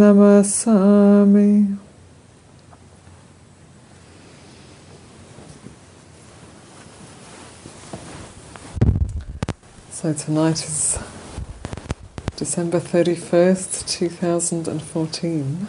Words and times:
Namasami. 0.00 1.78
So 9.90 10.12
tonight 10.12 10.62
is 10.62 10.98
December 12.36 12.80
31st, 12.80 13.88
2014, 13.88 15.66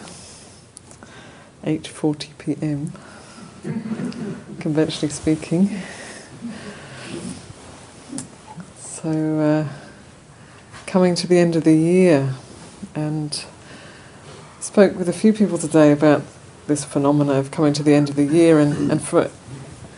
8:40 1.64 2.38
p.m. 2.38 2.92
conventionally 4.60 5.14
speaking. 5.14 5.82
So 8.78 9.10
uh, 9.40 9.85
coming 10.88 11.16
to 11.16 11.28
the 11.28 11.38
end 11.38 11.56
of 11.56 11.64
the 11.64 11.76
year 11.76 12.36
and 12.94 13.46
spoke 14.60 14.96
with 14.96 15.10
a 15.10 15.14
few 15.14 15.34
people 15.34 15.58
today 15.58 15.92
about 15.92 16.22
this 16.68 16.84
phenomena 16.84 17.34
of 17.34 17.52
coming 17.52 17.74
to 17.74 17.84
the 17.84 17.94
end 17.94 18.10
of 18.10 18.16
the 18.16 18.24
year 18.24 18.60
and, 18.60 18.92
and 18.92 19.02
for 19.02 19.30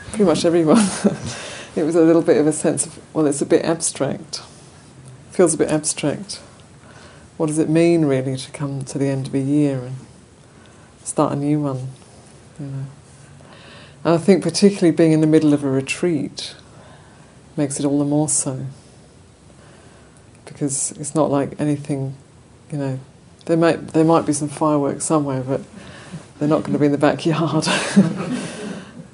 pretty 0.09 0.23
much 0.23 0.45
everyone 0.45 0.77
it 1.75 1.83
was 1.83 1.95
a 1.95 2.01
little 2.01 2.21
bit 2.21 2.37
of 2.37 2.47
a 2.47 2.53
sense 2.53 2.85
of 2.85 2.99
well 3.13 3.25
it's 3.25 3.41
a 3.41 3.45
bit 3.45 3.63
abstract. 3.63 4.41
Feels 5.31 5.53
a 5.53 5.57
bit 5.57 5.69
abstract. 5.69 6.41
What 7.37 7.47
does 7.47 7.59
it 7.59 7.69
mean 7.69 8.05
really 8.05 8.35
to 8.35 8.51
come 8.51 8.83
to 8.85 8.97
the 8.97 9.07
end 9.07 9.27
of 9.27 9.35
a 9.35 9.39
year 9.39 9.79
and 9.79 9.95
start 11.03 11.33
a 11.33 11.35
new 11.35 11.61
one 11.61 11.89
you 12.59 12.65
know? 12.65 12.85
And 14.03 14.13
I 14.15 14.17
think 14.17 14.41
particularly 14.41 14.95
being 14.95 15.11
in 15.11 15.21
the 15.21 15.27
middle 15.27 15.53
of 15.53 15.63
a 15.63 15.69
retreat 15.69 16.55
makes 17.55 17.79
it 17.79 17.85
all 17.85 17.99
the 17.99 18.05
more 18.05 18.29
so 18.29 18.65
because 20.47 20.91
it's 20.93 21.13
not 21.13 21.29
like 21.29 21.59
anything, 21.59 22.15
you 22.71 22.77
know. 22.77 22.99
There 23.45 23.57
might 23.57 23.89
there 23.89 24.03
might 24.03 24.25
be 24.25 24.33
some 24.33 24.49
fireworks 24.49 25.05
somewhere, 25.05 25.41
but 25.41 25.61
they're 26.39 26.47
not 26.47 26.61
going 26.61 26.73
to 26.73 26.79
be 26.79 26.87
in 26.87 26.91
the 26.91 26.97
backyard. 26.97 27.67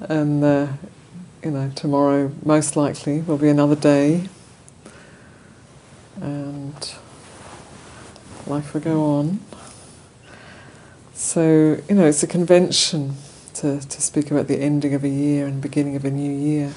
and 0.00 0.42
uh, 0.42 0.68
you 1.42 1.50
know, 1.50 1.70
tomorrow 1.74 2.32
most 2.44 2.76
likely 2.76 3.20
will 3.20 3.38
be 3.38 3.48
another 3.48 3.76
day, 3.76 4.28
and 6.20 6.94
life 8.46 8.74
will 8.74 8.80
go 8.80 9.04
on. 9.04 9.40
So 11.12 11.80
you 11.88 11.94
know, 11.94 12.06
it's 12.06 12.22
a 12.22 12.26
convention 12.26 13.16
to 13.54 13.80
to 13.80 14.02
speak 14.02 14.30
about 14.30 14.48
the 14.48 14.56
ending 14.56 14.94
of 14.94 15.04
a 15.04 15.08
year 15.08 15.46
and 15.46 15.60
beginning 15.60 15.96
of 15.96 16.04
a 16.04 16.10
new 16.10 16.32
year. 16.32 16.72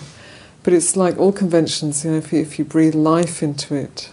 But 0.68 0.74
it's 0.74 0.98
like 0.98 1.18
all 1.18 1.32
conventions, 1.32 2.04
you 2.04 2.12
know, 2.12 2.18
if 2.18 2.34
you, 2.34 2.42
if 2.42 2.60
you 2.60 2.66
breathe 2.66 2.94
life 2.94 3.42
into 3.42 3.74
it, 3.74 4.10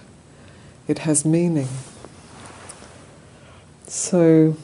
it 0.87 1.01
has 1.01 1.25
meaning. 1.25 1.69
So, 3.87 4.57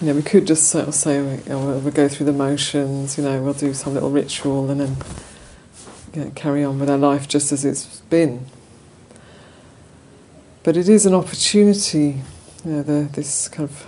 you 0.00 0.06
know, 0.06 0.14
we 0.14 0.22
could 0.22 0.46
just 0.46 0.68
sort 0.68 0.88
of 0.88 0.94
say, 0.94 1.16
you 1.16 1.42
know, 1.48 1.78
we'll 1.78 1.90
go 1.90 2.08
through 2.08 2.26
the 2.26 2.32
motions, 2.32 3.16
you 3.16 3.24
know, 3.24 3.42
we'll 3.42 3.54
do 3.54 3.72
some 3.74 3.94
little 3.94 4.10
ritual 4.10 4.70
and 4.70 4.80
then 4.80 4.96
you 6.14 6.24
know, 6.24 6.30
carry 6.34 6.62
on 6.64 6.78
with 6.78 6.90
our 6.90 6.98
life 6.98 7.28
just 7.28 7.52
as 7.52 7.64
it's 7.64 8.00
been. 8.02 8.46
But 10.62 10.76
it 10.76 10.88
is 10.88 11.06
an 11.06 11.14
opportunity, 11.14 12.22
you 12.64 12.70
know, 12.70 12.82
the, 12.82 13.08
this 13.12 13.48
kind 13.48 13.68
of 13.68 13.86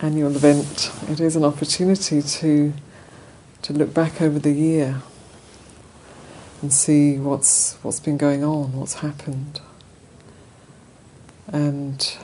annual 0.00 0.34
event, 0.34 0.90
it 1.08 1.20
is 1.20 1.36
an 1.36 1.44
opportunity 1.44 2.22
to, 2.22 2.72
to 3.62 3.72
look 3.72 3.94
back 3.94 4.20
over 4.20 4.38
the 4.38 4.52
year 4.52 5.02
and 6.62 6.72
see 6.72 7.18
what's 7.18 7.74
what's 7.82 8.00
been 8.00 8.16
going 8.16 8.42
on, 8.42 8.72
what's 8.72 8.94
happened, 8.94 9.60
and 11.48 12.16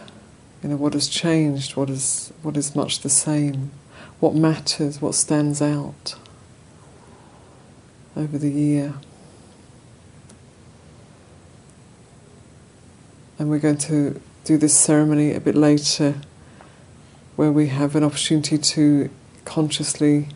you 0.63 0.69
know 0.69 0.77
what 0.77 0.95
has 0.95 1.09
changed, 1.09 1.77
what 1.77 1.91
is 1.91 2.33
what 2.43 2.57
is 2.57 2.75
much 2.75 3.01
the 3.01 3.11
same, 3.11 3.71
what 4.21 4.35
matters, 4.35 5.01
what 5.01 5.15
stands 5.15 5.61
out 5.61 6.15
over 8.17 8.39
the 8.39 8.51
year. 8.51 8.95
And 13.39 13.51
we're 13.51 13.59
going 13.59 13.79
to 13.79 14.21
do 14.45 14.57
this 14.57 14.77
ceremony 14.77 15.33
a 15.33 15.41
bit 15.41 15.55
later 15.55 16.15
where 17.37 17.51
we 17.51 17.69
have 17.69 17.97
an 17.97 18.05
opportunity 18.05 18.59
to 18.59 19.11
consciously 19.45 20.29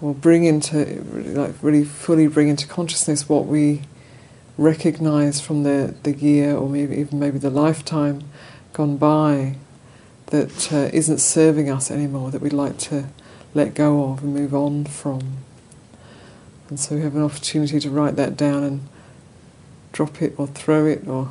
or 0.00 0.14
bring 0.14 0.44
into 0.44 1.02
like 1.34 1.54
really 1.62 1.84
fully 1.84 2.26
bring 2.26 2.48
into 2.48 2.66
consciousness 2.66 3.28
what 3.28 3.46
we 3.46 3.82
recognize 4.56 5.40
from 5.40 5.62
the, 5.62 5.94
the 6.02 6.12
year 6.12 6.56
or 6.56 6.68
maybe 6.68 6.96
even 6.96 7.18
maybe 7.18 7.38
the 7.38 7.50
lifetime 7.50 8.22
gone 8.72 8.96
by 8.96 9.56
that 10.26 10.72
uh, 10.72 10.90
not 10.92 11.20
serving 11.20 11.70
us 11.70 11.90
anymore 11.90 12.30
that 12.30 12.40
we'd 12.40 12.52
like 12.52 12.76
to 12.78 13.08
let 13.54 13.74
go 13.74 14.10
of 14.10 14.22
and 14.22 14.34
move 14.34 14.54
on 14.54 14.84
from. 14.84 15.38
And 16.68 16.78
so 16.78 16.96
we 16.96 17.02
have 17.02 17.16
an 17.16 17.22
opportunity 17.22 17.80
to 17.80 17.90
write 17.90 18.16
that 18.16 18.36
down 18.36 18.62
and 18.62 18.88
drop 19.92 20.20
it 20.20 20.34
or 20.36 20.46
throw 20.46 20.86
it 20.86 21.08
or 21.08 21.30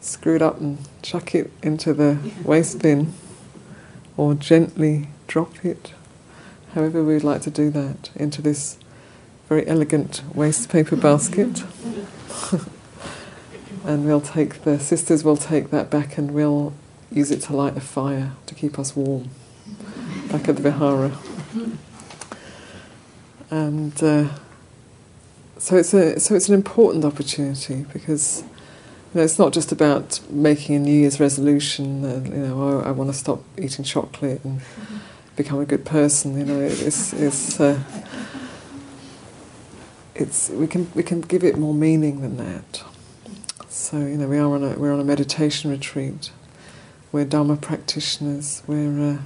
screw 0.00 0.34
it 0.34 0.42
up 0.42 0.60
and 0.60 0.78
chuck 1.00 1.34
it 1.34 1.52
into 1.62 1.94
the 1.94 2.18
waste 2.44 2.82
bin 2.82 3.12
or 4.16 4.34
gently 4.34 5.08
drop 5.28 5.64
it 5.64 5.92
however 6.74 7.02
we'd 7.02 7.24
like 7.24 7.42
to 7.42 7.50
do 7.50 7.70
that, 7.70 8.10
into 8.14 8.42
this 8.42 8.78
very 9.48 9.66
elegant 9.66 10.22
waste 10.34 10.68
paper 10.68 10.96
basket. 10.96 11.64
and 13.84 14.04
we'll 14.04 14.20
take 14.20 14.64
the 14.64 14.78
sisters 14.78 15.24
will 15.24 15.36
take 15.36 15.70
that 15.70 15.90
back 15.90 16.18
and 16.18 16.32
we'll 16.32 16.74
use 17.10 17.30
it 17.30 17.40
to 17.40 17.56
light 17.56 17.76
a 17.76 17.80
fire 17.80 18.32
to 18.46 18.54
keep 18.54 18.78
us 18.78 18.94
warm 18.94 19.30
back 20.30 20.48
at 20.48 20.56
the 20.56 20.62
Vihara. 20.62 21.16
And 23.50 24.02
uh, 24.02 24.28
so 25.56 25.76
it's 25.76 25.94
a 25.94 26.20
so 26.20 26.34
it's 26.34 26.48
an 26.48 26.54
important 26.54 27.04
opportunity 27.04 27.86
because 27.92 28.42
you 29.14 29.20
know, 29.20 29.22
it's 29.22 29.38
not 29.38 29.54
just 29.54 29.72
about 29.72 30.20
making 30.28 30.76
a 30.76 30.78
New 30.80 30.92
Year's 30.92 31.18
resolution. 31.18 32.02
You 32.02 32.42
know, 32.42 32.62
oh, 32.62 32.82
I 32.84 32.90
want 32.90 33.10
to 33.10 33.16
stop 33.16 33.42
eating 33.56 33.84
chocolate 33.84 34.44
and 34.44 34.60
become 35.38 35.60
a 35.60 35.64
good 35.64 35.86
person. 35.86 36.36
You 36.36 36.44
know, 36.44 36.60
it's 36.60 37.12
it's 37.14 37.60
uh, 37.60 37.80
it's 40.14 40.50
we 40.50 40.66
can 40.66 40.90
we 40.94 41.02
can 41.02 41.22
give 41.22 41.44
it 41.44 41.56
more 41.56 41.72
meaning 41.72 42.20
than 42.20 42.36
that. 42.38 42.82
So 43.68 43.98
you 43.98 44.16
know, 44.18 44.28
we 44.28 44.36
are 44.36 44.52
on 44.52 44.64
a 44.64 44.78
we're 44.78 44.92
on 44.92 45.00
a 45.00 45.04
meditation 45.04 45.70
retreat. 45.70 46.32
We're 47.12 47.24
Dharma 47.24 47.56
practitioners. 47.56 48.62
We're 48.66 49.12
uh, 49.12 49.18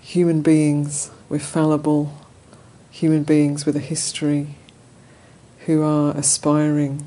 human 0.00 0.42
beings. 0.42 1.10
We're 1.28 1.38
fallible 1.38 2.12
human 2.90 3.22
beings 3.22 3.64
with 3.64 3.76
a 3.76 3.80
history 3.80 4.56
who 5.66 5.82
are 5.82 6.10
aspiring 6.16 7.06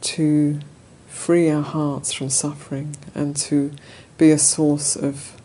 to 0.00 0.60
free 1.06 1.50
our 1.50 1.62
hearts 1.62 2.14
from 2.14 2.30
suffering 2.30 2.96
and 3.14 3.36
to 3.36 3.72
be 4.16 4.30
a 4.30 4.38
source 4.38 4.96
of 4.96 5.35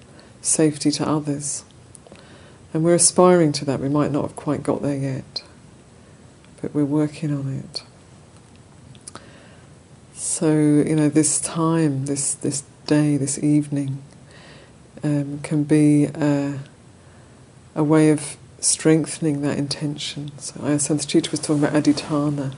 safety 0.41 0.91
to 0.91 1.07
others. 1.07 1.63
And 2.73 2.83
we're 2.83 2.95
aspiring 2.95 3.51
to 3.53 3.65
that. 3.65 3.79
We 3.79 3.89
might 3.89 4.11
not 4.11 4.23
have 4.23 4.35
quite 4.35 4.63
got 4.63 4.81
there 4.81 4.95
yet, 4.95 5.43
but 6.61 6.73
we're 6.73 6.85
working 6.85 7.33
on 7.33 7.53
it. 7.53 7.83
So, 10.13 10.51
you 10.51 10.95
know, 10.95 11.09
this 11.09 11.39
time, 11.39 12.05
this, 12.05 12.33
this 12.33 12.63
day, 12.85 13.17
this 13.17 13.43
evening, 13.43 14.01
um, 15.03 15.39
can 15.39 15.63
be 15.63 16.05
a, 16.05 16.59
a, 17.75 17.83
way 17.83 18.11
of 18.11 18.37
strengthening 18.59 19.41
that 19.41 19.57
intention. 19.57 20.31
So, 20.37 20.59
Ayya 20.61 20.75
Santacitta 20.75 21.31
was 21.31 21.39
talking 21.39 21.63
about 21.63 21.73
adhitthana, 21.83 22.53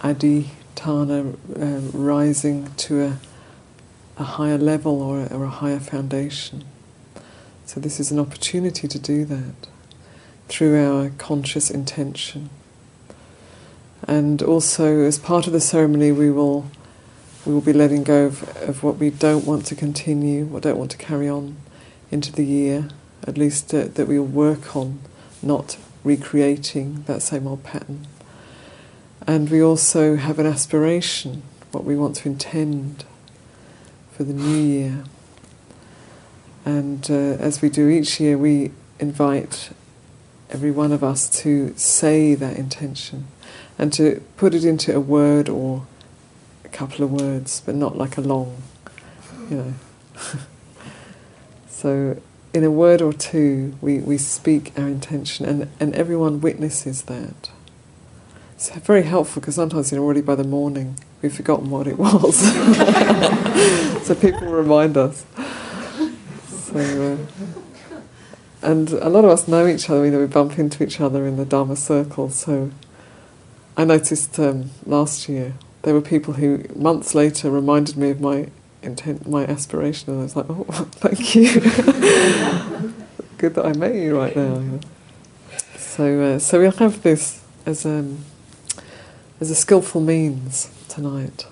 adhitthana, 0.00 1.36
uh, 1.56 1.96
rising 1.96 2.74
to 2.74 3.02
a 3.02 3.18
a 4.20 4.24
higher 4.24 4.58
level 4.58 5.00
or 5.00 5.22
a, 5.22 5.26
or 5.34 5.44
a 5.44 5.48
higher 5.48 5.80
foundation. 5.80 6.62
So, 7.64 7.80
this 7.80 7.98
is 7.98 8.10
an 8.12 8.18
opportunity 8.18 8.86
to 8.86 8.98
do 8.98 9.24
that 9.24 9.54
through 10.48 10.78
our 10.84 11.10
conscious 11.16 11.70
intention. 11.70 12.50
And 14.06 14.42
also, 14.42 15.00
as 15.00 15.18
part 15.18 15.46
of 15.46 15.54
the 15.54 15.60
ceremony, 15.60 16.12
we 16.12 16.30
will 16.30 16.70
we 17.46 17.54
will 17.54 17.62
be 17.62 17.72
letting 17.72 18.04
go 18.04 18.26
of, 18.26 18.42
of 18.68 18.82
what 18.82 18.98
we 18.98 19.08
don't 19.08 19.46
want 19.46 19.64
to 19.66 19.74
continue, 19.74 20.44
what 20.44 20.62
don't 20.62 20.76
want 20.76 20.90
to 20.90 20.98
carry 20.98 21.26
on 21.28 21.56
into 22.10 22.30
the 22.30 22.44
year. 22.44 22.88
At 23.26 23.38
least 23.38 23.72
uh, 23.72 23.84
that 23.94 24.06
we 24.06 24.18
will 24.18 24.26
work 24.26 24.76
on 24.76 25.00
not 25.42 25.78
recreating 26.04 27.04
that 27.06 27.22
same 27.22 27.46
old 27.46 27.64
pattern. 27.64 28.06
And 29.26 29.48
we 29.48 29.62
also 29.62 30.16
have 30.16 30.38
an 30.38 30.46
aspiration, 30.46 31.42
what 31.72 31.84
we 31.84 31.96
want 31.96 32.16
to 32.16 32.28
intend 32.28 33.04
for 34.20 34.24
the 34.24 34.34
new 34.34 34.60
year. 34.60 35.02
And 36.66 37.10
uh, 37.10 37.40
as 37.40 37.62
we 37.62 37.70
do 37.70 37.88
each 37.88 38.20
year, 38.20 38.36
we 38.36 38.70
invite 38.98 39.70
every 40.50 40.70
one 40.70 40.92
of 40.92 41.02
us 41.02 41.30
to 41.40 41.72
say 41.78 42.34
that 42.34 42.58
intention 42.58 43.28
and 43.78 43.90
to 43.94 44.22
put 44.36 44.52
it 44.52 44.62
into 44.62 44.94
a 44.94 45.00
word 45.00 45.48
or 45.48 45.86
a 46.66 46.68
couple 46.68 47.02
of 47.02 47.10
words, 47.10 47.62
but 47.64 47.74
not 47.74 47.96
like 47.96 48.18
a 48.18 48.20
long, 48.20 48.62
you 49.48 49.56
know. 49.56 49.74
so, 51.70 52.20
in 52.52 52.62
a 52.62 52.70
word 52.70 53.00
or 53.00 53.14
two, 53.14 53.74
we, 53.80 54.00
we 54.00 54.18
speak 54.18 54.78
our 54.78 54.86
intention, 54.86 55.46
and, 55.46 55.70
and 55.80 55.94
everyone 55.94 56.42
witnesses 56.42 57.04
that. 57.04 57.50
It's 58.52 58.68
very 58.80 59.04
helpful 59.04 59.40
because 59.40 59.54
sometimes, 59.54 59.90
you 59.90 59.96
know, 59.96 60.04
already 60.04 60.20
by 60.20 60.34
the 60.34 60.44
morning, 60.44 60.98
we've 61.22 61.34
forgotten 61.34 61.70
what 61.70 61.86
it 61.86 61.98
was. 61.98 62.36
so, 64.06 64.14
people 64.14 64.48
remind 64.48 64.96
us. 64.96 65.24
So, 66.48 67.12
uh, 67.12 67.40
and 68.62 68.90
a 68.90 69.08
lot 69.08 69.24
of 69.24 69.30
us 69.30 69.48
know 69.48 69.66
each 69.66 69.88
other, 69.88 70.04
you 70.04 70.10
know, 70.10 70.20
we 70.20 70.26
bump 70.26 70.58
into 70.58 70.84
each 70.84 71.00
other 71.00 71.26
in 71.26 71.36
the 71.36 71.44
Dharma 71.44 71.76
circle. 71.76 72.28
So 72.28 72.70
I 73.76 73.84
noticed 73.84 74.38
um, 74.38 74.70
last 74.84 75.28
year 75.28 75.54
there 75.82 75.94
were 75.94 76.02
people 76.02 76.34
who 76.34 76.64
months 76.76 77.14
later 77.14 77.50
reminded 77.50 77.96
me 77.96 78.10
of 78.10 78.20
my 78.20 78.48
intent, 78.82 79.26
my 79.26 79.44
aspiration, 79.46 80.10
and 80.10 80.20
I 80.20 80.22
was 80.24 80.36
like, 80.36 80.46
oh, 80.48 80.64
thank 80.92 81.34
you. 81.34 81.60
Good 83.38 83.54
that 83.54 83.64
I 83.64 83.72
met 83.72 83.94
you 83.94 84.18
right 84.18 84.36
now. 84.36 84.80
So, 85.76 86.20
uh, 86.20 86.38
so 86.38 86.60
we'll 86.60 86.72
have 86.72 87.02
this 87.02 87.42
as 87.64 87.86
a, 87.86 88.00
um, 88.00 88.24
as 89.40 89.50
a 89.50 89.54
skillful 89.54 90.02
means 90.02 90.70
tonight. 90.90 91.46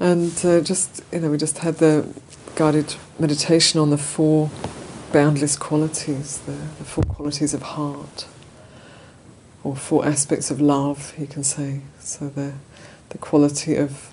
And 0.00 0.32
uh, 0.44 0.60
just, 0.60 1.02
you 1.12 1.20
know, 1.20 1.30
we 1.30 1.38
just 1.38 1.58
had 1.58 1.76
the 1.76 2.06
guided 2.54 2.94
meditation 3.18 3.80
on 3.80 3.90
the 3.90 3.98
four 3.98 4.50
boundless 5.12 5.56
qualities, 5.56 6.38
the, 6.38 6.52
the 6.52 6.84
four 6.84 7.04
qualities 7.04 7.54
of 7.54 7.62
heart, 7.62 8.26
or 9.64 9.74
four 9.74 10.04
aspects 10.04 10.50
of 10.50 10.60
love, 10.60 11.14
you 11.18 11.26
can 11.26 11.42
say. 11.42 11.80
So 12.00 12.28
the, 12.28 12.52
the 13.08 13.18
quality 13.18 13.76
of 13.76 14.12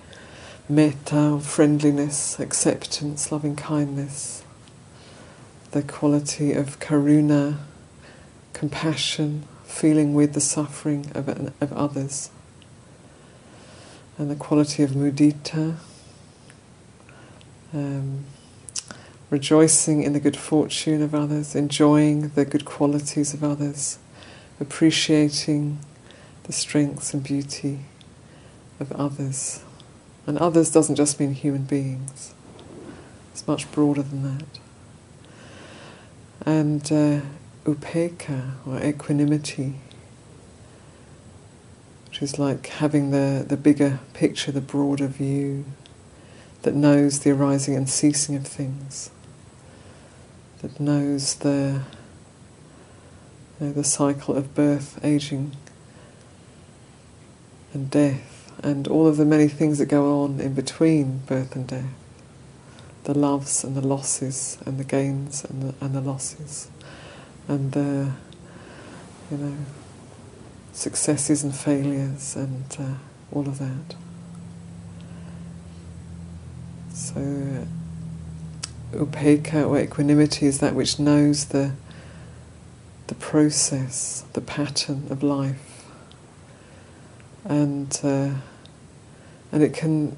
metta, 0.69 1.39
friendliness, 1.39 2.39
acceptance, 2.39 3.31
loving 3.31 3.55
kindness, 3.55 4.43
the 5.71 5.83
quality 5.83 6.53
of 6.53 6.79
karuna, 6.79 7.57
compassion, 8.53 9.43
feeling 9.65 10.13
with 10.13 10.33
the 10.33 10.41
suffering 10.41 11.11
of, 11.13 11.27
of 11.61 11.73
others, 11.73 12.29
and 14.17 14.31
the 14.31 14.35
quality 14.35 14.83
of 14.83 14.91
mudita. 14.91 15.75
Um, 17.73 18.25
rejoicing 19.29 20.03
in 20.03 20.13
the 20.13 20.19
good 20.19 20.37
fortune 20.37 21.01
of 21.01 21.13
others, 21.13 21.55
enjoying 21.55 22.29
the 22.29 22.45
good 22.45 22.63
qualities 22.63 23.33
of 23.33 23.43
others, 23.43 23.97
appreciating 24.59 25.79
the 26.43 26.53
strengths 26.53 27.13
and 27.13 27.23
beauty 27.23 27.79
of 28.79 28.91
others. 28.93 29.63
And 30.27 30.37
others 30.37 30.71
doesn't 30.71 30.95
just 30.95 31.19
mean 31.19 31.33
human 31.33 31.63
beings, 31.63 32.33
it's 33.31 33.47
much 33.47 33.69
broader 33.71 34.03
than 34.03 34.23
that. 34.37 34.59
And 36.45 36.83
uh, 36.91 37.21
upekkha, 37.65 38.53
or 38.65 38.81
equanimity, 38.81 39.75
which 42.15 42.23
is 42.23 42.39
like 42.39 42.67
having 42.67 43.11
the, 43.11 43.43
the 43.45 43.57
bigger 43.57 43.99
picture, 44.13 44.49
the 44.49 44.61
broader 44.61 45.05
view 45.05 45.65
that 46.61 46.73
knows 46.73 47.19
the 47.19 47.31
arising 47.31 47.75
and 47.75 47.89
ceasing 47.89 48.37
of 48.37 48.47
things 48.47 49.11
that 50.61 50.79
knows 50.79 51.35
the 51.35 51.81
you 53.59 53.67
know, 53.67 53.73
the 53.73 53.83
cycle 53.83 54.33
of 54.33 54.55
birth, 54.55 54.97
aging, 55.03 55.57
and 57.73 57.91
death, 57.91 58.49
and 58.63 58.87
all 58.87 59.07
of 59.07 59.17
the 59.17 59.25
many 59.25 59.49
things 59.49 59.77
that 59.79 59.87
go 59.87 60.23
on 60.23 60.39
in 60.39 60.53
between 60.53 61.17
birth 61.25 61.53
and 61.53 61.67
death, 61.67 61.93
the 63.03 63.13
loves 63.13 63.61
and 63.65 63.75
the 63.75 63.85
losses, 63.85 64.57
and 64.65 64.77
the 64.77 64.85
gains 64.85 65.43
and 65.43 65.63
the, 65.63 65.85
and 65.85 65.93
the 65.93 65.99
losses, 65.99 66.69
and 67.49 67.73
the 67.73 68.13
you 69.29 69.37
know 69.37 69.57
successes 70.75 71.43
and 71.43 71.55
failures, 71.55 72.35
and 72.35 72.77
uh, 72.79 72.93
all 73.31 73.47
of 73.47 73.59
that. 73.59 73.95
So 76.93 77.65
upekkha 78.91 79.67
or 79.67 79.79
equanimity 79.79 80.45
is 80.45 80.59
that 80.59 80.75
which 80.75 80.99
knows 80.99 81.45
the 81.45 81.71
the 83.07 83.15
process, 83.15 84.25
the 84.33 84.41
pattern 84.41 85.07
of 85.09 85.21
life, 85.23 85.85
and 87.43 87.99
uh, 88.03 88.31
and 89.51 89.63
it 89.63 89.73
can 89.73 90.17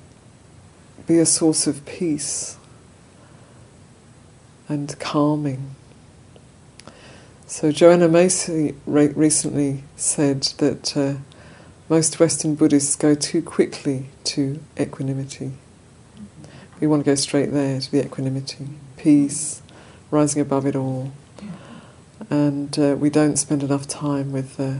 be 1.06 1.19
a 1.19 1.25
source 1.25 1.68
of 1.68 1.86
peace 1.86 2.57
and 4.68 4.98
calming. 5.00 5.75
So 7.49 7.71
Joanna 7.71 8.09
Macy 8.09 8.75
recently 8.85 9.85
said 9.95 10.41
that 10.57 10.97
uh, 10.97 11.13
most 11.88 12.19
Western 12.19 12.55
Buddhists 12.55 12.97
go 12.97 13.15
too 13.15 13.41
quickly 13.41 14.07
to 14.25 14.59
equanimity. 14.77 15.53
We 16.81 16.88
want 16.88 17.05
to 17.05 17.09
go 17.09 17.15
straight 17.15 17.53
there 17.53 17.79
to 17.79 17.89
the 17.89 18.03
equanimity, 18.03 18.67
peace, 18.97 19.61
rising 20.11 20.41
above 20.41 20.65
it 20.65 20.75
all. 20.75 21.13
And 22.29 22.77
uh, 22.77 22.97
we 22.99 23.09
don't 23.09 23.38
spend 23.38 23.63
enough 23.63 23.88
time 23.88 24.33
with 24.33 24.59
uh, 24.59 24.79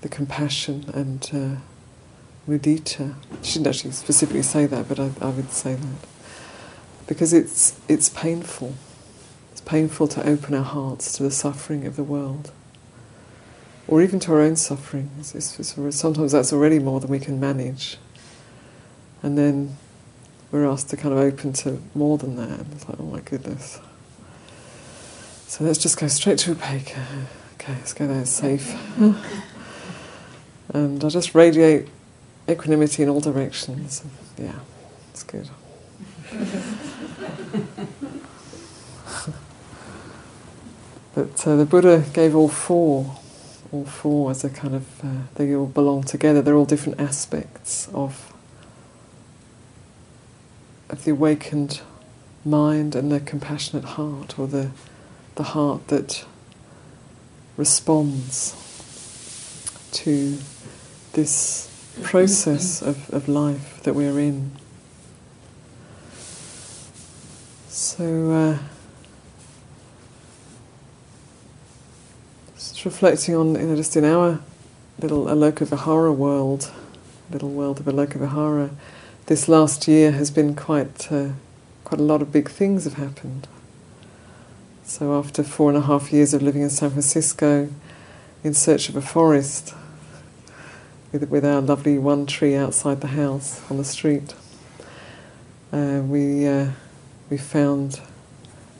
the 0.00 0.08
compassion 0.08 0.90
and 0.92 1.30
uh, 1.32 2.50
mudita. 2.50 3.14
She 3.42 3.60
didn't 3.60 3.68
actually 3.68 3.92
specifically 3.92 4.42
say 4.42 4.66
that, 4.66 4.88
but 4.88 4.98
I, 4.98 5.12
I 5.20 5.28
would 5.28 5.52
say 5.52 5.76
that. 5.76 6.08
Because 7.06 7.32
it's, 7.32 7.78
it's 7.86 8.08
painful. 8.08 8.74
Painful 9.68 10.08
to 10.08 10.26
open 10.26 10.54
our 10.54 10.64
hearts 10.64 11.12
to 11.18 11.22
the 11.22 11.30
suffering 11.30 11.86
of 11.86 11.96
the 11.96 12.02
world 12.02 12.52
or 13.86 14.00
even 14.02 14.18
to 14.20 14.32
our 14.32 14.40
own 14.40 14.56
suffering. 14.56 15.10
It's, 15.18 15.34
it's, 15.34 15.74
sometimes 15.94 16.32
that's 16.32 16.54
already 16.54 16.78
more 16.78 17.00
than 17.00 17.10
we 17.10 17.18
can 17.18 17.38
manage. 17.38 17.98
And 19.22 19.36
then 19.36 19.76
we're 20.50 20.66
asked 20.66 20.88
to 20.88 20.96
kind 20.96 21.12
of 21.12 21.20
open 21.20 21.52
to 21.52 21.82
more 21.94 22.16
than 22.16 22.36
that. 22.36 22.66
It's 22.72 22.88
like, 22.88 22.98
oh 22.98 23.04
my 23.04 23.20
goodness. 23.20 23.78
So 25.46 25.64
let's 25.64 25.78
just 25.78 25.98
go 25.98 26.08
straight 26.08 26.38
to 26.40 26.54
upekkha. 26.54 27.04
Okay, 27.54 27.72
let's 27.74 27.92
go 27.92 28.06
there, 28.06 28.22
it's 28.22 28.30
safe. 28.30 28.74
and 30.68 31.04
I 31.04 31.08
just 31.10 31.34
radiate 31.34 31.88
equanimity 32.48 33.02
in 33.02 33.10
all 33.10 33.20
directions. 33.20 34.02
Yeah, 34.38 34.60
it's 35.10 35.24
good. 35.24 35.50
But 41.18 41.48
uh, 41.48 41.56
the 41.56 41.64
Buddha 41.64 42.04
gave 42.12 42.36
all 42.36 42.48
four, 42.48 43.16
all 43.72 43.84
four 43.84 44.30
as 44.30 44.44
a 44.44 44.48
kind 44.48 44.76
of, 44.76 45.04
uh, 45.04 45.22
they 45.34 45.52
all 45.52 45.66
belong 45.66 46.04
together. 46.04 46.40
They're 46.40 46.54
all 46.54 46.64
different 46.64 47.00
aspects 47.00 47.88
of 47.92 48.32
of 50.88 51.02
the 51.02 51.10
awakened 51.10 51.80
mind 52.44 52.94
and 52.94 53.10
the 53.10 53.18
compassionate 53.18 53.82
heart, 53.82 54.38
or 54.38 54.46
the, 54.46 54.70
the 55.34 55.42
heart 55.42 55.88
that 55.88 56.24
responds 57.56 58.54
to 59.90 60.38
this 61.14 61.68
process 62.04 62.80
of, 62.80 63.10
of 63.10 63.26
life 63.26 63.82
that 63.82 63.96
we're 63.96 64.20
in. 64.20 64.52
So, 67.66 68.30
uh, 68.30 68.58
just 72.78 72.84
reflecting 72.84 73.34
on, 73.34 73.56
you 73.56 73.66
know, 73.66 73.74
just 73.74 73.96
in 73.96 74.04
our 74.04 74.38
little 75.00 75.24
Aloka 75.24 75.66
Vihara 75.66 76.12
world, 76.12 76.70
little 77.28 77.50
world 77.50 77.80
of 77.80 77.86
Aloka 77.86 78.20
Vihara 78.20 78.70
this 79.26 79.48
last 79.48 79.88
year 79.88 80.12
has 80.12 80.30
been 80.30 80.54
quite 80.54 81.10
uh, 81.10 81.30
quite 81.82 82.00
a 82.00 82.04
lot 82.04 82.22
of 82.22 82.30
big 82.30 82.48
things 82.48 82.84
have 82.84 82.94
happened. 82.94 83.48
So 84.84 85.18
after 85.18 85.42
four 85.42 85.70
and 85.70 85.76
a 85.76 85.80
half 85.80 86.12
years 86.12 86.32
of 86.32 86.40
living 86.40 86.62
in 86.62 86.70
San 86.70 86.90
Francisco, 86.90 87.68
in 88.44 88.54
search 88.54 88.88
of 88.88 88.94
a 88.94 89.02
forest 89.02 89.74
with, 91.10 91.28
with 91.28 91.44
our 91.44 91.60
lovely 91.60 91.98
one 91.98 92.26
tree 92.26 92.54
outside 92.54 93.00
the 93.00 93.08
house 93.08 93.60
on 93.68 93.78
the 93.78 93.84
street. 93.84 94.34
Uh, 95.72 96.00
we 96.06 96.46
uh, 96.46 96.70
we 97.28 97.38
found 97.38 98.00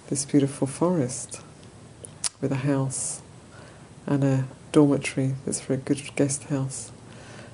this 0.09 0.25
beautiful 0.25 0.69
forest 0.69 1.41
with 2.41 2.53
a 2.53 2.63
house 2.63 3.23
and 4.09 4.25
a 4.25 4.45
dormitory 4.73 5.35
that's 5.45 5.61
for 5.61 5.75
a 5.75 5.77
good 5.77 6.01
guest 6.17 6.45
house 6.45 6.91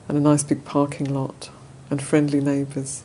and 0.09 0.17
a 0.17 0.21
nice 0.21 0.45
big 0.45 0.65
parking 0.65 1.13
lot 1.13 1.51
and 1.91 2.01
friendly 2.01 2.41
neighbours. 2.41 3.03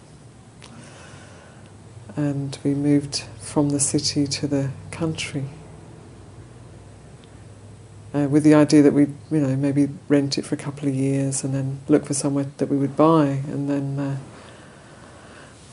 And 2.15 2.57
we 2.63 2.73
moved 2.73 3.23
from 3.39 3.69
the 3.69 3.79
city 3.79 4.27
to 4.27 4.47
the 4.47 4.69
country 4.91 5.45
uh, 8.13 8.27
with 8.29 8.43
the 8.43 8.53
idea 8.53 8.83
that 8.83 8.93
we'd, 8.93 9.13
you 9.31 9.39
know, 9.39 9.55
maybe 9.55 9.89
rent 10.07 10.37
it 10.37 10.45
for 10.45 10.55
a 10.55 10.57
couple 10.57 10.87
of 10.87 10.93
years 10.93 11.43
and 11.43 11.53
then 11.53 11.79
look 11.87 12.05
for 12.05 12.13
somewhere 12.13 12.45
that 12.57 12.67
we 12.67 12.77
would 12.77 12.95
buy. 12.95 13.25
And 13.25 13.69
then, 13.69 13.99
uh, 13.99 14.17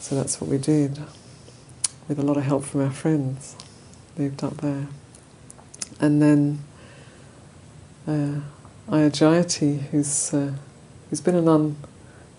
so 0.01 0.15
that's 0.15 0.41
what 0.41 0.49
we 0.49 0.59
did, 0.59 0.99
with 2.09 2.19
a 2.19 2.23
lot 2.23 2.37
of 2.37 2.45
help 2.45 2.65
from 2.65 2.83
our 2.83 2.91
friends. 2.91 3.57
Moved 4.17 4.45
up 4.45 4.59
there. 4.59 4.89
And 6.01 6.23
then 6.23 6.61
uh, 8.07 8.41
Ayya 8.89 9.11
Jayati, 9.11 9.81
who's, 9.91 10.33
uh, 10.33 10.53
who's 11.11 11.21
been 11.21 11.35
a 11.35 11.43
nun 11.43 11.77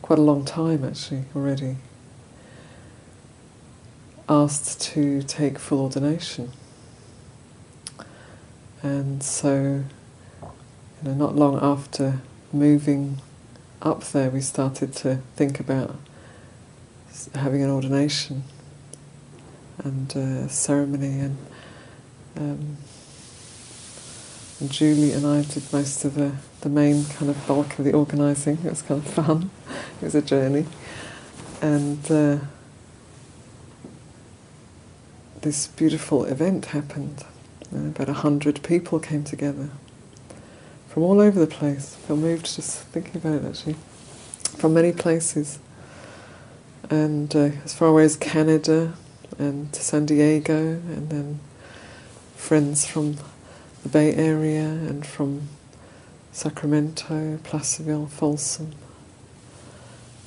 quite 0.01 0.19
a 0.19 0.21
long 0.21 0.45
time 0.45 0.85
actually 0.85 1.25
already, 1.35 1.75
asked 4.29 4.81
to 4.81 5.21
take 5.23 5.59
full 5.59 5.81
ordination. 5.81 6.51
And 8.81 9.21
so, 9.21 9.83
you 10.41 11.03
know, 11.03 11.13
not 11.13 11.35
long 11.35 11.59
after 11.61 12.21
moving 12.53 13.21
up 13.81 14.03
there, 14.05 14.29
we 14.29 14.41
started 14.41 14.93
to 14.93 15.15
think 15.35 15.59
about 15.59 15.95
having 17.35 17.63
an 17.63 17.69
ordination 17.69 18.43
and 19.83 20.15
a 20.15 20.47
ceremony, 20.49 21.19
and, 21.19 21.37
um, 22.37 22.77
and 24.59 24.71
Julie 24.71 25.11
and 25.11 25.25
I 25.25 25.43
did 25.43 25.71
most 25.71 26.03
of 26.03 26.15
the, 26.15 26.33
the 26.61 26.69
main 26.69 27.05
kind 27.05 27.29
of 27.29 27.47
bulk 27.47 27.77
of 27.77 27.85
the 27.85 27.93
organising. 27.93 28.57
It 28.63 28.69
was 28.69 28.81
kind 28.81 29.05
of 29.05 29.11
fun. 29.11 29.51
it 30.01 30.05
was 30.05 30.15
a 30.15 30.21
journey, 30.21 30.65
and 31.61 32.11
uh, 32.11 32.37
this 35.41 35.67
beautiful 35.67 36.25
event 36.25 36.67
happened. 36.67 37.23
Uh, 37.73 37.87
about 37.87 38.09
a 38.09 38.13
hundred 38.13 38.63
people 38.63 38.99
came 38.99 39.23
together 39.23 39.69
from 40.87 41.03
all 41.03 41.19
over 41.19 41.39
the 41.39 41.45
place. 41.45 41.95
I 41.95 42.07
feel 42.07 42.17
moved 42.17 42.55
just 42.55 42.79
thinking 42.85 43.17
about 43.17 43.43
it 43.43 43.45
actually. 43.45 43.75
From 44.57 44.73
many 44.73 44.91
places. 44.91 45.59
And 46.89 47.35
uh, 47.35 47.51
as 47.65 47.75
far 47.75 47.89
away 47.89 48.05
as 48.05 48.15
Canada 48.15 48.93
and 49.37 49.75
San 49.75 50.05
Diego, 50.05 50.57
and 50.57 51.09
then 51.09 51.39
friends 52.35 52.87
from 52.87 53.17
the 53.87 53.93
Bay 53.93 54.13
Area 54.15 54.65
and 54.65 55.05
from 55.05 55.47
Sacramento, 56.33 57.39
Placerville, 57.43 58.07
Folsom. 58.07 58.73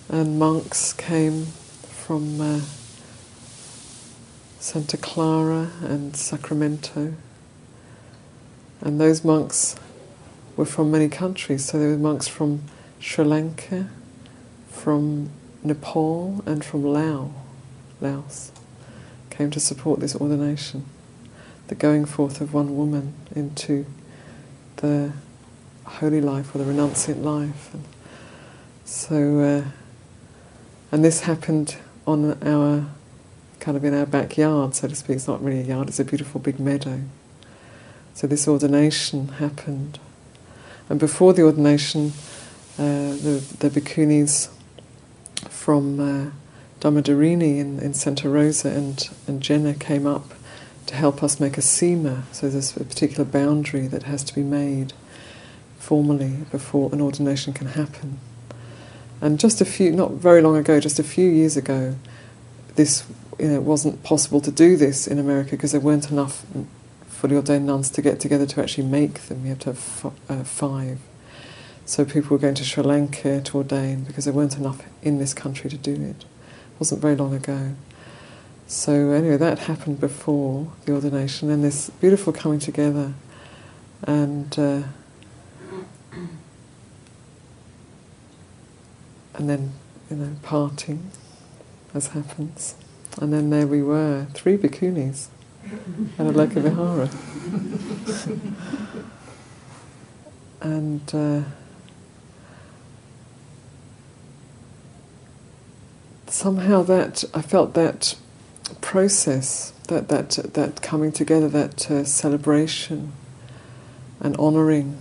And 0.08 0.38
monks 0.38 0.92
came 0.94 1.44
from 1.44 2.40
uh, 2.40 2.60
Santa 4.58 4.96
Clara 4.96 5.70
and 5.82 6.16
Sacramento. 6.16 7.14
And 8.80 8.98
those 8.98 9.24
monks 9.24 9.76
were 10.56 10.64
from 10.64 10.90
many 10.90 11.08
countries. 11.08 11.66
So 11.66 11.78
there 11.78 11.90
were 11.90 11.98
monks 11.98 12.28
from 12.28 12.62
Sri 12.98 13.24
Lanka, 13.24 13.90
from 14.70 15.28
Nepal, 15.62 16.42
and 16.46 16.64
from 16.64 16.82
Laos. 16.82 17.30
Laos 18.00 18.52
came 19.28 19.50
to 19.50 19.60
support 19.60 20.00
this 20.00 20.16
ordination, 20.16 20.86
the 21.70 21.76
going 21.76 22.04
forth 22.04 22.40
of 22.40 22.52
one 22.52 22.76
woman 22.76 23.14
into 23.32 23.86
the 24.78 25.12
holy 25.84 26.20
life 26.20 26.52
or 26.52 26.58
the 26.58 26.64
renunciant 26.64 27.22
life. 27.22 27.72
And 27.72 27.84
so, 28.84 29.38
uh, 29.38 29.62
and 30.90 31.04
this 31.04 31.20
happened 31.20 31.76
on 32.08 32.36
our 32.42 32.86
kind 33.60 33.76
of 33.76 33.84
in 33.84 33.94
our 33.94 34.04
backyard, 34.04 34.74
so 34.74 34.88
to 34.88 34.96
speak. 34.96 35.14
It's 35.14 35.28
not 35.28 35.42
really 35.44 35.60
a 35.60 35.62
yard; 35.62 35.86
it's 35.86 36.00
a 36.00 36.04
beautiful 36.04 36.40
big 36.40 36.58
meadow. 36.58 37.02
So 38.14 38.26
this 38.26 38.48
ordination 38.48 39.28
happened. 39.28 40.00
And 40.88 40.98
before 40.98 41.32
the 41.34 41.42
ordination, 41.42 42.14
uh, 42.78 43.14
the, 43.14 43.44
the 43.60 43.70
bhikkhunis 43.70 44.48
from 45.48 46.00
uh, 46.00 46.30
in, 46.82 47.78
in 47.78 47.94
Santa 47.94 48.28
Rosa 48.28 48.70
and, 48.70 49.08
and 49.28 49.40
Jenner 49.40 49.74
came 49.74 50.04
up 50.04 50.32
to 50.90 50.96
help 50.96 51.22
us 51.22 51.38
make 51.38 51.56
a 51.56 51.60
sima. 51.60 52.24
So 52.32 52.48
there's 52.48 52.76
a 52.76 52.84
particular 52.84 53.24
boundary 53.24 53.86
that 53.86 54.02
has 54.02 54.24
to 54.24 54.34
be 54.34 54.42
made 54.42 54.92
formally 55.78 56.38
before 56.50 56.90
an 56.92 57.00
ordination 57.00 57.52
can 57.52 57.68
happen. 57.68 58.18
And 59.20 59.38
just 59.38 59.60
a 59.60 59.64
few, 59.64 59.92
not 59.92 60.12
very 60.12 60.42
long 60.42 60.56
ago, 60.56 60.80
just 60.80 60.98
a 60.98 61.04
few 61.04 61.28
years 61.28 61.56
ago, 61.56 61.94
this 62.74 63.04
you 63.38 63.48
know, 63.48 63.54
it 63.54 63.62
wasn't 63.62 64.02
possible 64.02 64.40
to 64.40 64.50
do 64.50 64.76
this 64.76 65.06
in 65.06 65.20
America 65.20 65.52
because 65.52 65.70
there 65.70 65.80
weren't 65.80 66.10
enough 66.10 66.44
fully 67.06 67.36
ordained 67.36 67.66
nuns 67.66 67.88
to 67.90 68.02
get 68.02 68.18
together 68.18 68.46
to 68.46 68.60
actually 68.60 68.86
make 68.86 69.20
them. 69.28 69.44
You 69.44 69.50
have 69.50 69.58
to 69.60 69.70
have 69.70 69.78
f- 69.78 70.12
uh, 70.28 70.42
five. 70.42 70.98
So 71.86 72.04
people 72.04 72.30
were 72.30 72.38
going 72.38 72.54
to 72.56 72.64
Sri 72.64 72.82
Lanka 72.82 73.40
to 73.42 73.58
ordain 73.58 74.02
because 74.02 74.24
there 74.24 74.34
weren't 74.34 74.56
enough 74.56 74.82
in 75.02 75.18
this 75.18 75.34
country 75.34 75.70
to 75.70 75.76
do 75.76 75.92
it. 75.92 76.24
It 76.24 76.80
wasn't 76.80 77.00
very 77.00 77.14
long 77.14 77.32
ago. 77.32 77.74
So 78.70 79.10
anyway, 79.10 79.36
that 79.36 79.58
happened 79.58 79.98
before 79.98 80.70
the 80.84 80.92
ordination, 80.92 81.50
and 81.50 81.64
this 81.64 81.90
beautiful 81.90 82.32
coming 82.32 82.60
together, 82.60 83.14
and 84.04 84.56
uh, 84.56 84.82
and 89.34 89.50
then 89.50 89.72
you 90.08 90.18
know 90.18 90.36
parting, 90.42 91.10
as 91.94 92.06
happens, 92.06 92.76
and 93.20 93.32
then 93.32 93.50
there 93.50 93.66
we 93.66 93.82
were, 93.82 94.28
three 94.34 94.56
bhikkhunis 94.56 95.26
and 96.16 96.32
Aloka 96.32 96.62
Vihara. 96.62 97.10
and 100.60 101.12
uh, 101.12 101.42
somehow 106.28 106.84
that 106.84 107.24
I 107.34 107.42
felt 107.42 107.74
that 107.74 108.14
process, 108.74 109.72
that 109.88 110.08
that 110.08 110.30
that 110.54 110.82
coming 110.82 111.12
together, 111.12 111.48
that 111.48 111.90
uh, 111.90 112.04
celebration 112.04 113.12
and 114.20 114.36
honouring 114.36 114.98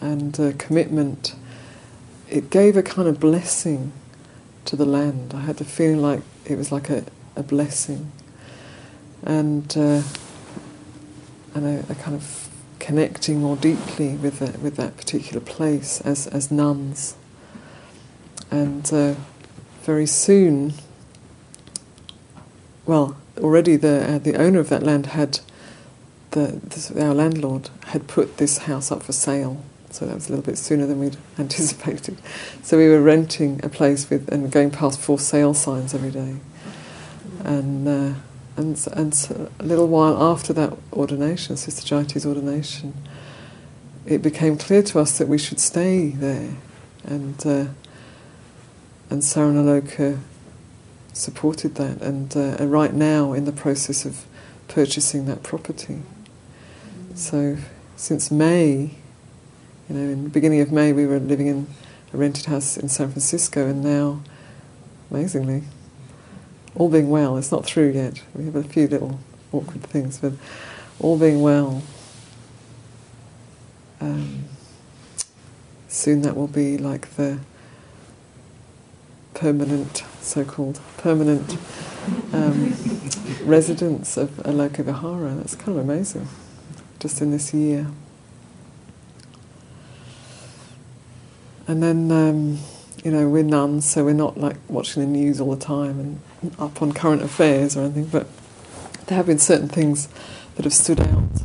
and 0.00 0.38
uh, 0.38 0.52
commitment, 0.58 1.34
it 2.28 2.50
gave 2.50 2.76
a 2.76 2.82
kind 2.82 3.08
of 3.08 3.20
blessing 3.20 3.92
to 4.64 4.76
the 4.76 4.84
land. 4.84 5.32
I 5.34 5.40
had 5.40 5.56
the 5.56 5.64
feeling 5.64 6.02
like 6.02 6.22
it 6.44 6.56
was 6.56 6.70
like 6.70 6.90
a, 6.90 7.04
a 7.34 7.42
blessing 7.42 8.12
and 9.22 9.76
uh, 9.76 10.02
and 11.54 11.66
a, 11.66 11.84
a, 11.90 11.94
kind 11.94 12.14
of 12.14 12.48
connecting 12.78 13.40
more 13.40 13.56
deeply 13.56 14.14
with 14.16 14.38
that, 14.40 14.60
with 14.60 14.76
that 14.76 14.96
particular 14.96 15.40
place 15.40 16.00
as 16.02 16.26
as 16.28 16.50
nuns. 16.50 17.16
And 18.50 18.88
uh, 18.92 19.14
very 19.82 20.06
soon, 20.06 20.74
well, 22.86 23.16
already 23.38 23.76
the 23.76 24.14
uh, 24.14 24.18
the 24.18 24.36
owner 24.36 24.60
of 24.60 24.68
that 24.68 24.82
land 24.82 25.06
had 25.06 25.40
the 26.30 26.60
our 26.98 27.14
landlord 27.14 27.70
had 27.86 28.06
put 28.06 28.36
this 28.38 28.58
house 28.58 28.90
up 28.90 29.02
for 29.02 29.12
sale. 29.12 29.62
So 29.90 30.04
that 30.04 30.14
was 30.14 30.28
a 30.28 30.30
little 30.30 30.44
bit 30.44 30.58
sooner 30.58 30.86
than 30.86 31.00
we'd 31.00 31.16
anticipated. 31.38 32.18
So 32.62 32.76
we 32.76 32.88
were 32.88 33.00
renting 33.00 33.60
a 33.64 33.68
place 33.68 34.10
with 34.10 34.28
and 34.32 34.50
going 34.50 34.70
past 34.70 35.00
for 35.00 35.18
sale 35.18 35.54
signs 35.54 35.94
every 35.94 36.10
day, 36.10 36.36
and 37.44 37.88
uh, 37.88 38.14
and, 38.56 38.86
and 38.92 39.50
a 39.60 39.62
little 39.62 39.86
while 39.86 40.22
after 40.22 40.52
that 40.54 40.72
ordination, 40.92 41.56
Sister 41.56 41.94
Jayati's 41.94 42.24
ordination, 42.24 42.94
it 44.06 44.22
became 44.22 44.56
clear 44.56 44.82
to 44.84 44.98
us 45.00 45.18
that 45.18 45.28
we 45.28 45.36
should 45.36 45.60
stay 45.60 46.08
there. 46.08 46.56
And, 47.04 47.46
uh, 47.46 47.66
and 49.10 49.22
Saranaloka 49.22 50.18
supported 51.16 51.76
that, 51.76 52.02
and, 52.02 52.36
uh, 52.36 52.56
right 52.66 52.92
now 52.92 53.32
in 53.32 53.46
the 53.46 53.52
process 53.52 54.04
of 54.04 54.26
purchasing 54.68 55.24
that 55.26 55.42
property. 55.42 56.02
So 57.14 57.56
since 57.96 58.30
May, 58.30 58.90
you 59.88 59.96
know, 59.96 60.12
in 60.12 60.24
the 60.24 60.28
beginning 60.28 60.60
of 60.60 60.70
May, 60.70 60.92
we 60.92 61.06
were 61.06 61.18
living 61.18 61.46
in 61.46 61.66
a 62.12 62.16
rented 62.16 62.46
house 62.46 62.76
in 62.76 62.88
San 62.88 63.10
Francisco, 63.10 63.66
and 63.66 63.82
now, 63.82 64.20
amazingly, 65.10 65.62
all 66.74 66.90
being 66.90 67.08
well, 67.08 67.38
it's 67.38 67.50
not 67.50 67.64
through 67.64 67.92
yet. 67.92 68.22
We 68.34 68.44
have 68.44 68.56
a 68.56 68.62
few 68.62 68.86
little 68.86 69.18
awkward 69.52 69.82
things, 69.84 70.18
but 70.18 70.32
all 71.00 71.18
being 71.18 71.40
well, 71.40 71.82
um, 74.00 74.44
soon 75.88 76.20
that 76.22 76.36
will 76.36 76.48
be 76.48 76.76
like 76.76 77.16
the 77.16 77.38
permanent, 79.32 80.04
so-called 80.26 80.80
permanent 80.96 81.56
um, 82.32 82.74
residents 83.44 84.16
of 84.16 84.30
Aloka 84.38 84.84
Vihara. 84.84 85.34
That's 85.34 85.54
kind 85.54 85.78
of 85.78 85.84
amazing, 85.84 86.28
just 86.98 87.20
in 87.22 87.30
this 87.30 87.54
year. 87.54 87.86
And 91.68 91.82
then, 91.82 92.12
um, 92.12 92.58
you 93.04 93.10
know, 93.10 93.28
we're 93.28 93.42
nuns, 93.42 93.88
so 93.90 94.04
we're 94.04 94.12
not 94.12 94.38
like 94.38 94.56
watching 94.68 95.02
the 95.02 95.08
news 95.08 95.40
all 95.40 95.54
the 95.54 95.64
time 95.64 96.20
and 96.42 96.54
up 96.58 96.80
on 96.80 96.92
current 96.92 97.22
affairs 97.22 97.76
or 97.76 97.82
anything, 97.82 98.06
but 98.06 98.26
there 99.06 99.16
have 99.16 99.26
been 99.26 99.38
certain 99.38 99.68
things 99.68 100.08
that 100.54 100.64
have 100.64 100.74
stood 100.74 101.00
out 101.00 101.42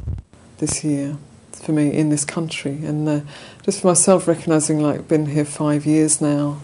this 0.58 0.84
year 0.84 1.18
for 1.54 1.72
me 1.72 1.92
in 1.92 2.10
this 2.10 2.26
country. 2.26 2.84
And 2.84 3.08
uh, 3.08 3.22
just 3.64 3.82
for 3.82 3.88
myself, 3.88 4.28
recognizing 4.28 4.80
like 4.80 5.08
been 5.08 5.28
here 5.28 5.46
five 5.46 5.86
years 5.86 6.22
now, 6.22 6.62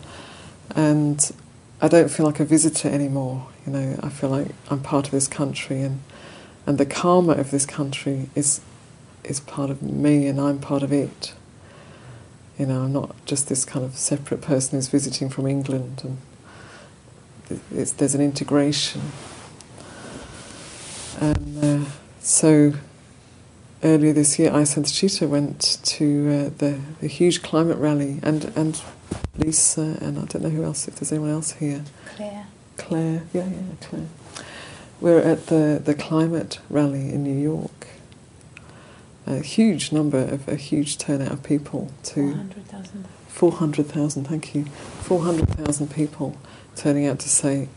and 0.75 1.31
I 1.79 1.87
don't 1.87 2.09
feel 2.09 2.25
like 2.25 2.39
a 2.39 2.45
visitor 2.45 2.89
anymore. 2.89 3.47
You 3.65 3.73
know, 3.73 3.99
I 4.01 4.09
feel 4.09 4.29
like 4.29 4.47
I'm 4.69 4.81
part 4.81 5.05
of 5.05 5.11
this 5.11 5.27
country, 5.27 5.81
and 5.81 6.01
and 6.65 6.77
the 6.77 6.85
karma 6.85 7.33
of 7.33 7.51
this 7.51 7.65
country 7.65 8.29
is 8.35 8.61
is 9.23 9.39
part 9.39 9.69
of 9.69 9.81
me, 9.81 10.27
and 10.27 10.39
I'm 10.39 10.59
part 10.59 10.83
of 10.83 10.91
it. 10.91 11.33
You 12.57 12.65
know, 12.65 12.83
I'm 12.83 12.93
not 12.93 13.15
just 13.25 13.47
this 13.49 13.65
kind 13.65 13.85
of 13.85 13.95
separate 13.95 14.41
person 14.41 14.77
who's 14.77 14.87
visiting 14.87 15.29
from 15.29 15.45
England, 15.45 16.01
and 16.03 16.17
there's 17.69 18.15
an 18.15 18.21
integration. 18.21 19.01
And 21.19 21.63
uh, 21.63 21.89
so 22.19 22.73
earlier 23.83 24.13
this 24.13 24.39
year, 24.39 24.51
Ayya 24.51 24.65
Santacitta 24.65 25.27
went 25.27 25.79
to 25.83 26.05
uh, 26.29 26.57
the, 26.57 26.79
the 27.01 27.07
huge 27.07 27.41
climate 27.41 27.77
rally, 27.77 28.19
and, 28.23 28.45
and 28.55 28.81
Lisa, 29.37 29.97
and 30.01 30.17
I 30.17 30.25
don't 30.25 30.41
know 30.41 30.49
who 30.49 30.63
else, 30.63 30.87
if 30.87 30.95
there's 30.95 31.11
anyone 31.11 31.31
else 31.31 31.51
here. 31.53 31.83
Claire. 32.15 32.47
Claire, 32.77 33.23
yeah, 33.33 33.45
yeah, 33.45 33.61
Claire. 33.81 34.07
We're 34.99 35.19
at 35.19 35.47
the, 35.47 35.81
the 35.83 35.93
climate 35.93 36.59
rally 36.69 37.09
in 37.13 37.23
New 37.23 37.37
York. 37.37 37.87
A 39.25 39.39
huge 39.39 39.91
number 39.91 40.19
of 40.19 40.47
a 40.47 40.55
huge 40.55 40.97
turnout 40.97 41.31
of 41.31 41.43
people 41.43 41.91
to 42.03 42.31
400,000. 42.31 43.05
400,000, 43.27 44.23
thank 44.25 44.55
you. 44.55 44.65
400,000 44.65 45.93
people 45.93 46.37
turning 46.75 47.05
out 47.05 47.19
to 47.19 47.29
say, 47.29 47.67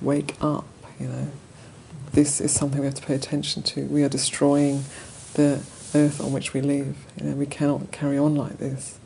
wake 0.00 0.34
up, 0.42 0.66
you 0.98 1.06
know. 1.06 1.28
This 2.12 2.40
is 2.40 2.52
something 2.52 2.80
we 2.80 2.86
have 2.86 2.96
to 2.96 3.02
pay 3.02 3.14
attention 3.14 3.62
to. 3.62 3.86
We 3.86 4.02
are 4.02 4.08
destroying 4.08 4.84
the 5.34 5.62
earth 5.94 6.20
on 6.20 6.32
which 6.32 6.52
we 6.52 6.60
live. 6.60 6.96
You 7.16 7.30
know, 7.30 7.36
we 7.36 7.46
cannot 7.46 7.92
carry 7.92 8.18
on 8.18 8.34
like 8.34 8.58
this. 8.58 8.99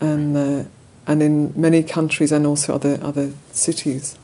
And 0.00 0.36
uh, 0.36 0.64
and 1.06 1.22
in 1.22 1.52
many 1.56 1.82
countries 1.82 2.32
and 2.32 2.46
also 2.46 2.74
other 2.74 2.98
other 3.02 3.32
cities, 3.52 4.18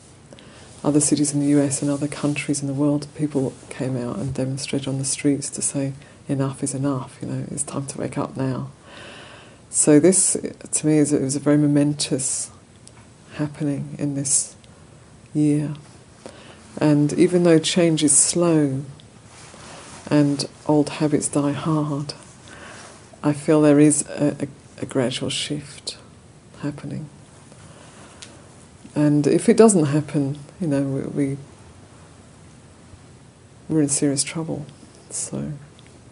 other 0.85 1.01
cities 1.01 1.35
in 1.35 1.41
the 1.41 1.47
U.S. 1.49 1.83
and 1.83 1.91
other 1.91 2.09
countries 2.09 2.61
in 2.61 2.69
the 2.69 2.75
world, 2.75 3.07
people 3.15 3.53
came 3.71 3.97
out 3.97 4.17
and 4.19 4.33
demonstrated 4.33 4.89
on 4.89 4.99
the 4.99 5.05
streets 5.05 5.51
to 5.51 5.63
say 5.63 5.93
enough 6.29 6.63
is 6.63 6.75
enough. 6.75 7.19
You 7.21 7.29
know, 7.29 7.47
it's 7.51 7.63
time 7.63 7.87
to 7.87 7.99
wake 7.99 8.17
up 8.17 8.37
now. 8.37 8.71
So 9.71 10.01
this, 10.01 10.37
to 10.71 10.87
me, 10.87 10.99
is 10.99 11.13
it 11.13 11.21
was 11.21 11.37
a 11.37 11.41
very 11.41 11.59
momentous 11.59 12.51
happening 13.35 13.97
in 13.99 14.15
this 14.15 14.57
year. 15.35 15.75
And 16.79 17.13
even 17.15 17.43
though 17.43 17.59
change 17.59 18.03
is 18.03 18.17
slow, 18.17 18.83
and 20.09 20.49
old 20.67 20.89
habits 20.89 21.29
die 21.29 21.53
hard, 21.53 22.15
I 23.23 23.33
feel 23.33 23.61
there 23.61 23.81
is 23.81 24.07
a, 24.09 24.37
a, 24.41 24.49
a 24.79 24.87
gradual 24.87 25.31
shift 25.31 25.99
happening. 26.63 27.09
And 28.95 29.27
if 29.27 29.49
it 29.49 29.57
doesn't 29.57 29.87
happen, 29.87 30.39
you 30.61 30.67
know, 30.67 30.83
we, 30.83 31.03
we 31.03 31.37
we're 33.69 33.83
in 33.83 33.89
serious 33.89 34.23
trouble. 34.23 34.65
So 35.11 35.53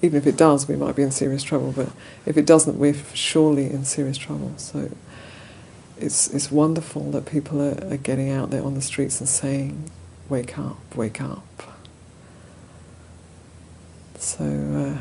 even 0.02 0.18
if 0.18 0.26
it 0.26 0.36
does, 0.36 0.68
we 0.68 0.76
might 0.76 0.96
be 0.96 1.02
in 1.02 1.10
serious 1.10 1.42
trouble. 1.42 1.72
But 1.72 1.88
if 2.26 2.36
it 2.36 2.46
doesn't, 2.46 2.78
we're 2.78 2.96
surely 3.14 3.70
in 3.70 3.84
serious 3.84 4.18
trouble. 4.18 4.52
So 4.56 4.90
it's 5.98 6.28
it's 6.28 6.50
wonderful 6.50 7.10
that 7.12 7.26
people 7.26 7.62
are, 7.62 7.92
are 7.92 7.96
getting 7.96 8.30
out 8.30 8.50
there 8.50 8.62
on 8.62 8.74
the 8.74 8.82
streets 8.82 9.20
and 9.20 9.28
saying, 9.28 9.90
"Wake 10.28 10.58
up, 10.58 10.78
wake 10.94 11.20
up." 11.20 11.44
So 14.18 14.98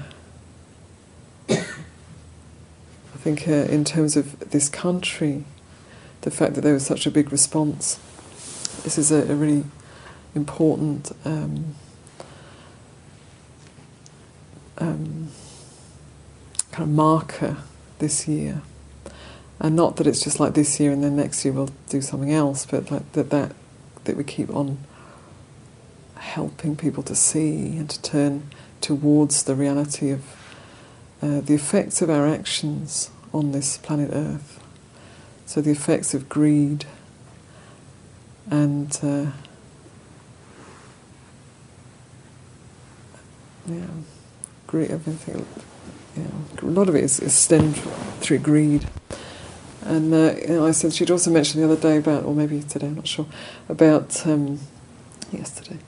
uh, 1.49 1.54
I 1.54 3.12
think, 3.23 3.47
uh, 3.47 3.71
in 3.71 3.86
terms 3.86 4.17
of 4.17 4.51
this 4.51 4.67
country, 4.67 5.45
the 6.21 6.31
fact 6.31 6.55
that 6.55 6.62
there 6.62 6.73
was 6.73 6.86
such 6.86 7.07
a 7.07 7.12
big 7.12 7.31
response, 7.31 7.97
this 8.83 8.97
is 8.97 9.12
a, 9.12 9.31
a 9.31 9.36
really 9.36 9.63
important 10.36 11.13
um, 11.23 11.75
um, 14.77 15.29
kind 16.71 16.89
of 16.89 16.89
marker 16.89 17.57
this 17.99 18.27
year. 18.27 18.62
And 19.57 19.73
not 19.73 19.95
that 19.95 20.07
it's 20.07 20.21
just 20.21 20.41
like 20.41 20.53
this 20.53 20.77
year 20.81 20.91
and 20.91 21.01
then 21.01 21.15
next 21.15 21.45
year 21.45 21.53
we'll 21.53 21.69
do 21.88 22.01
something 22.01 22.33
else, 22.33 22.65
but 22.65 22.91
like 22.91 23.09
that, 23.13 23.29
that, 23.29 23.55
that 24.03 24.17
we 24.17 24.25
keep 24.25 24.49
on 24.49 24.79
helping 26.15 26.75
people 26.75 27.03
to 27.03 27.15
see 27.15 27.77
and 27.77 27.89
to 27.89 28.01
turn 28.01 28.49
towards 28.81 29.43
the 29.43 29.55
reality 29.55 30.12
of 30.12 30.25
uh, 31.21 31.39
the 31.39 31.53
effects 31.53 32.01
of 32.01 32.09
our 32.09 32.27
actions 32.27 33.09
on 33.34 33.52
this 33.52 33.78
planet 33.78 34.12
Earth. 34.13 34.60
So, 35.46 35.62
the 35.62 35.72
effects 35.72 36.13
of 36.13 36.30
greed 36.30 36.86
and 38.50 38.98
uh, 39.04 39.26
yeah, 43.65 43.86
greed, 44.67 44.91
everything. 44.91 45.46
Yeah, 46.15 46.28
a 46.62 46.65
lot 46.65 46.89
of 46.89 46.96
it 46.96 47.04
is, 47.04 47.19
is 47.19 47.34
stemmed 47.34 47.76
through 48.22 48.39
greed. 48.39 48.88
And 49.82 50.13
uh, 50.13 50.36
you 50.39 50.48
know, 50.48 50.67
I 50.67 50.72
said 50.72 50.93
she'd 50.93 51.12
also 51.12 51.32
mentioned 51.32 51.63
the 51.63 51.72
other 51.72 51.82
day 51.82 51.98
about, 51.98 52.24
or 52.24 52.34
maybe 52.34 52.62
today, 52.62 52.88
I'm 52.88 52.96
not 52.96 53.08
sure, 53.08 53.26
about 53.67 54.26
um, 54.26 54.60
yesterday. 55.32 55.80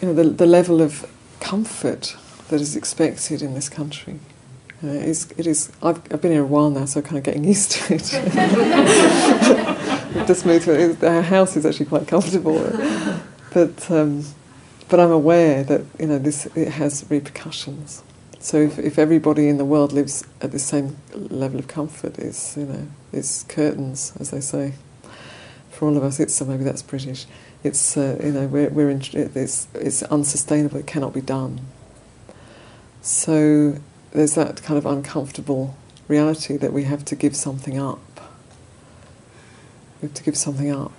You 0.00 0.08
know, 0.08 0.14
the 0.14 0.24
the 0.24 0.46
level 0.46 0.82
of 0.82 1.10
comfort 1.40 2.16
that 2.48 2.60
is 2.60 2.76
expected 2.76 3.42
in 3.42 3.54
this 3.54 3.68
country. 3.68 4.20
Uh, 4.84 4.88
it 4.88 5.08
is, 5.08 5.32
it 5.38 5.46
is 5.46 5.72
I've, 5.82 6.00
I've, 6.12 6.20
been 6.20 6.32
here 6.32 6.42
a 6.42 6.46
while 6.46 6.70
now, 6.70 6.84
so 6.84 7.00
kind 7.00 7.16
of 7.16 7.24
getting 7.24 7.44
used 7.44 7.72
to 7.72 7.94
it. 7.94 8.02
just 10.26 10.44
moved 10.44 10.66
to 10.66 10.90
it. 10.90 11.02
Our 11.02 11.22
house 11.22 11.56
is 11.56 11.64
actually 11.64 11.86
quite 11.86 12.06
comfortable, 12.06 12.58
but 13.54 13.90
um, 13.90 14.24
but 14.88 15.00
I'm 15.00 15.10
aware 15.10 15.64
that 15.64 15.82
you 15.98 16.06
know 16.06 16.18
this 16.18 16.46
it 16.54 16.72
has 16.72 17.06
repercussions. 17.08 18.02
So 18.38 18.58
if, 18.58 18.78
if 18.78 18.98
everybody 18.98 19.48
in 19.48 19.56
the 19.56 19.64
world 19.64 19.92
lives 19.92 20.24
at 20.40 20.52
the 20.52 20.58
same 20.58 20.98
level 21.14 21.58
of 21.58 21.68
comfort, 21.68 22.18
it's 22.18 22.56
you 22.56 22.66
know 22.66 22.86
it's 23.12 23.44
curtains, 23.44 24.12
as 24.20 24.30
they 24.30 24.40
say. 24.40 24.74
For 25.70 25.88
all 25.88 25.96
of 25.96 26.02
us, 26.02 26.20
it's 26.20 26.34
so 26.34 26.44
maybe 26.44 26.64
that's 26.64 26.82
British 26.82 27.26
it's 27.66 27.96
uh, 27.96 28.18
you 28.22 28.32
know 28.32 28.46
we're, 28.46 28.70
we're 28.70 28.90
in, 28.90 29.02
it's, 29.12 29.68
it's 29.74 30.02
unsustainable. 30.04 30.78
It 30.78 30.86
cannot 30.86 31.12
be 31.12 31.20
done. 31.20 31.60
So 33.02 33.78
there's 34.16 34.34
that 34.34 34.62
kind 34.62 34.78
of 34.78 34.86
uncomfortable 34.86 35.76
reality 36.08 36.56
that 36.56 36.72
we 36.72 36.84
have 36.84 37.04
to 37.04 37.14
give 37.14 37.36
something 37.36 37.78
up. 37.78 38.00
We 40.00 40.08
have 40.08 40.14
to 40.14 40.22
give 40.22 40.38
something 40.38 40.70
up 40.70 40.92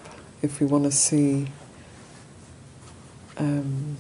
if 0.44 0.60
we 0.60 0.68
want 0.68 0.84
to 0.84 0.92
see. 0.92 1.48
Um, 3.36 3.98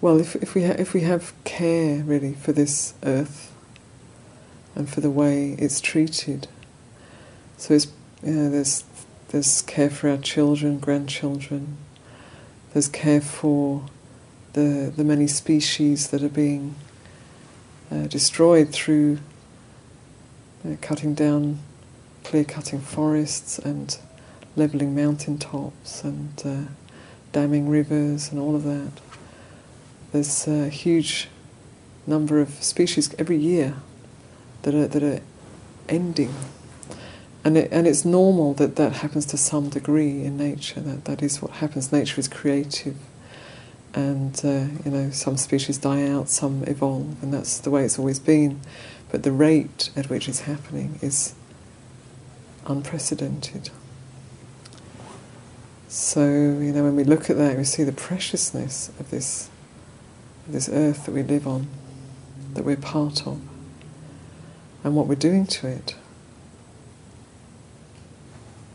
well, 0.00 0.18
if, 0.18 0.34
if 0.36 0.56
we 0.56 0.64
ha- 0.64 0.74
if 0.76 0.92
we 0.92 1.02
have 1.02 1.32
care 1.44 2.02
really 2.02 2.34
for 2.34 2.50
this 2.50 2.94
earth 3.04 3.52
and 4.74 4.90
for 4.90 5.00
the 5.00 5.10
way 5.10 5.52
it's 5.52 5.80
treated, 5.80 6.48
so 7.56 7.74
it's 7.74 7.86
you 8.24 8.32
know 8.32 8.50
there's 8.50 8.82
there's 9.28 9.62
care 9.62 9.90
for 9.90 10.10
our 10.10 10.16
children, 10.16 10.80
grandchildren. 10.80 11.76
There's 12.72 12.88
care 12.88 13.20
for 13.20 13.84
the, 14.54 14.92
the 14.94 15.04
many 15.04 15.28
species 15.28 16.08
that 16.08 16.22
are 16.22 16.28
being 16.28 16.74
uh, 17.90 18.06
destroyed 18.06 18.70
through 18.70 19.18
uh, 20.64 20.76
cutting 20.80 21.14
down, 21.14 21.58
clear 22.24 22.44
cutting 22.44 22.80
forests 22.80 23.58
and 23.58 23.98
levelling 24.56 24.94
mountain 24.94 25.38
tops 25.38 26.02
and 26.04 26.42
uh, 26.44 26.70
damming 27.32 27.68
rivers 27.68 28.30
and 28.30 28.40
all 28.40 28.56
of 28.56 28.64
that. 28.64 28.92
There's 30.12 30.48
a 30.48 30.68
huge 30.68 31.28
number 32.06 32.40
of 32.40 32.62
species 32.62 33.14
every 33.18 33.36
year 33.36 33.74
that 34.62 34.74
are, 34.74 34.88
that 34.88 35.02
are 35.02 35.20
ending 35.88 36.34
and 37.44 37.56
it, 37.56 37.72
and 37.72 37.86
it's 37.86 38.04
normal 38.04 38.54
that 38.54 38.76
that 38.76 38.94
happens 38.94 39.24
to 39.26 39.36
some 39.36 39.68
degree 39.70 40.22
in 40.24 40.36
nature. 40.36 40.80
That 40.80 41.04
that 41.06 41.22
is 41.22 41.40
what 41.40 41.52
happens. 41.52 41.92
Nature 41.92 42.20
is 42.20 42.28
creative, 42.28 42.96
and 43.94 44.40
uh, 44.44 44.66
you 44.84 44.90
know 44.90 45.10
some 45.10 45.36
species 45.36 45.78
die 45.78 46.08
out, 46.08 46.28
some 46.28 46.64
evolve, 46.64 47.22
and 47.22 47.32
that's 47.32 47.58
the 47.58 47.70
way 47.70 47.84
it's 47.84 47.98
always 47.98 48.18
been. 48.18 48.60
But 49.10 49.22
the 49.22 49.32
rate 49.32 49.90
at 49.96 50.10
which 50.10 50.28
it's 50.28 50.40
happening 50.40 50.98
is 51.00 51.34
unprecedented. 52.66 53.70
So, 55.88 56.22
you 56.22 56.72
know, 56.72 56.84
when 56.84 56.96
we 56.96 57.04
look 57.04 57.30
at 57.30 57.38
that, 57.38 57.56
we 57.56 57.64
see 57.64 57.82
the 57.82 57.92
preciousness 57.92 58.90
of 59.00 59.10
this, 59.10 59.48
of 60.46 60.52
this 60.52 60.68
earth 60.68 61.06
that 61.06 61.12
we 61.12 61.22
live 61.22 61.46
on, 61.46 61.66
that 62.52 62.64
we're 62.64 62.76
part 62.76 63.26
of, 63.26 63.40
and 64.84 64.94
what 64.94 65.06
we're 65.06 65.14
doing 65.14 65.46
to 65.46 65.66
it. 65.66 65.96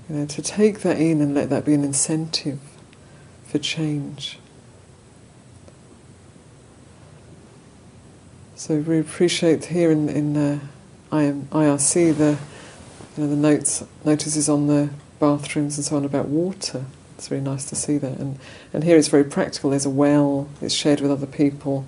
You 0.10 0.16
know, 0.16 0.26
to 0.26 0.42
take 0.42 0.80
that 0.80 0.98
in 1.00 1.22
and 1.22 1.36
let 1.36 1.52
that 1.52 1.66
be 1.66 1.76
an 1.76 1.84
incentive 1.84 2.60
for 3.46 3.60
change. 3.60 4.40
So 8.56 8.78
we 8.78 9.00
appreciate 9.00 9.66
here 9.66 9.90
in, 9.90 10.08
in 10.10 10.38
uh, 10.38 10.60
IRC 11.12 12.18
the 12.18 12.38
you 13.18 13.24
know, 13.24 13.30
the 13.30 13.36
notes 13.36 13.84
notices 14.06 14.48
on 14.48 14.68
the 14.68 14.90
bathrooms 15.20 15.78
and 15.78 15.86
so 15.86 15.96
on 15.96 16.06
about 16.06 16.28
water. 16.28 16.86
It's 17.18 17.28
very 17.28 17.42
nice 17.42 17.66
to 17.66 17.76
see 17.76 17.98
that. 17.98 18.20
And 18.20 18.38
and 18.72 18.84
here 18.84 18.96
it's 18.98 19.08
very 19.08 19.24
practical. 19.24 19.72
There's 19.72 19.86
a 19.86 19.90
well. 19.90 20.50
It's 20.62 20.74
shared 20.74 21.02
with 21.02 21.10
other 21.10 21.26
people. 21.26 21.86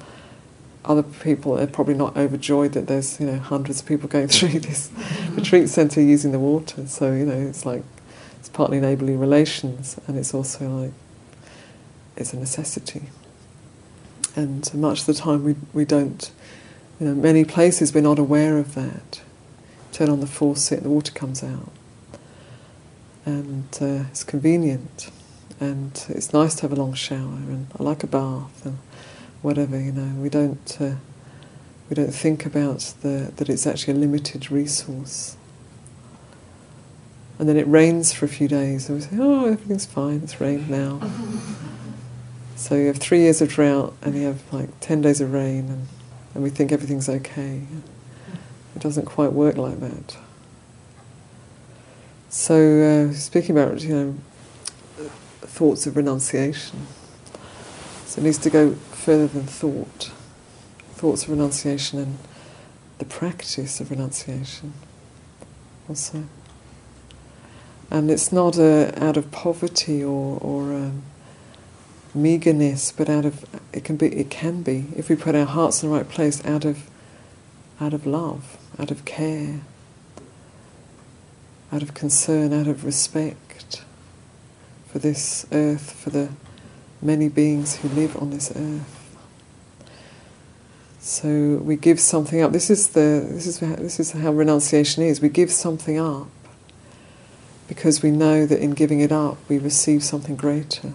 Other 0.83 1.03
people 1.03 1.59
are 1.59 1.67
probably 1.67 1.93
not 1.93 2.17
overjoyed 2.17 2.73
that 2.73 2.87
there's 2.87 3.19
you 3.19 3.27
know 3.27 3.37
hundreds 3.37 3.81
of 3.81 3.87
people 3.87 4.09
going 4.09 4.27
through 4.29 4.59
this 4.59 4.91
retreat 5.31 5.69
centre 5.69 6.01
using 6.01 6.31
the 6.31 6.39
water. 6.39 6.87
So 6.87 7.13
you 7.13 7.25
know 7.25 7.39
it's 7.47 7.65
like 7.65 7.83
it's 8.39 8.49
partly 8.49 8.79
enabling 8.79 9.19
relations, 9.19 9.99
and 10.07 10.17
it's 10.17 10.33
also 10.33 10.67
like 10.67 10.93
it's 12.15 12.33
a 12.33 12.37
necessity. 12.37 13.03
And 14.35 14.73
much 14.73 15.01
of 15.01 15.05
the 15.05 15.13
time 15.13 15.43
we 15.43 15.55
we 15.73 15.85
don't. 15.85 16.31
You 16.99 17.07
know, 17.07 17.15
many 17.15 17.43
places 17.43 17.93
we're 17.93 18.01
not 18.01 18.19
aware 18.19 18.57
of 18.57 18.75
that 18.75 19.21
turn 19.95 20.09
on 20.09 20.19
the 20.19 20.27
faucet, 20.27 20.83
the 20.83 20.89
water 20.89 21.11
comes 21.13 21.41
out. 21.41 21.71
And 23.25 23.69
uh, 23.81 24.09
it's 24.09 24.25
convenient. 24.25 25.09
And 25.59 26.05
it's 26.09 26.33
nice 26.33 26.55
to 26.55 26.61
have 26.63 26.73
a 26.73 26.75
long 26.75 26.93
shower. 26.93 27.17
And 27.19 27.67
I 27.79 27.81
like 27.81 28.03
a 28.03 28.07
bath 28.07 28.65
and 28.65 28.77
whatever, 29.41 29.79
you 29.79 29.93
know. 29.93 30.21
We 30.21 30.27
don't, 30.27 30.77
uh, 30.81 30.95
we 31.89 31.95
don't 31.95 32.13
think 32.13 32.45
about 32.45 32.93
the, 33.01 33.31
that 33.37 33.47
it's 33.47 33.65
actually 33.65 33.93
a 33.93 33.97
limited 33.97 34.51
resource. 34.51 35.37
And 37.39 37.47
then 37.47 37.55
it 37.55 37.67
rains 37.67 38.11
for 38.11 38.25
a 38.25 38.29
few 38.29 38.47
days, 38.47 38.87
and 38.87 38.97
we 38.97 39.03
say, 39.03 39.17
oh, 39.19 39.45
everything's 39.45 39.85
fine, 39.85 40.21
it's 40.23 40.39
rained 40.39 40.69
now. 40.69 41.01
so 42.55 42.75
you 42.75 42.87
have 42.87 42.97
three 42.97 43.19
years 43.19 43.41
of 43.41 43.49
drought, 43.49 43.93
and 44.01 44.15
you 44.15 44.21
have 44.27 44.53
like 44.53 44.69
10 44.79 45.01
days 45.01 45.19
of 45.19 45.33
rain, 45.33 45.67
and, 45.67 45.87
and 46.35 46.43
we 46.43 46.49
think 46.49 46.71
everything's 46.71 47.09
okay. 47.09 47.61
It 48.75 48.81
doesn't 48.81 49.05
quite 49.05 49.31
work 49.31 49.55
like 49.55 49.79
that. 49.79 50.17
So, 52.29 53.09
uh, 53.09 53.13
speaking 53.13 53.57
about 53.57 53.81
you 53.81 53.95
know 53.95 54.15
thoughts 55.41 55.87
of 55.87 55.95
renunciation, 55.95 56.85
so 58.05 58.19
it 58.19 58.25
needs 58.25 58.37
to 58.39 58.49
go 58.49 58.73
further 58.73 59.27
than 59.27 59.43
thought. 59.43 60.11
Thoughts 60.95 61.23
of 61.23 61.29
renunciation 61.29 61.99
and 61.99 62.17
the 62.99 63.05
practice 63.05 63.79
of 63.79 63.89
renunciation, 63.89 64.73
also. 65.87 66.25
And 67.89 68.11
it's 68.11 68.31
not 68.31 68.57
uh, 68.57 68.91
out 68.97 69.15
of 69.15 69.31
poverty 69.31 70.03
or 70.03 70.37
or 70.41 70.73
um, 70.73 71.03
meagerness, 72.15 72.91
but 72.91 73.09
out 73.09 73.25
of 73.25 73.45
it 73.73 73.83
can 73.83 73.97
be 73.97 74.07
it 74.07 74.29
can 74.29 74.61
be 74.61 74.85
if 74.95 75.09
we 75.09 75.15
put 75.15 75.35
our 75.35 75.45
hearts 75.45 75.83
in 75.83 75.89
the 75.89 75.95
right 75.95 76.07
place 76.07 76.43
out 76.45 76.65
of 76.65 76.89
out 77.79 77.93
of 77.93 78.05
love 78.05 78.57
out 78.79 78.91
of 78.91 79.05
care, 79.05 79.61
out 81.71 81.81
of 81.81 81.93
concern, 81.93 82.53
out 82.53 82.67
of 82.67 82.83
respect 82.83 83.83
for 84.87 84.99
this 84.99 85.45
earth, 85.51 85.91
for 85.91 86.09
the 86.09 86.29
many 87.01 87.29
beings 87.29 87.77
who 87.77 87.89
live 87.89 88.17
on 88.17 88.31
this 88.31 88.51
earth. 88.55 89.01
So 90.99 91.57
we 91.57 91.75
give 91.75 91.99
something 91.99 92.41
up. 92.41 92.51
This 92.51 92.69
is 92.69 92.89
the 92.89 93.25
this 93.29 93.45
is 93.45 93.59
this 93.59 93.99
is 93.99 94.11
how 94.11 94.31
renunciation 94.31 95.03
is. 95.03 95.21
We 95.21 95.29
give 95.29 95.51
something 95.51 95.99
up 95.99 96.27
because 97.67 98.01
we 98.01 98.11
know 98.11 98.45
that 98.45 98.59
in 98.59 98.71
giving 98.71 98.99
it 98.99 99.11
up 99.11 99.37
we 99.47 99.57
receive 99.57 100.03
something 100.03 100.35
greater. 100.35 100.93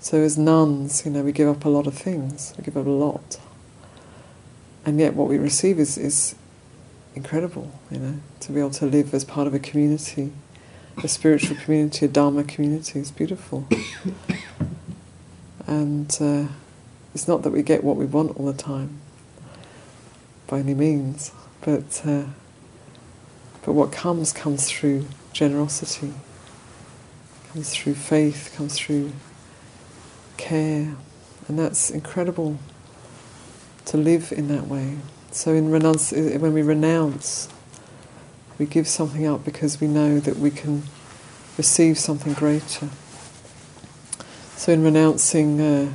So 0.00 0.18
as 0.18 0.36
nuns, 0.36 1.04
you 1.04 1.10
know, 1.10 1.22
we 1.22 1.32
give 1.32 1.48
up 1.48 1.64
a 1.64 1.68
lot 1.68 1.86
of 1.86 1.94
things. 1.94 2.54
We 2.56 2.64
give 2.64 2.76
up 2.76 2.86
a 2.86 2.90
lot 2.90 3.38
and 4.84 4.98
yet 4.98 5.14
what 5.14 5.28
we 5.28 5.38
receive 5.38 5.78
is, 5.78 5.98
is 5.98 6.34
incredible, 7.14 7.70
you 7.90 7.98
know, 7.98 8.14
to 8.40 8.52
be 8.52 8.60
able 8.60 8.70
to 8.70 8.86
live 8.86 9.12
as 9.12 9.24
part 9.24 9.46
of 9.46 9.54
a 9.54 9.58
community, 9.58 10.32
a 11.02 11.08
spiritual 11.08 11.56
community, 11.56 12.06
a 12.06 12.08
Dharma 12.08 12.44
community 12.44 12.98
is 12.98 13.10
beautiful. 13.10 13.66
and 15.66 16.16
uh, 16.20 16.46
it's 17.14 17.28
not 17.28 17.42
that 17.42 17.50
we 17.50 17.62
get 17.62 17.84
what 17.84 17.96
we 17.96 18.06
want 18.06 18.36
all 18.36 18.46
the 18.46 18.54
time, 18.54 18.98
by 20.46 20.60
any 20.60 20.74
means, 20.74 21.32
but 21.60 22.02
uh, 22.04 22.24
but 23.62 23.72
what 23.72 23.92
comes 23.92 24.32
comes 24.32 24.70
through 24.70 25.06
generosity, 25.34 26.14
comes 27.52 27.74
through 27.74 27.94
faith, 27.94 28.52
comes 28.56 28.76
through 28.78 29.12
care, 30.40 30.96
and 31.46 31.58
that's 31.58 31.90
incredible 31.90 32.58
to 33.84 33.96
live 33.96 34.32
in 34.32 34.48
that 34.48 34.66
way. 34.66 34.96
So 35.30 35.52
in 35.52 35.70
renunci- 35.70 36.38
when 36.40 36.52
we 36.52 36.62
renounce, 36.62 37.48
we 38.58 38.66
give 38.66 38.88
something 38.88 39.26
up 39.26 39.44
because 39.44 39.80
we 39.80 39.86
know 39.86 40.18
that 40.20 40.36
we 40.38 40.50
can 40.50 40.82
receive 41.56 41.98
something 41.98 42.32
greater. 42.32 42.88
So 44.56 44.72
in 44.72 44.82
renouncing, 44.82 45.60
uh, 45.60 45.94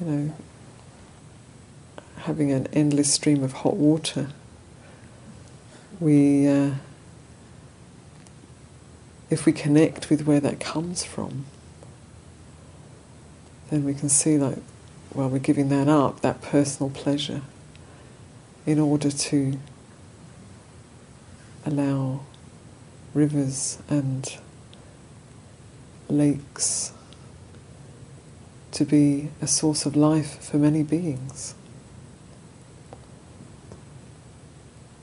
you 0.00 0.06
know, 0.06 0.34
having 2.18 2.50
an 2.52 2.66
endless 2.72 3.12
stream 3.12 3.42
of 3.42 3.52
hot 3.52 3.76
water, 3.76 4.28
we, 6.00 6.46
uh, 6.46 6.72
if 9.30 9.46
we 9.46 9.52
connect 9.52 10.10
with 10.10 10.26
where 10.26 10.40
that 10.40 10.60
comes 10.60 11.04
from, 11.04 11.46
then 13.70 13.84
we 13.84 13.94
can 13.94 14.08
see 14.08 14.38
like 14.38 14.58
well, 15.16 15.30
we're 15.30 15.38
giving 15.38 15.70
that 15.70 15.88
up, 15.88 16.20
that 16.20 16.42
personal 16.42 16.90
pleasure, 16.90 17.40
in 18.66 18.78
order 18.78 19.10
to 19.10 19.58
allow 21.64 22.20
rivers 23.14 23.78
and 23.88 24.36
lakes 26.08 26.92
to 28.72 28.84
be 28.84 29.30
a 29.40 29.46
source 29.46 29.86
of 29.86 29.96
life 29.96 30.44
for 30.44 30.58
many 30.58 30.82
beings. 30.82 31.54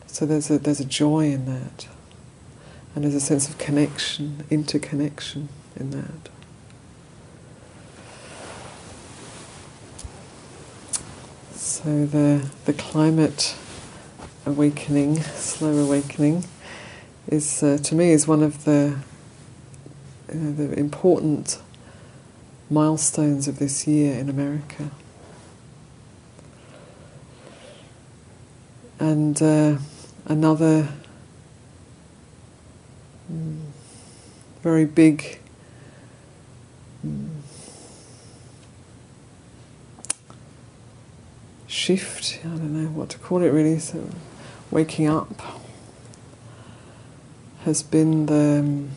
So 0.05 0.27
there's 0.27 0.51
a, 0.51 0.59
there's 0.59 0.79
a 0.79 0.85
joy 0.85 1.31
in 1.31 1.45
that, 1.45 1.87
and 2.93 3.03
there's 3.03 3.15
a 3.15 3.19
sense 3.19 3.49
of 3.49 3.57
connection, 3.57 4.43
interconnection 4.51 5.49
in 5.75 5.89
that. 5.89 6.32
So 11.73 12.05
the 12.05 12.47
the 12.65 12.73
climate 12.73 13.55
awakening, 14.45 15.19
slow 15.23 15.75
awakening, 15.75 16.45
is 17.27 17.63
uh, 17.63 17.79
to 17.81 17.95
me 17.95 18.11
is 18.11 18.27
one 18.27 18.43
of 18.43 18.63
the 18.63 18.99
uh, 20.29 20.33
the 20.33 20.71
important 20.77 21.59
milestones 22.69 23.47
of 23.47 23.57
this 23.57 23.87
year 23.87 24.19
in 24.19 24.29
America. 24.29 24.91
And 28.99 29.41
uh, 29.41 29.77
another 30.27 30.89
mm, 33.31 33.61
very 34.61 34.85
big 34.85 35.39
mm, 37.03 37.32
shift, 41.73 42.39
I 42.45 42.49
don't 42.49 42.73
know 42.73 42.89
what 42.89 43.09
to 43.09 43.17
call 43.17 43.41
it 43.41 43.49
really, 43.49 43.79
so 43.79 44.07
waking 44.69 45.07
up 45.07 45.41
has 47.65 47.81
been 47.81 48.27
the. 48.27 48.59
Um, 48.59 48.91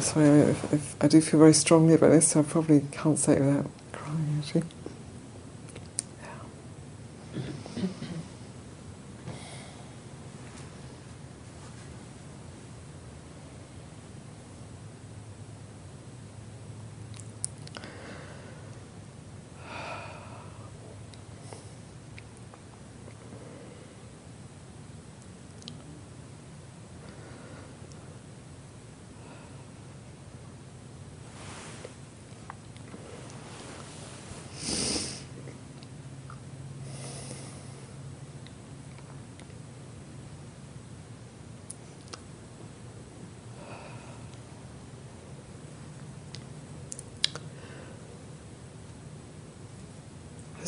sorry, 0.00 0.28
if, 0.28 0.72
if 0.72 0.96
I 1.00 1.08
do 1.08 1.20
feel 1.20 1.40
very 1.40 1.54
strongly 1.54 1.94
about 1.94 2.10
this, 2.10 2.28
so 2.28 2.40
I 2.40 2.42
probably 2.44 2.84
can't 2.92 3.18
say 3.18 3.34
it 3.34 3.40
without 3.40 3.66
crying 3.92 4.36
actually. 4.38 4.62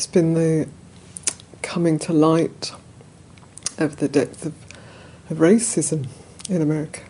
been 0.11 0.33
the 0.33 0.67
coming 1.61 1.97
to 1.99 2.13
light 2.13 2.73
of 3.77 3.97
the 3.97 4.07
depth 4.07 4.45
of, 4.45 4.53
of 5.29 5.37
racism 5.37 6.07
in 6.49 6.61
America. 6.61 7.01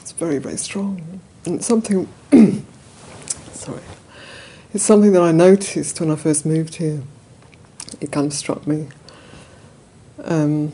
It's 0.00 0.12
very, 0.12 0.38
very 0.38 0.56
strong. 0.56 1.20
And 1.44 1.56
it's 1.56 1.66
something, 1.66 2.08
sorry, 3.52 3.82
it's 4.72 4.84
something 4.84 5.12
that 5.12 5.22
I 5.22 5.32
noticed 5.32 6.00
when 6.00 6.10
I 6.10 6.16
first 6.16 6.46
moved 6.46 6.76
here. 6.76 7.02
It 8.00 8.10
kind 8.10 8.26
of 8.26 8.32
struck 8.32 8.66
me. 8.66 8.88
Um, 10.24 10.72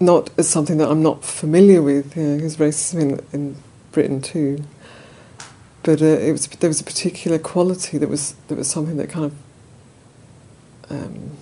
not 0.00 0.30
as 0.38 0.48
something 0.48 0.78
that 0.78 0.90
I'm 0.90 1.02
not 1.02 1.24
familiar 1.24 1.80
with, 1.80 2.16
you 2.16 2.22
know, 2.22 2.36
because 2.36 2.56
racism 2.56 3.00
in, 3.00 3.26
in 3.32 3.56
Britain 3.92 4.20
too. 4.20 4.64
But 5.82 6.02
uh, 6.02 6.06
it 6.06 6.32
was 6.32 6.46
there 6.48 6.68
was 6.68 6.80
a 6.80 6.84
particular 6.84 7.38
quality 7.38 7.98
that 7.98 8.08
was 8.08 8.34
that 8.48 8.56
was 8.56 8.68
something 8.68 8.96
that 8.96 9.10
kind 9.10 9.26
of 9.26 9.34
um, 10.94 11.36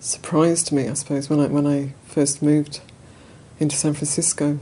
surprised 0.00 0.72
me, 0.72 0.88
I 0.88 0.94
suppose, 0.94 1.30
when 1.30 1.40
I 1.40 1.46
when 1.46 1.66
I 1.66 1.94
first 2.06 2.42
moved 2.42 2.80
into 3.60 3.76
San 3.76 3.94
Francisco, 3.94 4.58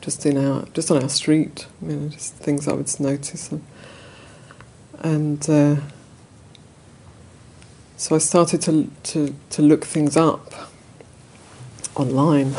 just 0.00 0.24
in 0.24 0.36
our 0.38 0.64
just 0.74 0.90
on 0.90 1.02
our 1.02 1.08
street, 1.08 1.66
you 1.82 1.96
know, 1.96 2.08
just 2.08 2.34
things 2.34 2.68
I 2.68 2.72
would 2.72 3.00
notice, 3.00 3.50
and, 3.50 3.64
and 5.00 5.50
uh, 5.50 5.76
so 7.96 8.14
I 8.14 8.18
started 8.18 8.62
to 8.62 8.90
to 9.04 9.34
to 9.50 9.62
look 9.62 9.84
things 9.84 10.16
up 10.16 10.52
online. 11.96 12.54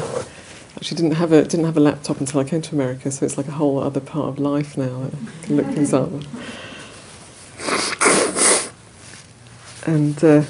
Actually, 0.75 0.97
didn't 0.97 1.15
have 1.15 1.31
a 1.31 1.43
didn't 1.43 1.65
have 1.65 1.77
a 1.77 1.81
laptop 1.81 2.19
until 2.19 2.41
I 2.41 2.43
came 2.43 2.61
to 2.61 2.75
America, 2.75 3.09
so 3.09 3.25
it's 3.25 3.37
like 3.37 3.47
a 3.47 3.51
whole 3.51 3.79
other 3.79 3.99
part 4.01 4.27
of 4.27 4.39
life 4.39 4.77
now. 4.77 5.07
I 5.07 5.45
can 5.45 5.57
look 5.57 5.65
things 5.67 5.93
up. 5.93 6.11
And 9.89 10.23
uh, 10.23 10.43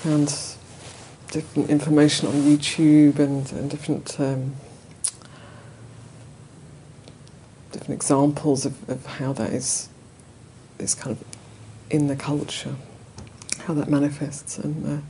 found 0.00 0.28
different 1.30 1.68
information 1.68 2.26
on 2.26 2.32
YouTube 2.36 3.18
and, 3.18 3.52
and 3.52 3.70
different 3.70 4.18
um, 4.18 4.56
different 7.70 7.90
examples 7.90 8.64
of, 8.64 8.88
of 8.88 9.04
how 9.04 9.34
that 9.34 9.52
is 9.52 9.90
is 10.78 10.94
kind 10.94 11.14
of 11.14 11.22
in 11.90 12.06
the 12.06 12.16
culture, 12.16 12.76
how 13.64 13.74
that 13.74 13.90
manifests, 13.90 14.56
and 14.56 14.86
uh, 14.86 15.02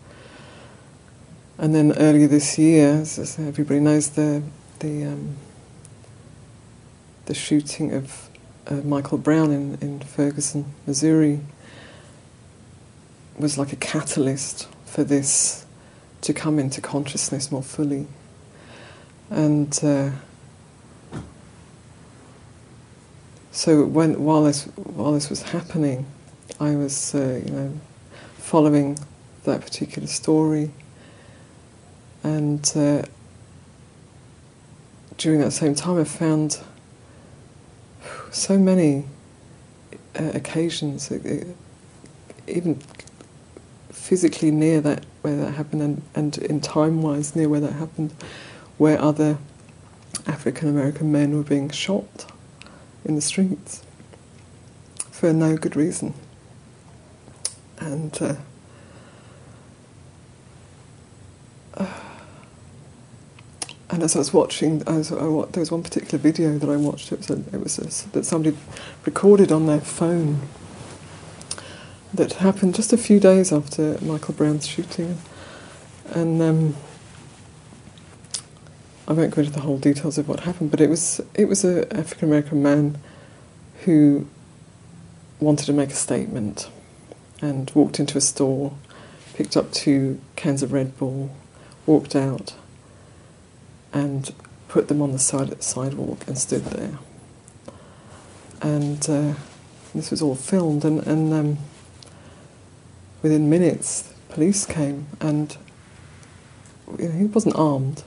and 1.57 1.73
then 1.73 1.93
earlier 1.99 2.27
this 2.27 2.59
year, 2.59 2.95
as 2.95 3.39
everybody 3.39 3.79
knows, 3.79 4.09
the 4.11 4.43
the 4.81 5.05
um, 5.05 5.37
the 7.27 7.35
shooting 7.35 7.95
of 7.95 8.29
uh, 8.67 8.75
Michael 8.75 9.19
Brown 9.19 9.53
in, 9.53 9.79
in 9.81 10.01
Ferguson, 10.01 10.75
Missouri, 10.85 11.43
was 13.39 13.59
like 13.59 13.73
a 13.73 13.77
catalyst 13.77 14.69
for 14.85 15.05
this 15.05 15.67
to 16.23 16.33
come 16.33 16.59
into 16.59 16.81
consciousness 16.81 17.53
more 17.53 17.63
fully. 17.63 18.07
And 19.31 19.79
uh, 19.83 20.11
so 23.51 23.85
when 23.85 24.23
while 24.25 24.45
this 24.45 24.65
while 24.65 25.13
this 25.13 25.29
was 25.29 25.43
happening, 25.43 26.07
I 26.61 26.77
was 26.77 27.15
uh, 27.15 27.43
you 27.45 27.53
know 27.53 27.81
following 28.39 28.99
that 29.45 29.61
particular 29.61 30.07
story, 30.09 30.71
and 32.23 32.73
uh, 32.77 33.03
during 35.17 35.41
that 35.41 35.53
same 35.53 35.75
time, 35.75 35.99
I 35.99 36.05
found 36.05 36.61
so 38.31 38.59
many 38.59 39.05
uh, 40.15 40.31
occasions, 40.35 41.11
even 42.47 42.81
physically 43.97 44.51
near 44.53 44.81
that 44.81 45.05
where 45.23 45.35
that 45.37 45.55
happened 45.55 45.83
and, 45.83 46.03
and 46.15 46.39
in 46.39 46.61
time 46.61 47.03
wise 47.03 47.35
near 47.35 47.49
where 47.49 47.61
that 47.61 47.73
happened, 47.73 48.13
where 48.79 49.01
other 49.01 49.39
African 50.27 50.69
American 50.69 51.11
men 51.11 51.35
were 51.35 51.43
being 51.43 51.71
shot 51.71 52.31
in 53.05 53.17
the 53.17 53.21
streets 53.21 53.83
for 55.11 55.33
no 55.33 55.57
good 55.57 55.75
reason. 55.75 56.15
And 57.79 58.17
uh, 58.23 58.37
and 63.91 64.03
as 64.03 64.15
I 64.15 64.21
was 64.21 64.33
watching, 64.33 64.83
I, 64.87 65.01
there 65.01 65.61
was 65.61 65.73
one 65.73 65.83
particular 65.83 66.19
video 66.19 66.59
that 66.59 66.71
I 66.71 66.77
watched. 66.77 67.11
It 67.11 67.19
was, 67.19 67.31
a, 67.31 67.39
it 67.53 67.61
was 67.61 67.79
a, 67.79 68.09
that 68.11 68.25
somebody 68.25 68.57
recorded 69.05 69.51
on 69.51 69.67
their 69.67 69.81
phone 69.81 70.43
that 72.15 72.35
happened 72.35 72.75
just 72.75 72.93
a 72.93 72.97
few 72.97 73.21
days 73.21 73.53
after 73.53 73.99
Michael 74.03 74.35
Brown's 74.35 74.67
shooting. 74.67 75.19
And 76.11 76.41
um, 76.41 76.77
I 79.09 79.13
won't 79.13 79.35
go 79.35 79.41
into 79.41 79.53
the 79.53 79.61
whole 79.61 79.79
details 79.79 80.19
of 80.19 80.29
what 80.29 80.41
happened, 80.41 80.71
but 80.71 80.81
it 80.81 80.89
was 80.89 81.21
it 81.35 81.47
was 81.47 81.65
an 81.65 81.85
African 81.93 82.29
American 82.29 82.63
man 82.63 82.99
who 83.85 84.27
wanted 85.41 85.67
to 85.67 85.73
make 85.73 85.91
a 85.91 85.95
statement 85.95 86.71
and 87.41 87.71
walked 87.75 88.01
into 88.01 88.17
a 88.19 88.21
store, 88.21 88.73
picked 89.35 89.57
up 89.57 89.71
two 89.73 90.21
cans 90.35 90.63
of 90.63 90.73
Red 90.73 90.97
Bull, 90.97 91.31
walked 91.85 92.17
out, 92.17 92.55
and 93.93 94.33
put 94.69 94.89
them 94.89 95.03
on 95.03 95.13
the 95.13 95.19
side 95.19 95.53
of 95.53 95.59
the 95.59 95.63
sidewalk 95.63 96.27
and 96.27 96.39
stood 96.39 96.65
there. 96.67 96.99
And 98.61 99.09
uh, 99.09 99.35
this 99.95 100.11
was 100.11 100.23
all 100.23 100.35
filmed, 100.35 100.85
and, 100.85 101.07
and 101.07 101.33
um, 101.33 101.59
within 103.23 103.51
minutes, 103.51 104.13
police 104.29 104.67
came 104.67 105.07
and 105.21 105.57
you 106.99 107.09
know, 107.09 107.15
he 107.15 107.25
wasn't 107.25 107.57
armed 107.57 108.03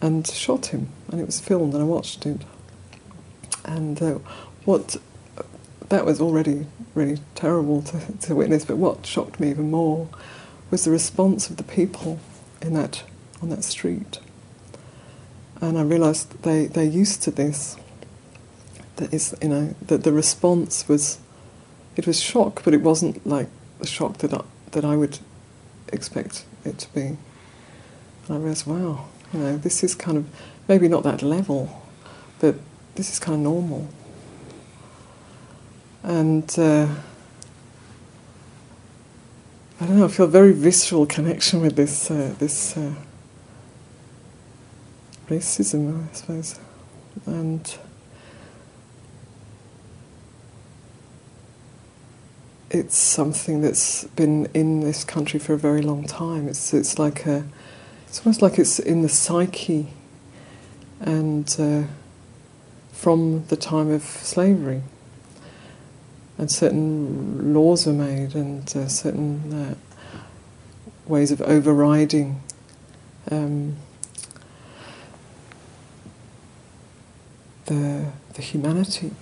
and 0.00 0.26
shot 0.26 0.66
him, 0.66 0.88
and 1.10 1.20
it 1.20 1.26
was 1.26 1.40
filmed, 1.40 1.72
and 1.72 1.82
I 1.82 1.86
watched 1.86 2.26
it. 2.26 2.42
And 3.64 4.00
uh, 4.02 4.18
what 4.64 4.96
that 5.88 6.04
was 6.04 6.20
already 6.20 6.66
really 6.94 7.18
terrible 7.34 7.82
to, 7.82 8.00
to 8.22 8.34
witness, 8.34 8.64
but 8.64 8.76
what 8.76 9.06
shocked 9.06 9.40
me 9.40 9.50
even 9.50 9.70
more 9.70 10.08
was 10.70 10.84
the 10.84 10.90
response 10.90 11.48
of 11.48 11.56
the 11.56 11.62
people 11.62 12.18
in 12.60 12.74
that 12.74 13.02
on 13.40 13.48
that 13.50 13.64
street. 13.64 14.18
And 15.60 15.78
I 15.78 15.82
realised 15.82 16.42
they 16.42 16.66
they're 16.66 16.84
used 16.84 17.22
to 17.22 17.30
this. 17.30 17.76
That 18.96 19.12
is, 19.12 19.34
you 19.42 19.48
know, 19.48 19.74
that 19.86 20.04
the 20.04 20.12
response 20.12 20.86
was, 20.86 21.18
it 21.96 22.06
was 22.06 22.20
shock, 22.20 22.62
but 22.64 22.74
it 22.74 22.80
wasn't 22.80 23.26
like 23.26 23.48
the 23.84 23.90
shock 23.90 24.18
that 24.18 24.32
I, 24.32 24.42
that 24.70 24.84
I 24.84 24.96
would 24.96 25.18
expect 25.92 26.46
it 26.64 26.78
to 26.78 26.94
be. 26.94 27.00
And 27.00 27.18
I 28.30 28.36
realised, 28.36 28.66
wow, 28.66 29.06
you 29.32 29.40
know, 29.40 29.56
this 29.58 29.84
is 29.84 29.94
kind 29.94 30.16
of 30.16 30.26
maybe 30.68 30.88
not 30.88 31.02
that 31.02 31.20
level, 31.20 31.82
but 32.40 32.54
this 32.94 33.12
is 33.12 33.18
kind 33.18 33.34
of 33.34 33.40
normal. 33.40 33.88
And 36.02 36.48
uh, 36.58 36.88
I 39.80 39.86
don't 39.86 39.98
know, 39.98 40.06
I 40.06 40.08
feel 40.08 40.24
a 40.24 40.28
very 40.28 40.52
visceral 40.52 41.04
connection 41.04 41.60
with 41.60 41.76
this 41.76 42.10
uh, 42.10 42.34
this 42.38 42.76
uh, 42.76 42.94
racism, 45.28 46.08
I 46.10 46.14
suppose, 46.14 46.58
and. 47.26 47.78
It's 52.74 52.96
something 52.96 53.60
that's 53.60 54.02
been 54.16 54.46
in 54.52 54.80
this 54.80 55.04
country 55.04 55.38
for 55.38 55.54
a 55.54 55.58
very 55.58 55.80
long 55.80 56.04
time. 56.04 56.48
It's 56.48 56.74
it's 56.74 56.98
like 56.98 57.24
a, 57.24 57.44
it's 58.08 58.18
almost 58.20 58.42
like 58.42 58.58
it's 58.58 58.80
in 58.80 59.02
the 59.02 59.08
psyche, 59.08 59.90
and 61.00 61.54
uh, 61.56 61.84
from 62.92 63.46
the 63.46 63.56
time 63.56 63.90
of 63.90 64.02
slavery. 64.02 64.82
And 66.36 66.50
certain 66.50 67.54
laws 67.54 67.86
were 67.86 67.92
made, 67.92 68.34
and 68.34 68.64
uh, 68.76 68.88
certain 68.88 69.52
uh, 69.52 69.74
ways 71.06 71.30
of 71.30 71.40
overriding. 71.42 72.42
Um, 73.30 73.76
the, 77.66 78.10
the 78.34 78.42
humanity 78.42 79.12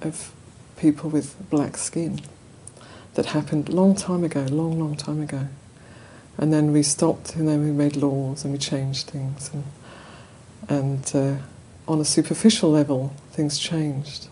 of 0.00 0.32
people 0.76 1.10
with 1.10 1.36
black 1.48 1.76
skin 1.76 2.20
that 3.18 3.26
happened 3.26 3.68
long 3.68 3.96
time 3.96 4.22
ago, 4.22 4.46
long, 4.48 4.78
long 4.78 4.94
time 4.94 5.20
ago. 5.20 5.48
And 6.36 6.52
then 6.52 6.70
we 6.70 6.84
stopped, 6.84 7.34
and 7.34 7.48
then 7.48 7.64
we 7.64 7.72
made 7.72 7.96
laws 7.96 8.44
and 8.44 8.52
we 8.52 8.60
changed 8.60 9.08
things. 9.08 9.50
And, 9.52 9.64
and 10.68 11.12
uh, 11.16 11.42
on 11.90 12.00
a 12.00 12.04
superficial 12.04 12.70
level, 12.70 13.12
things 13.32 13.58
changed. 13.58 14.28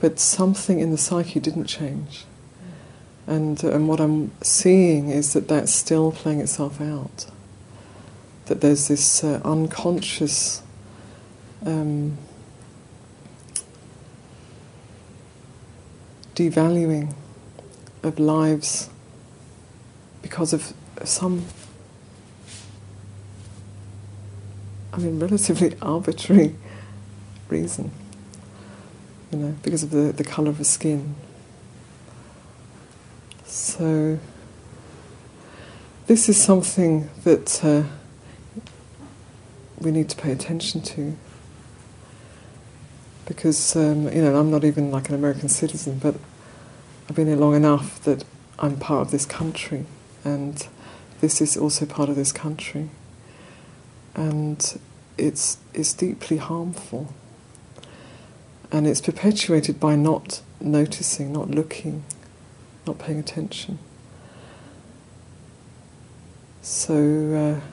But 0.00 0.18
something 0.18 0.80
in 0.80 0.90
the 0.90 0.96
psyche 0.96 1.38
didn't 1.38 1.66
change. 1.66 2.24
And, 3.26 3.62
uh, 3.62 3.72
and 3.72 3.88
what 3.88 4.00
I'm 4.00 4.30
seeing 4.40 5.10
is 5.10 5.34
that 5.34 5.46
that's 5.46 5.74
still 5.74 6.12
playing 6.12 6.40
itself 6.40 6.80
out. 6.80 7.26
That 8.46 8.62
there's 8.62 8.88
this 8.88 9.22
uh, 9.22 9.42
unconscious 9.44 10.62
um, 11.66 12.16
devaluing 16.34 17.12
of 18.06 18.18
lives 18.18 18.88
because 20.22 20.52
of 20.52 20.72
some, 21.04 21.44
I 24.92 24.98
mean, 24.98 25.18
relatively 25.20 25.76
arbitrary 25.80 26.54
reason, 27.48 27.90
you 29.30 29.38
know, 29.38 29.54
because 29.62 29.82
of 29.82 29.90
the, 29.90 30.12
the 30.12 30.24
colour 30.24 30.50
of 30.50 30.58
the 30.58 30.64
skin. 30.64 31.14
So, 33.44 34.18
this 36.06 36.28
is 36.28 36.42
something 36.42 37.10
that 37.24 37.64
uh, 37.64 37.82
we 39.78 39.90
need 39.90 40.08
to 40.08 40.16
pay 40.16 40.32
attention 40.32 40.80
to 40.82 41.16
because 43.26 43.76
um, 43.76 44.04
you 44.12 44.22
know 44.22 44.38
I'm 44.38 44.50
not 44.50 44.64
even 44.64 44.90
like 44.90 45.08
an 45.08 45.14
American 45.14 45.48
citizen, 45.48 45.98
but 45.98 46.14
I've 47.08 47.14
been 47.14 47.28
here 47.28 47.36
long 47.36 47.54
enough 47.54 48.02
that 48.02 48.24
I'm 48.58 48.78
part 48.78 49.02
of 49.02 49.10
this 49.12 49.26
country, 49.26 49.86
and 50.24 50.66
this 51.20 51.40
is 51.40 51.56
also 51.56 51.86
part 51.86 52.08
of 52.08 52.16
this 52.16 52.32
country, 52.32 52.90
and 54.14 54.80
it's 55.16 55.58
it's 55.72 55.92
deeply 55.94 56.38
harmful, 56.38 57.14
and 58.72 58.88
it's 58.88 59.00
perpetuated 59.00 59.78
by 59.78 59.94
not 59.94 60.42
noticing, 60.60 61.32
not 61.32 61.50
looking, 61.50 62.04
not 62.86 62.98
paying 62.98 63.18
attention. 63.18 63.78
So. 66.62 67.62
Uh, 67.62 67.66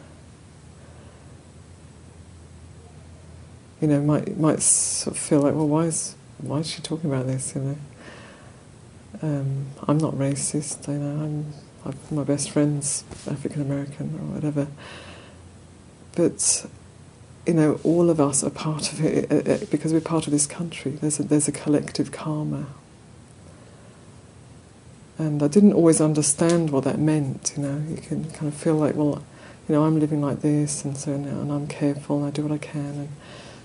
you 3.81 3.89
know, 3.89 3.99
might 3.99 4.37
might 4.37 4.61
sort 4.61 5.13
of 5.13 5.21
feel 5.21 5.41
like, 5.41 5.53
well, 5.53 5.67
why 5.67 5.83
is 5.83 6.15
why 6.37 6.59
is 6.59 6.69
she 6.69 6.81
talking 6.81 7.09
about 7.09 7.27
this? 7.27 7.53
You 7.53 7.61
know, 7.61 7.75
um, 9.21 9.67
I'm 9.87 9.97
not 9.97 10.13
racist. 10.15 10.87
You 10.87 10.95
know, 10.95 11.23
I'm, 11.23 11.53
I'm 11.85 12.15
my 12.15 12.23
best 12.23 12.51
friend's 12.51 13.03
African 13.29 13.61
American 13.61 14.15
or 14.15 14.35
whatever. 14.35 14.67
But 16.15 16.65
you 17.45 17.53
know, 17.53 17.79
all 17.83 18.09
of 18.09 18.21
us 18.21 18.43
are 18.43 18.49
part 18.49 18.91
of 18.93 19.03
it, 19.03 19.31
it, 19.31 19.47
it 19.47 19.71
because 19.71 19.93
we're 19.93 20.01
part 20.01 20.27
of 20.27 20.31
this 20.31 20.47
country. 20.47 20.91
There's 20.91 21.19
a, 21.19 21.23
there's 21.23 21.47
a 21.47 21.51
collective 21.51 22.11
karma. 22.11 22.67
And 25.17 25.43
I 25.43 25.47
didn't 25.47 25.73
always 25.73 26.01
understand 26.01 26.71
what 26.71 26.85
that 26.85 26.97
meant. 26.97 27.53
You 27.55 27.63
know, 27.63 27.83
you 27.87 27.97
can 27.97 28.31
kind 28.31 28.47
of 28.51 28.55
feel 28.55 28.75
like, 28.75 28.95
well, 28.95 29.23
you 29.67 29.75
know, 29.75 29.83
I'm 29.83 29.99
living 29.99 30.21
like 30.21 30.41
this, 30.41 30.83
and 30.83 30.97
so 30.97 31.15
now, 31.15 31.41
and 31.41 31.51
I'm 31.51 31.67
careful, 31.67 32.17
and 32.17 32.25
I 32.25 32.31
do 32.31 32.43
what 32.43 32.51
I 32.51 32.57
can, 32.57 32.81
and 32.81 33.09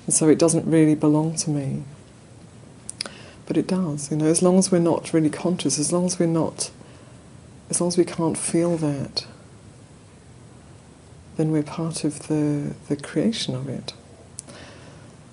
and 0.06 0.14
so 0.14 0.26
it 0.28 0.38
doesn't 0.38 0.64
really 0.64 0.94
belong 0.94 1.36
to 1.36 1.50
me. 1.50 1.84
But 3.48 3.56
it 3.56 3.66
does, 3.66 4.10
you 4.10 4.18
know, 4.18 4.26
as 4.26 4.42
long 4.42 4.58
as 4.58 4.70
we're 4.70 4.78
not 4.78 5.14
really 5.14 5.30
conscious, 5.30 5.78
as 5.78 5.90
long 5.90 6.04
as 6.04 6.18
we're 6.18 6.26
not, 6.26 6.70
as 7.70 7.80
long 7.80 7.88
as 7.88 7.96
we 7.96 8.04
can't 8.04 8.36
feel 8.36 8.76
that, 8.76 9.26
then 11.38 11.50
we're 11.50 11.62
part 11.62 12.04
of 12.04 12.28
the, 12.28 12.74
the 12.88 12.96
creation 12.96 13.54
of 13.54 13.66
it. 13.66 13.94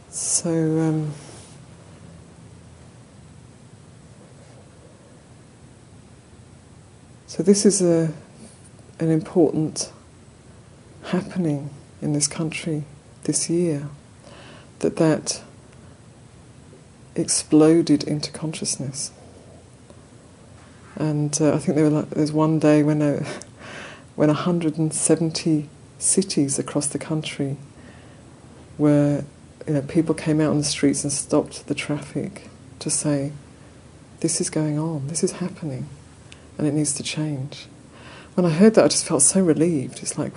So, 0.10 0.50
um, 0.50 1.12
so 7.28 7.44
this 7.44 7.66
is 7.66 7.82
a, 7.82 8.14
an 8.98 9.10
important 9.10 9.92
happening 11.08 11.70
in 12.02 12.14
this 12.14 12.30
country 12.30 12.86
this 13.26 13.50
year 13.50 13.90
that 14.80 14.96
that 14.96 15.44
exploded 17.16 18.04
into 18.04 18.32
consciousness. 18.32 19.12
And 20.96 21.38
uh, 21.42 21.54
I 21.54 21.60
think 21.60 21.76
there, 21.76 21.90
like, 21.90 22.16
was 22.16 22.32
one 22.32 22.60
day 22.60 22.84
when 22.84 23.02
uh, 23.02 23.26
when 24.16 24.30
170 24.30 25.70
cities 25.98 26.60
across 26.60 26.88
the 26.88 27.00
country 27.00 27.58
where 28.78 29.26
you 29.68 29.74
know 29.74 29.82
people 29.82 30.14
came 30.16 30.40
out 30.40 30.50
on 30.52 30.58
the 30.58 30.64
streets 30.64 31.04
and 31.04 31.12
stopped 31.12 31.68
the 31.68 31.76
traffic 31.76 32.50
to 32.80 32.90
say, 32.90 33.32
"This 34.22 34.40
is 34.40 34.50
going 34.50 34.80
on. 34.80 35.08
This 35.08 35.24
is 35.24 35.34
happening, 35.34 35.90
and 36.58 36.68
it 36.68 36.74
needs 36.74 36.94
to 36.94 37.04
change." 37.04 37.68
When 38.36 38.46
I 38.46 38.50
heard 38.50 38.76
that, 38.76 38.86
I 38.86 38.88
just 38.90 39.06
felt 39.06 39.22
so 39.22 39.42
relieved. 39.42 40.00
It's 40.02 40.18
like, 40.18 40.34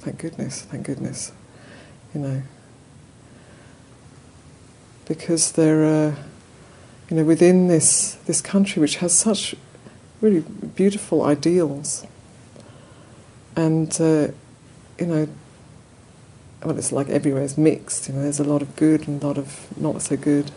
thank 0.00 0.18
goodness, 0.18 0.62
thank 0.62 0.86
goodness, 0.86 1.32
you 2.14 2.20
know 2.20 2.42
because 5.06 5.52
there 5.52 5.84
are, 5.84 6.16
you 7.10 7.16
know, 7.16 7.24
within 7.24 7.68
this 7.68 8.14
this 8.26 8.40
country 8.40 8.80
which 8.80 8.96
has 8.96 9.16
such 9.16 9.54
really 10.20 10.40
beautiful 10.40 11.22
ideals, 11.22 12.06
and 13.56 13.96
uh, 14.00 14.28
you 14.98 15.06
know, 15.06 15.28
well, 16.64 16.78
it's 16.78 16.92
like 16.92 17.08
everywhere 17.08 17.42
is 17.42 17.58
mixed. 17.58 18.08
You 18.08 18.14
know, 18.14 18.22
there's 18.22 18.40
a 18.40 18.44
lot 18.44 18.62
of 18.62 18.74
good 18.76 19.06
and 19.06 19.22
a 19.22 19.26
lot 19.26 19.38
of 19.38 19.66
not 19.78 20.00
so 20.02 20.16
good, 20.16 20.50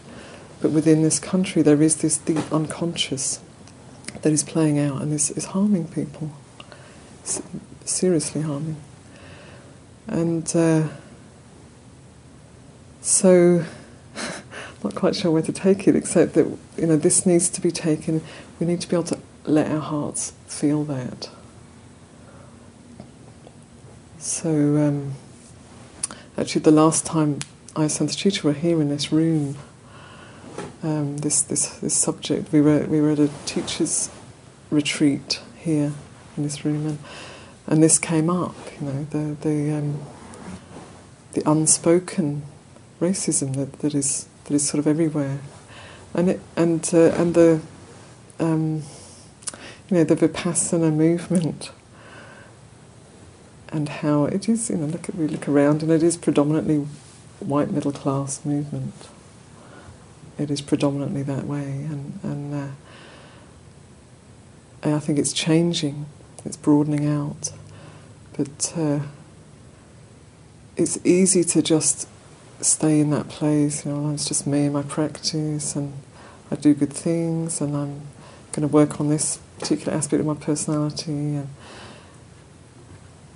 but 0.61 0.71
within 0.71 1.03
this 1.03 1.19
country 1.19 1.61
there 1.61 1.81
is 1.81 1.97
this 1.97 2.17
deep 2.17 2.51
unconscious 2.51 3.41
that 4.21 4.31
is 4.31 4.43
playing 4.43 4.79
out 4.79 5.01
and 5.01 5.13
is, 5.13 5.29
is 5.31 5.45
harming 5.45 5.87
people, 5.89 6.31
S- 7.23 7.41
seriously 7.85 8.41
harming, 8.41 8.77
and 10.07 10.55
uh, 10.55 10.87
so 13.01 13.65
not 14.83 14.95
quite 14.95 15.15
sure 15.15 15.31
where 15.31 15.41
to 15.41 15.51
take 15.51 15.87
it, 15.87 15.95
except 15.95 16.33
that 16.33 16.45
you 16.77 16.87
know 16.87 16.97
this 16.97 17.25
needs 17.25 17.49
to 17.49 17.61
be 17.61 17.71
taken. 17.71 18.21
We 18.59 18.67
need 18.67 18.81
to 18.81 18.87
be 18.87 18.95
able 18.95 19.05
to 19.05 19.19
let 19.45 19.71
our 19.71 19.79
hearts 19.79 20.33
feel 20.47 20.83
that. 20.85 21.29
So, 24.19 24.49
um, 24.49 25.13
actually, 26.37 26.61
the 26.61 26.71
last 26.71 27.05
time 27.05 27.39
I 27.75 27.83
and 27.83 27.91
Santacitta 27.91 28.43
were 28.43 28.53
here 28.53 28.81
in 28.81 28.89
this 28.89 29.11
room, 29.11 29.55
um, 30.83 31.17
this 31.17 31.41
this 31.41 31.69
this 31.77 31.95
subject, 31.95 32.51
we 32.51 32.61
were 32.61 32.85
we 32.85 32.99
were 33.01 33.11
at 33.11 33.19
a 33.19 33.29
teachers' 33.45 34.09
retreat 34.69 35.39
here 35.55 35.93
in 36.35 36.43
this 36.43 36.65
room, 36.65 36.85
and 36.85 36.99
and 37.67 37.83
this 37.83 37.99
came 37.99 38.29
up. 38.29 38.55
You 38.79 38.87
know, 38.87 39.03
the 39.11 39.37
the 39.41 39.71
um, 39.77 39.99
the 41.33 41.49
unspoken 41.49 42.41
racism 42.99 43.55
that, 43.55 43.73
that 43.79 43.93
is 43.93 44.27
that 44.47 44.53
is 44.53 44.67
sort 44.67 44.79
of 44.79 44.87
everywhere, 44.87 45.39
and 46.13 46.29
it, 46.29 46.39
and 46.55 46.89
uh, 46.93 47.11
and 47.15 47.33
the 47.33 47.61
um, 48.39 48.83
you 49.89 49.97
know 49.97 50.03
the 50.03 50.15
vipassana 50.15 50.93
movement 50.93 51.71
and 53.69 53.89
how 53.89 54.25
it 54.25 54.47
is. 54.47 54.69
You 54.69 54.77
know, 54.77 54.85
look 54.85 55.09
at 55.09 55.15
we 55.15 55.27
look 55.27 55.47
around, 55.47 55.83
and 55.83 55.91
it 55.91 56.03
is 56.03 56.17
predominantly 56.17 56.87
white 57.39 57.71
middle 57.71 57.91
class 57.91 58.43
movement. 58.45 58.93
It 60.37 60.51
is 60.51 60.61
predominantly 60.61 61.23
that 61.23 61.45
way, 61.45 61.63
and 61.63 62.19
and, 62.23 62.53
uh, 62.53 62.67
and 64.83 64.95
I 64.95 64.99
think 64.99 65.19
it's 65.19 65.33
changing. 65.33 66.05
It's 66.45 66.57
broadening 66.57 67.05
out, 67.05 67.51
but 68.37 68.73
uh, 68.77 68.99
it's 70.77 70.99
easy 71.05 71.43
to 71.43 71.61
just 71.61 72.07
stay 72.61 72.99
in 72.99 73.09
that 73.11 73.29
place. 73.29 73.85
You 73.85 73.91
know, 73.91 74.13
it's 74.13 74.25
just 74.25 74.47
me 74.47 74.65
and 74.65 74.73
my 74.73 74.83
practice, 74.83 75.75
and 75.75 75.93
I 76.51 76.55
do 76.55 76.73
good 76.73 76.93
things, 76.93 77.61
and 77.61 77.75
I'm 77.75 78.01
going 78.51 78.67
to 78.67 78.73
work 78.73 78.99
on 78.99 79.09
this 79.09 79.39
particular 79.59 79.93
aspect 79.93 80.19
of 80.19 80.25
my 80.25 80.35
personality, 80.35 81.11
and 81.11 81.49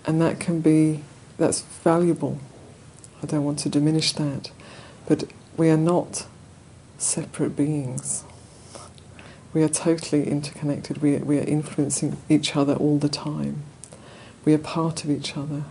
and 0.05 0.22
that 0.22 0.39
can 0.39 0.61
be 0.61 1.03
that's 1.38 1.61
valuable. 1.61 2.39
I 3.22 3.28
don't 3.28 3.43
want 3.43 3.59
to 3.59 3.69
diminish 3.69 4.13
that, 4.13 4.51
but 5.07 5.26
we 5.57 5.69
are 5.69 5.78
not 5.78 6.26
separate 6.97 7.55
beings. 7.55 8.24
We 9.53 9.63
are 9.63 9.69
totally 9.69 10.28
interconnected. 10.28 11.01
We 11.01 11.17
we 11.17 11.38
are 11.38 11.43
influencing 11.43 12.17
each 12.30 12.55
other 12.55 12.74
all 12.76 12.97
the 12.97 13.09
time. 13.09 13.63
We 14.45 14.53
are 14.53 14.57
part 14.57 15.03
of 15.03 15.11
each 15.11 15.38
other. 15.38 15.63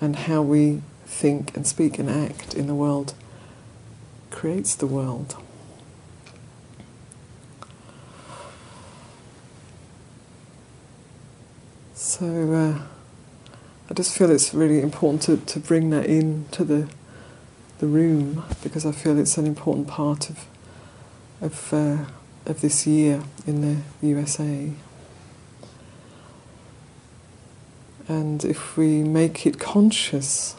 And 0.00 0.16
how 0.16 0.42
we 0.42 0.82
think 1.14 1.56
and 1.56 1.66
speak 1.66 1.98
and 1.98 2.10
act 2.10 2.54
in 2.54 2.66
the 2.66 2.74
world 2.74 3.14
creates 4.30 4.74
the 4.74 4.86
world. 4.86 5.36
So 11.94 12.52
uh, 12.52 12.82
I 13.88 13.94
just 13.94 14.16
feel 14.16 14.30
it's 14.30 14.52
really 14.52 14.80
important 14.80 15.22
to, 15.22 15.36
to 15.36 15.60
bring 15.60 15.90
that 15.90 16.06
into 16.06 16.64
the 16.64 16.88
the 17.78 17.86
room 17.86 18.44
because 18.62 18.86
I 18.86 18.92
feel 18.92 19.18
it's 19.18 19.36
an 19.36 19.46
important 19.46 19.88
part 19.88 20.30
of 20.30 20.46
of 21.40 21.72
uh, 21.72 22.04
of 22.46 22.60
this 22.60 22.86
year 22.86 23.22
in 23.46 23.60
the 23.62 24.06
USA. 24.06 24.72
And 28.06 28.44
if 28.44 28.76
we 28.76 29.02
make 29.02 29.46
it 29.46 29.58
conscious 29.58 30.56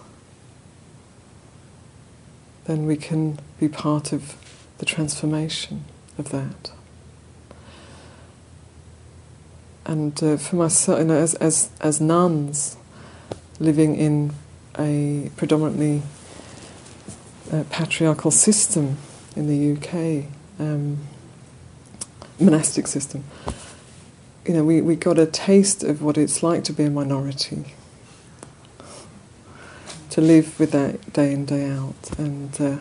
then 2.65 2.85
we 2.85 2.97
can 2.97 3.39
be 3.59 3.67
part 3.67 4.11
of 4.11 4.35
the 4.77 4.85
transformation. 4.85 5.85
of 6.17 6.29
that. 6.29 6.71
And 9.85 10.21
uh, 10.23 10.37
for 10.37 10.55
myself, 10.55 10.99
you 10.99 11.05
know, 11.05 11.17
as, 11.17 11.35
as, 11.35 11.69
as 11.79 12.01
nuns 12.01 12.77
living 13.59 13.95
in 13.95 14.33
a 14.77 15.29
predominantly 15.37 16.01
uh, 17.51 17.63
patriarchal 17.69 18.31
system 18.31 18.97
in 19.35 19.47
the 19.47 19.73
UK, 19.73 20.25
um, 20.59 20.97
monastic 22.39 22.87
system, 22.87 23.23
you 24.45 24.53
know, 24.53 24.63
we, 24.63 24.81
we 24.81 24.95
got 24.95 25.19
a 25.19 25.25
taste 25.25 25.83
of 25.83 26.01
what 26.01 26.17
it's 26.17 26.41
like 26.41 26.63
to 26.63 26.73
be 26.73 26.83
a 26.83 26.89
minority, 26.89 27.75
to 30.15 30.21
live 30.21 30.57
with 30.61 30.71
that 30.71 31.11
day 31.11 31.33
in, 31.33 31.43
day 31.43 31.69
out, 31.69 32.17
and, 32.17 32.61
uh, 32.61 32.77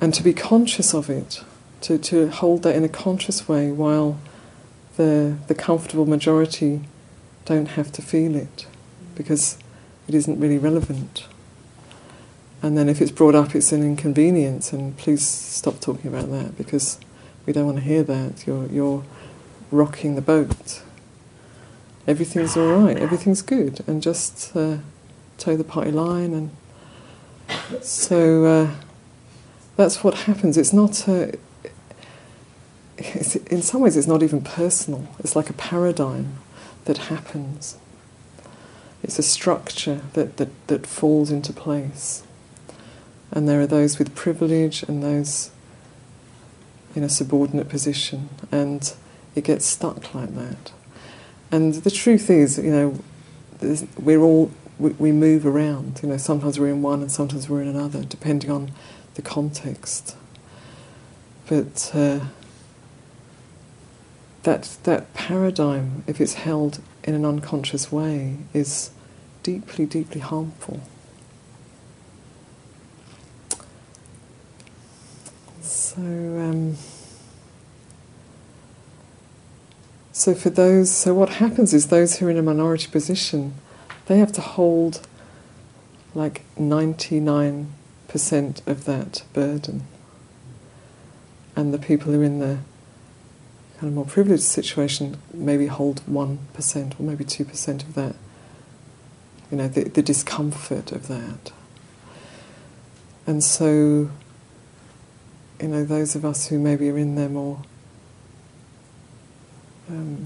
and 0.00 0.14
to 0.14 0.22
be 0.22 0.32
conscious 0.32 0.94
of 0.94 1.10
it, 1.10 1.44
to, 1.82 1.98
to 1.98 2.30
hold 2.30 2.62
that 2.62 2.74
in 2.74 2.82
a 2.84 2.88
conscious 2.88 3.46
way 3.46 3.70
while 3.70 4.18
the, 4.96 5.36
the 5.46 5.54
comfortable 5.54 6.06
majority 6.06 6.80
don't 7.44 7.66
have 7.66 7.92
to 7.92 8.00
feel 8.00 8.34
it, 8.34 8.66
because 9.14 9.58
it 10.08 10.14
isn't 10.14 10.40
really 10.40 10.56
relevant. 10.56 11.26
And 12.62 12.78
then 12.78 12.88
if 12.88 13.02
it's 13.02 13.10
brought 13.10 13.34
up, 13.34 13.54
it's 13.54 13.72
an 13.72 13.82
inconvenience, 13.82 14.72
and 14.72 14.96
please 14.96 15.28
stop 15.28 15.80
talking 15.80 16.08
about 16.08 16.30
that 16.30 16.56
because 16.56 16.98
we 17.44 17.52
don't 17.52 17.66
want 17.66 17.76
to 17.76 17.84
hear 17.84 18.02
that. 18.04 18.46
You're, 18.46 18.68
you're 18.68 19.04
rocking 19.70 20.14
the 20.14 20.22
boat. 20.22 20.80
Everything's 22.06 22.56
all 22.56 22.84
right, 22.84 22.96
everything's 22.96 23.42
good, 23.42 23.84
and 23.86 24.02
just 24.02 24.56
uh, 24.56 24.78
toe 25.38 25.56
the 25.56 25.64
party 25.64 25.90
line. 25.90 26.32
And 26.32 26.50
so 27.82 28.44
uh, 28.44 28.70
that's 29.76 30.02
what 30.02 30.14
happens. 30.14 30.56
It's 30.56 30.72
not. 30.72 31.08
Uh, 31.08 31.28
it's, 32.98 33.36
in 33.36 33.62
some 33.62 33.82
ways, 33.82 33.96
it's 33.96 34.06
not 34.06 34.22
even 34.22 34.40
personal. 34.40 35.06
It's 35.18 35.36
like 35.36 35.50
a 35.50 35.54
paradigm 35.54 36.38
that 36.86 36.98
happens. 36.98 37.76
It's 39.02 39.18
a 39.18 39.22
structure 39.22 40.00
that, 40.14 40.38
that, 40.38 40.66
that 40.68 40.86
falls 40.86 41.30
into 41.30 41.52
place. 41.52 42.22
And 43.30 43.48
there 43.48 43.60
are 43.60 43.66
those 43.66 43.98
with 43.98 44.14
privilege 44.14 44.82
and 44.84 45.02
those 45.02 45.50
in 46.94 47.04
a 47.04 47.08
subordinate 47.08 47.68
position. 47.68 48.30
And 48.50 48.92
it 49.34 49.44
gets 49.44 49.66
stuck 49.66 50.14
like 50.14 50.34
that. 50.34 50.72
And 51.52 51.74
the 51.74 51.90
truth 51.90 52.30
is, 52.30 52.58
you 52.58 52.70
know, 52.70 52.98
we're 53.98 54.22
all 54.22 54.50
we, 54.78 54.90
we, 54.90 55.12
move 55.12 55.46
around. 55.46 56.00
You 56.02 56.10
know, 56.10 56.16
sometimes 56.16 56.58
we're 56.58 56.68
in 56.68 56.82
one 56.82 57.00
and 57.00 57.10
sometimes 57.10 57.48
we're 57.48 57.62
in 57.62 57.68
another, 57.68 58.04
depending 58.04 58.50
on 58.50 58.72
the 59.14 59.22
context. 59.22 60.16
But 61.48 61.90
uh, 61.94 62.20
that 64.42 64.76
that 64.84 65.12
paradigm, 65.14 66.04
if 66.06 66.20
it's 66.20 66.34
held 66.34 66.80
in 67.04 67.14
an 67.14 67.24
unconscious 67.24 67.90
way, 67.90 68.36
is 68.52 68.90
deeply, 69.42 69.86
deeply 69.86 70.20
harmful. 70.20 70.80
So. 75.60 76.00
Um, 76.00 76.76
So 80.16 80.34
for 80.34 80.48
those, 80.48 80.90
so 80.90 81.12
what 81.12 81.28
happens 81.28 81.74
is 81.74 81.88
those 81.88 82.16
who 82.16 82.26
are 82.26 82.30
in 82.30 82.38
a 82.38 82.42
minority 82.42 82.88
position, 82.90 83.52
they 84.06 84.18
have 84.18 84.32
to 84.32 84.40
hold 84.40 85.06
like 86.14 86.42
99% 86.56 87.66
of 88.66 88.84
that 88.84 89.22
burden. 89.32 89.82
And 91.54 91.74
the 91.74 91.78
people 91.78 92.12
who 92.12 92.20
are 92.20 92.24
in 92.24 92.38
the 92.38 92.58
kind 93.78 93.88
of 93.88 93.92
more 93.94 94.06
privileged 94.06 94.42
situation 94.42 95.18
maybe 95.34 95.66
hold 95.66 96.00
1% 96.06 97.00
or 97.00 97.02
maybe 97.02 97.24
2% 97.24 97.82
of 97.82 97.94
that, 97.94 98.16
you 99.50 99.58
know, 99.58 99.68
the, 99.68 99.84
the 99.84 100.02
discomfort 100.02 100.92
of 100.92 101.08
that. 101.08 101.52
And 103.26 103.42
so, 103.42 104.10
you 105.60 105.68
know, 105.68 105.84
those 105.84 106.14
of 106.14 106.24
us 106.24 106.46
who 106.46 106.58
maybe 106.58 106.88
are 106.90 106.98
in 106.98 107.16
there 107.16 107.28
more 107.28 107.62
um, 109.88 110.24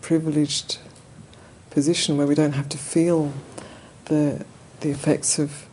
privileged 0.00 0.78
position 1.76 2.16
where 2.16 2.26
we 2.26 2.34
don't 2.34 2.54
have 2.54 2.70
to 2.70 2.78
feel 2.78 3.34
the 4.06 4.46
the 4.80 4.90
effects 4.90 5.38
of 5.38 5.66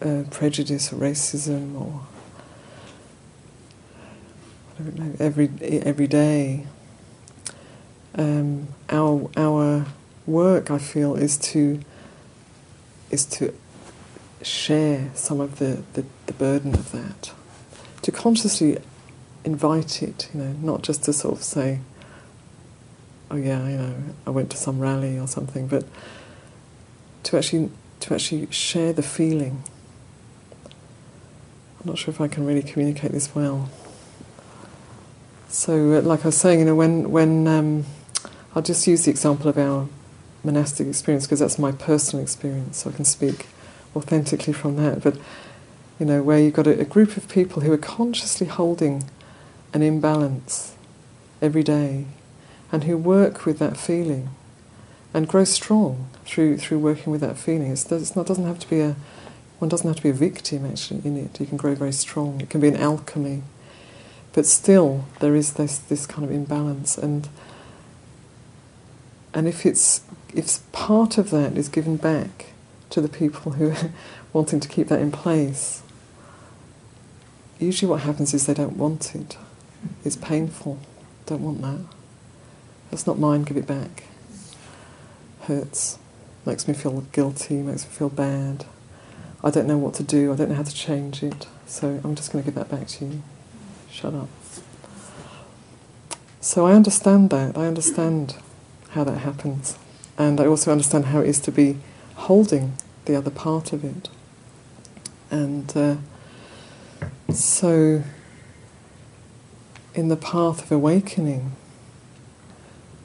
uh, 0.00 0.22
prejudice 0.30 0.92
or 0.92 0.96
racism 0.96 1.74
or 1.74 2.06
know, 4.78 5.12
every 5.18 5.50
every 5.60 6.06
day. 6.06 6.66
Um, 8.14 8.68
our 8.88 9.28
our 9.36 9.86
work, 10.24 10.70
I 10.70 10.78
feel, 10.78 11.16
is 11.16 11.36
to 11.50 11.80
is 13.10 13.26
to 13.26 13.52
share 14.42 15.10
some 15.14 15.40
of 15.40 15.58
the, 15.58 15.82
the, 15.94 16.04
the 16.26 16.32
burden 16.32 16.74
of 16.74 16.92
that, 16.92 17.32
to 18.02 18.12
consciously 18.12 18.78
invite 19.42 20.00
it, 20.00 20.30
you 20.32 20.40
know, 20.40 20.52
not 20.62 20.82
just 20.82 21.02
to 21.04 21.12
sort 21.12 21.38
of 21.38 21.42
say, 21.42 21.80
oh 23.30 23.36
yeah, 23.36 23.68
you 23.68 23.76
know, 23.76 23.94
I 24.26 24.30
went 24.30 24.50
to 24.50 24.56
some 24.56 24.78
rally 24.78 25.18
or 25.18 25.26
something, 25.26 25.66
but 25.66 25.84
to 27.24 27.36
actually 27.36 27.70
to 28.00 28.14
actually 28.14 28.46
share 28.50 28.92
the 28.92 29.02
feeling. 29.02 29.62
I'm 31.80 31.86
not 31.86 31.98
sure 31.98 32.12
if 32.12 32.20
I 32.20 32.28
can 32.28 32.46
really 32.46 32.62
communicate 32.62 33.12
this 33.12 33.34
well. 33.34 33.70
So, 35.48 35.94
uh, 35.94 36.02
like 36.02 36.24
I 36.24 36.28
was 36.28 36.36
saying, 36.36 36.60
you 36.60 36.64
know, 36.64 36.74
when 36.74 37.10
when 37.10 37.46
um, 37.46 37.84
I'll 38.54 38.62
just 38.62 38.86
use 38.86 39.04
the 39.04 39.10
example 39.10 39.48
of 39.48 39.58
our 39.58 39.88
monastic 40.44 40.86
experience 40.86 41.26
because 41.26 41.40
that's 41.40 41.58
my 41.58 41.72
personal 41.72 42.22
experience, 42.22 42.78
so 42.78 42.90
I 42.90 42.92
can 42.92 43.04
speak 43.04 43.46
authentically 43.94 44.52
from 44.52 44.76
that. 44.76 45.02
But 45.02 45.16
you 45.98 46.06
know, 46.06 46.22
where 46.22 46.38
you've 46.38 46.54
got 46.54 46.66
a, 46.66 46.80
a 46.80 46.84
group 46.84 47.16
of 47.16 47.28
people 47.28 47.62
who 47.62 47.72
are 47.72 47.78
consciously 47.78 48.46
holding 48.46 49.04
an 49.72 49.82
imbalance 49.82 50.74
every 51.40 51.62
day 51.62 52.06
and 52.72 52.84
who 52.84 52.96
work 52.96 53.46
with 53.46 53.58
that 53.58 53.76
feeling 53.76 54.30
and 55.14 55.28
grow 55.28 55.44
strong 55.44 56.08
through 56.24 56.58
through 56.58 56.78
working 56.78 57.10
with 57.10 57.20
that 57.20 57.38
feeling. 57.38 57.72
It's, 57.72 57.90
it's 57.90 58.14
not 58.16 58.26
doesn't 58.26 58.46
have 58.46 58.58
to 58.60 58.68
be 58.68 58.80
a 58.80 58.96
one 59.58 59.70
doesn't 59.70 59.86
have 59.86 59.96
to 59.96 60.02
be 60.02 60.10
a 60.10 60.12
victim 60.12 60.66
actually 60.66 61.00
in 61.04 61.16
it. 61.16 61.40
You 61.40 61.46
can 61.46 61.56
grow 61.56 61.74
very 61.74 61.92
strong. 61.92 62.40
It 62.40 62.50
can 62.50 62.60
be 62.60 62.68
an 62.68 62.76
alchemy, 62.76 63.42
but 64.32 64.44
still 64.46 65.06
there 65.20 65.34
is 65.34 65.54
this 65.54 65.78
this 65.78 66.06
kind 66.06 66.24
of 66.24 66.30
imbalance 66.30 66.98
and 66.98 67.28
and 69.32 69.48
if 69.48 69.64
it's 69.64 70.02
if 70.34 70.60
part 70.72 71.18
of 71.18 71.30
that 71.30 71.56
is 71.56 71.68
given 71.68 71.96
back 71.96 72.46
to 72.90 73.00
the 73.00 73.08
people 73.08 73.52
who 73.52 73.70
are 73.70 73.90
wanting 74.32 74.60
to 74.60 74.68
keep 74.68 74.88
that 74.88 75.00
in 75.00 75.10
place, 75.10 75.82
usually 77.58 77.90
what 77.90 78.02
happens 78.02 78.34
is 78.34 78.46
they 78.46 78.54
don't 78.54 78.76
want 78.76 79.14
it. 79.14 79.38
It's 80.04 80.16
painful. 80.16 80.78
Don't 81.26 81.42
want 81.42 81.62
that. 81.62 81.95
That's 82.90 83.06
not 83.06 83.18
mine, 83.18 83.42
give 83.42 83.56
it 83.56 83.66
back. 83.66 84.04
Hurts. 85.42 85.98
Makes 86.44 86.68
me 86.68 86.74
feel 86.74 87.00
guilty, 87.12 87.56
makes 87.56 87.84
me 87.84 87.90
feel 87.90 88.08
bad. 88.08 88.64
I 89.42 89.50
don't 89.50 89.66
know 89.66 89.78
what 89.78 89.94
to 89.94 90.02
do, 90.02 90.32
I 90.32 90.36
don't 90.36 90.48
know 90.48 90.54
how 90.54 90.62
to 90.62 90.74
change 90.74 91.22
it, 91.22 91.46
so 91.66 92.00
I'm 92.02 92.14
just 92.14 92.32
going 92.32 92.44
to 92.44 92.50
give 92.50 92.54
that 92.54 92.68
back 92.68 92.88
to 92.88 93.04
you. 93.04 93.22
Shut 93.90 94.14
up. 94.14 94.28
So 96.40 96.64
I 96.64 96.74
understand 96.74 97.30
that. 97.30 97.58
I 97.58 97.66
understand 97.66 98.36
how 98.90 99.02
that 99.02 99.18
happens. 99.18 99.76
And 100.16 100.40
I 100.40 100.46
also 100.46 100.70
understand 100.70 101.06
how 101.06 101.20
it 101.20 101.28
is 101.28 101.40
to 101.40 101.50
be 101.50 101.78
holding 102.14 102.74
the 103.04 103.16
other 103.16 103.30
part 103.30 103.72
of 103.72 103.84
it. 103.84 104.08
And 105.30 105.76
uh, 105.76 105.96
so 107.32 108.04
in 109.94 110.08
the 110.08 110.16
path 110.16 110.62
of 110.62 110.70
awakening, 110.70 111.52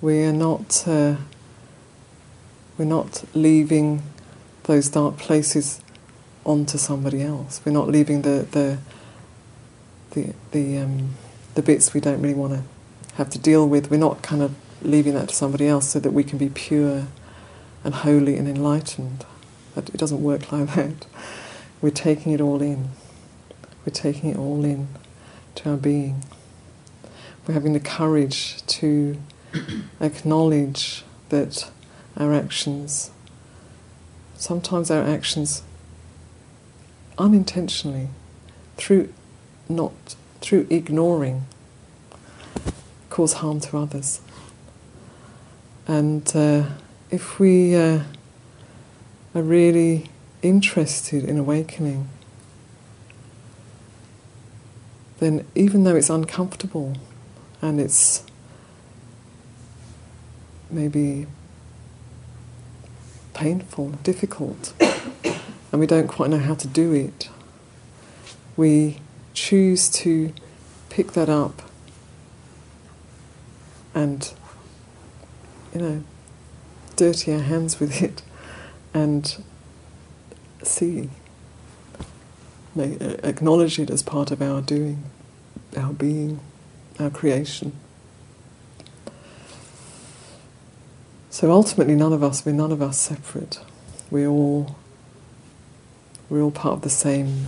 we 0.01 0.23
are 0.23 0.33
not 0.33 0.83
uh, 0.87 1.15
we're 2.77 2.85
not 2.85 3.23
leaving 3.33 4.03
those 4.63 4.89
dark 4.89 5.17
places 5.17 5.81
onto 6.45 6.77
somebody 6.77 7.21
else. 7.21 7.61
We're 7.65 7.71
not 7.71 7.87
leaving 7.87 8.23
the 8.23 8.47
the 8.51 8.79
the 10.11 10.33
the, 10.51 10.77
um, 10.79 11.11
the 11.55 11.61
bits 11.61 11.93
we 11.93 12.01
don't 12.01 12.21
really 12.21 12.33
want 12.33 12.53
to 12.53 12.63
have 13.15 13.29
to 13.29 13.39
deal 13.39 13.67
with. 13.67 13.89
We're 13.91 13.97
not 13.97 14.21
kind 14.21 14.41
of 14.41 14.55
leaving 14.81 15.13
that 15.13 15.29
to 15.29 15.35
somebody 15.35 15.67
else 15.67 15.89
so 15.89 15.99
that 15.99 16.11
we 16.11 16.23
can 16.23 16.37
be 16.37 16.49
pure 16.49 17.07
and 17.83 17.93
holy 17.93 18.37
and 18.37 18.47
enlightened. 18.47 19.25
But 19.75 19.89
It 19.89 19.97
doesn't 19.97 20.21
work 20.21 20.51
like 20.51 20.67
that. 20.75 21.05
We're 21.81 21.91
taking 21.91 22.31
it 22.31 22.41
all 22.41 22.61
in. 22.61 22.89
We're 23.85 23.93
taking 23.93 24.29
it 24.31 24.37
all 24.37 24.65
in 24.65 24.89
to 25.55 25.71
our 25.71 25.77
being 25.77 26.23
we're 27.47 27.53
having 27.53 27.73
the 27.73 27.79
courage 27.79 28.65
to 28.67 29.17
acknowledge 30.01 31.03
that 31.29 31.69
our 32.17 32.33
actions, 32.33 33.11
sometimes 34.35 34.91
our 34.91 35.03
actions 35.03 35.63
unintentionally, 37.17 38.09
through 38.77 39.13
not 39.69 40.15
through 40.41 40.67
ignoring 40.69 41.45
cause 43.09 43.33
harm 43.33 43.59
to 43.59 43.77
others. 43.77 44.21
And 45.87 46.29
uh, 46.35 46.65
if 47.11 47.39
we 47.39 47.75
uh, 47.75 48.03
are 49.35 49.41
really 49.41 50.09
interested 50.41 51.23
in 51.23 51.37
awakening, 51.37 52.09
then 55.19 55.45
even 55.53 55.83
though 55.83 55.95
it's 55.95 56.09
uncomfortable 56.09 56.97
and 57.61 57.79
it's 57.79 58.23
maybe 60.71 61.27
painful, 63.33 63.89
difficult, 64.03 64.73
and 65.71 65.79
we 65.79 65.87
don't 65.87 66.07
quite 66.07 66.29
know 66.29 66.39
how 66.39 66.55
to 66.55 66.67
do 66.67 66.93
it, 66.93 67.29
we 68.57 68.97
choose 69.33 69.89
to 69.89 70.33
pick 70.89 71.13
that 71.13 71.29
up 71.29 71.61
and, 73.93 74.33
you 75.73 75.81
know, 75.81 76.03
dirty 76.95 77.33
our 77.33 77.39
hands 77.39 77.79
with 77.79 78.01
it 78.01 78.21
and 78.93 79.43
see, 80.63 81.09
acknowledge 82.77 83.79
it 83.79 83.89
as 83.89 84.03
part 84.03 84.31
of 84.31 84.41
our 84.41 84.61
doing, 84.61 85.03
our 85.75 85.93
being, 85.93 86.39
our 86.99 87.09
creation. 87.09 87.73
So 91.31 91.49
ultimately, 91.49 91.95
none 91.95 92.11
of 92.11 92.23
us, 92.23 92.45
we're 92.45 92.51
none 92.51 92.73
of 92.73 92.81
us 92.81 92.97
separate. 92.97 93.61
We're 94.11 94.27
all, 94.27 94.75
we're 96.29 96.41
all 96.41 96.51
part 96.51 96.73
of 96.73 96.81
the 96.81 96.89
same 96.89 97.47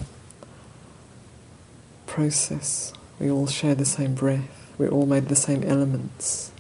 process. 2.07 2.93
We 3.19 3.29
all 3.29 3.45
share 3.45 3.75
the 3.75 3.83
same 3.83 4.15
breath. 4.15 4.71
We're 4.77 4.87
all 4.87 5.05
made 5.05 5.23
of 5.23 5.29
the 5.29 5.35
same 5.35 5.63
elements. 5.65 6.51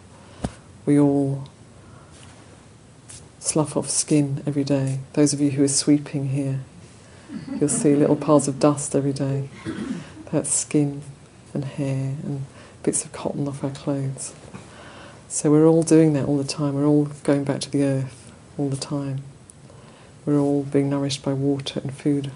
We 0.85 0.99
all 0.99 1.47
slough 3.39 3.77
off 3.77 3.89
skin 3.89 4.43
every 4.45 4.65
day. 4.65 4.99
Those 5.13 5.31
of 5.31 5.39
you 5.39 5.51
who 5.51 5.63
are 5.63 5.69
sweeping 5.69 6.27
here, 6.27 6.59
you'll 7.57 7.69
see 7.69 7.95
little 7.95 8.17
piles 8.17 8.49
of 8.49 8.59
dust 8.59 8.97
every 8.97 9.13
day. 9.13 9.47
That's 10.29 10.51
skin 10.51 11.01
and 11.53 11.63
hair 11.63 12.15
and 12.23 12.45
bits 12.83 13.05
of 13.05 13.13
cotton 13.13 13.47
off 13.47 13.63
our 13.63 13.71
clothes. 13.71 14.33
So 15.33 15.49
we're 15.49 15.65
all 15.65 15.81
doing 15.81 16.13
that 16.13 16.25
all 16.25 16.37
the 16.37 16.43
time. 16.43 16.75
We're 16.75 16.85
all 16.85 17.05
going 17.23 17.43
back 17.43 17.59
to 17.61 17.69
the 17.71 17.83
earth 17.83 18.31
all 18.55 18.69
the 18.69 18.77
time. 18.77 19.23
We're 20.27 20.37
all 20.37 20.61
being 20.61 20.91
nourished 20.91 21.23
by 21.23 21.33
water 21.33 21.79
and 21.79 21.91
food 21.91 22.29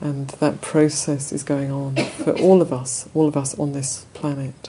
and 0.00 0.28
that 0.28 0.60
process 0.60 1.32
is 1.32 1.42
going 1.42 1.72
on 1.72 1.96
for 1.96 2.38
all 2.38 2.62
of 2.62 2.72
us, 2.72 3.08
all 3.12 3.26
of 3.26 3.36
us 3.36 3.58
on 3.58 3.72
this 3.72 4.06
planet, 4.14 4.68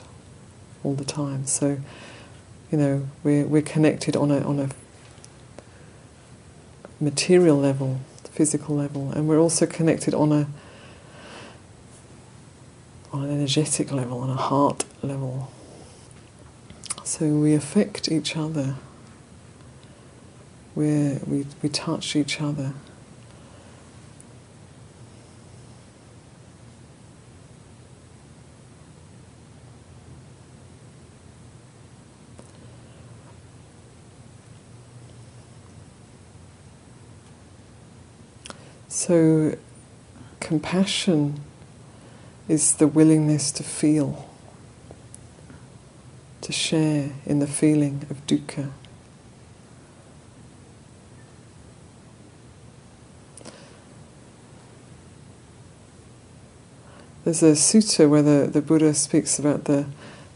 all 0.84 0.96
the 0.96 1.06
time. 1.06 1.46
So, 1.46 1.78
you 2.72 2.78
know, 2.78 3.08
we're, 3.24 3.46
we're 3.46 3.62
connected 3.62 4.16
on 4.16 4.32
a, 4.32 4.40
on 4.40 4.60
a 4.60 4.70
material 7.00 7.58
level, 7.58 8.00
physical 8.24 8.76
level, 8.76 9.12
and 9.12 9.28
we're 9.28 9.40
also 9.40 9.68
connected 9.68 10.16
on 10.16 10.32
a 10.32 10.48
on 13.14 13.24
an 13.24 13.32
energetic 13.32 13.92
level, 13.94 14.20
on 14.20 14.30
a 14.30 14.36
heart 14.36 14.84
level. 15.04 15.52
So 17.06 17.28
we 17.28 17.54
affect 17.54 18.12
each 18.12 18.36
other. 18.36 18.78
we 20.74 21.20
we, 21.28 21.46
we 21.62 21.70
touch 21.70 22.16
each 22.16 22.42
other. 22.42 22.74
So, 38.88 39.58
compassion 40.40 41.42
is 42.48 42.76
the 42.78 42.88
willingness 42.88 43.52
to 43.52 43.64
feel, 43.64 44.28
to 46.46 46.52
share 46.52 47.10
in 47.26 47.40
the 47.40 47.48
feeling 47.48 48.06
of 48.12 48.26
dukkha. 48.28 48.70
There's 57.24 57.42
a 57.42 57.54
sutta 57.54 58.08
where 58.08 58.22
the, 58.22 58.48
the 58.48 58.62
Buddha 58.62 58.94
speaks 58.94 59.40
about 59.40 59.64
the, 59.64 59.88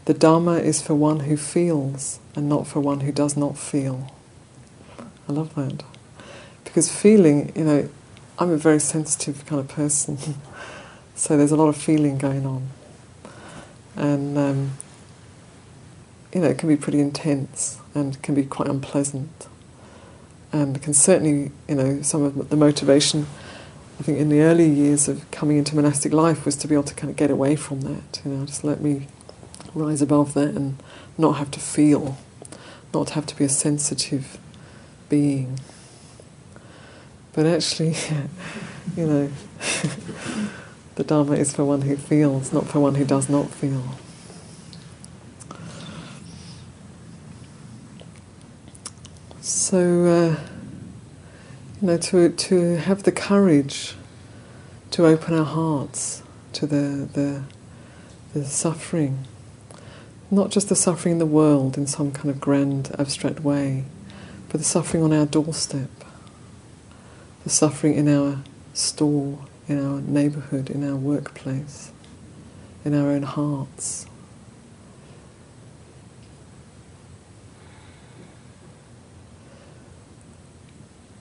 the 0.06 0.14
Dharma 0.14 0.54
is 0.54 0.82
for 0.82 0.96
one 0.96 1.20
who 1.20 1.36
feels 1.36 2.18
and 2.34 2.48
not 2.48 2.66
for 2.66 2.80
one 2.80 3.00
who 3.00 3.12
does 3.12 3.36
not 3.36 3.56
feel. 3.56 4.12
I 5.28 5.32
love 5.32 5.54
that. 5.54 5.84
Because 6.64 6.90
feeling, 6.90 7.52
you 7.54 7.62
know, 7.62 7.88
I'm 8.36 8.50
a 8.50 8.56
very 8.56 8.80
sensitive 8.80 9.46
kind 9.46 9.60
of 9.60 9.68
person, 9.68 10.18
so 11.14 11.36
there's 11.36 11.52
a 11.52 11.56
lot 11.56 11.68
of 11.68 11.76
feeling 11.76 12.18
going 12.18 12.44
on, 12.44 12.68
and 13.94 14.36
um, 14.36 14.70
you 16.32 16.40
know 16.40 16.48
it 16.48 16.58
can 16.58 16.68
be 16.68 16.76
pretty 16.76 17.00
intense 17.00 17.78
and 17.94 18.20
can 18.22 18.34
be 18.34 18.44
quite 18.44 18.68
unpleasant, 18.68 19.48
um, 20.52 20.60
and 20.60 20.82
can 20.82 20.94
certainly 20.94 21.50
you 21.68 21.74
know 21.74 22.02
some 22.02 22.22
of 22.22 22.48
the 22.48 22.56
motivation. 22.56 23.26
I 23.98 24.02
think 24.02 24.18
in 24.18 24.30
the 24.30 24.40
early 24.40 24.66
years 24.66 25.08
of 25.08 25.30
coming 25.30 25.58
into 25.58 25.76
monastic 25.76 26.14
life 26.14 26.46
was 26.46 26.56
to 26.56 26.66
be 26.66 26.74
able 26.74 26.84
to 26.84 26.94
kind 26.94 27.10
of 27.10 27.16
get 27.16 27.30
away 27.30 27.54
from 27.54 27.82
that, 27.82 28.22
you 28.24 28.30
know, 28.30 28.46
just 28.46 28.64
let 28.64 28.80
me 28.80 29.08
rise 29.74 30.00
above 30.00 30.32
that 30.32 30.54
and 30.54 30.82
not 31.18 31.32
have 31.32 31.50
to 31.50 31.60
feel, 31.60 32.16
not 32.94 33.10
have 33.10 33.26
to 33.26 33.36
be 33.36 33.44
a 33.44 33.48
sensitive 33.50 34.38
being. 35.10 35.60
But 37.34 37.44
actually, 37.44 37.94
you 38.96 39.06
know, 39.06 39.30
the 40.94 41.04
Dharma 41.04 41.34
is 41.34 41.54
for 41.54 41.64
one 41.64 41.82
who 41.82 41.96
feels, 41.96 42.52
not 42.54 42.66
for 42.66 42.80
one 42.80 42.94
who 42.94 43.04
does 43.04 43.28
not 43.28 43.50
feel. 43.50 43.98
So, 49.70 49.78
uh, 49.78 50.36
you 51.80 51.86
know, 51.86 51.96
to, 51.96 52.28
to 52.28 52.76
have 52.78 53.04
the 53.04 53.12
courage 53.12 53.94
to 54.90 55.06
open 55.06 55.32
our 55.32 55.44
hearts 55.44 56.24
to 56.54 56.66
the, 56.66 57.08
the, 57.12 57.44
the 58.34 58.44
suffering, 58.46 59.28
not 60.28 60.50
just 60.50 60.70
the 60.70 60.74
suffering 60.74 61.12
in 61.12 61.18
the 61.20 61.24
world 61.24 61.78
in 61.78 61.86
some 61.86 62.10
kind 62.10 62.30
of 62.30 62.40
grand 62.40 62.92
abstract 62.98 63.44
way, 63.44 63.84
but 64.48 64.58
the 64.58 64.64
suffering 64.64 65.04
on 65.04 65.12
our 65.12 65.24
doorstep 65.24 65.88
the 67.44 67.50
suffering 67.50 67.94
in 67.94 68.08
our 68.08 68.42
store, 68.74 69.38
in 69.68 69.78
our 69.86 70.00
neighborhood, 70.00 70.68
in 70.68 70.82
our 70.82 70.96
workplace, 70.96 71.92
in 72.84 72.92
our 72.92 73.12
own 73.12 73.22
hearts. 73.22 74.06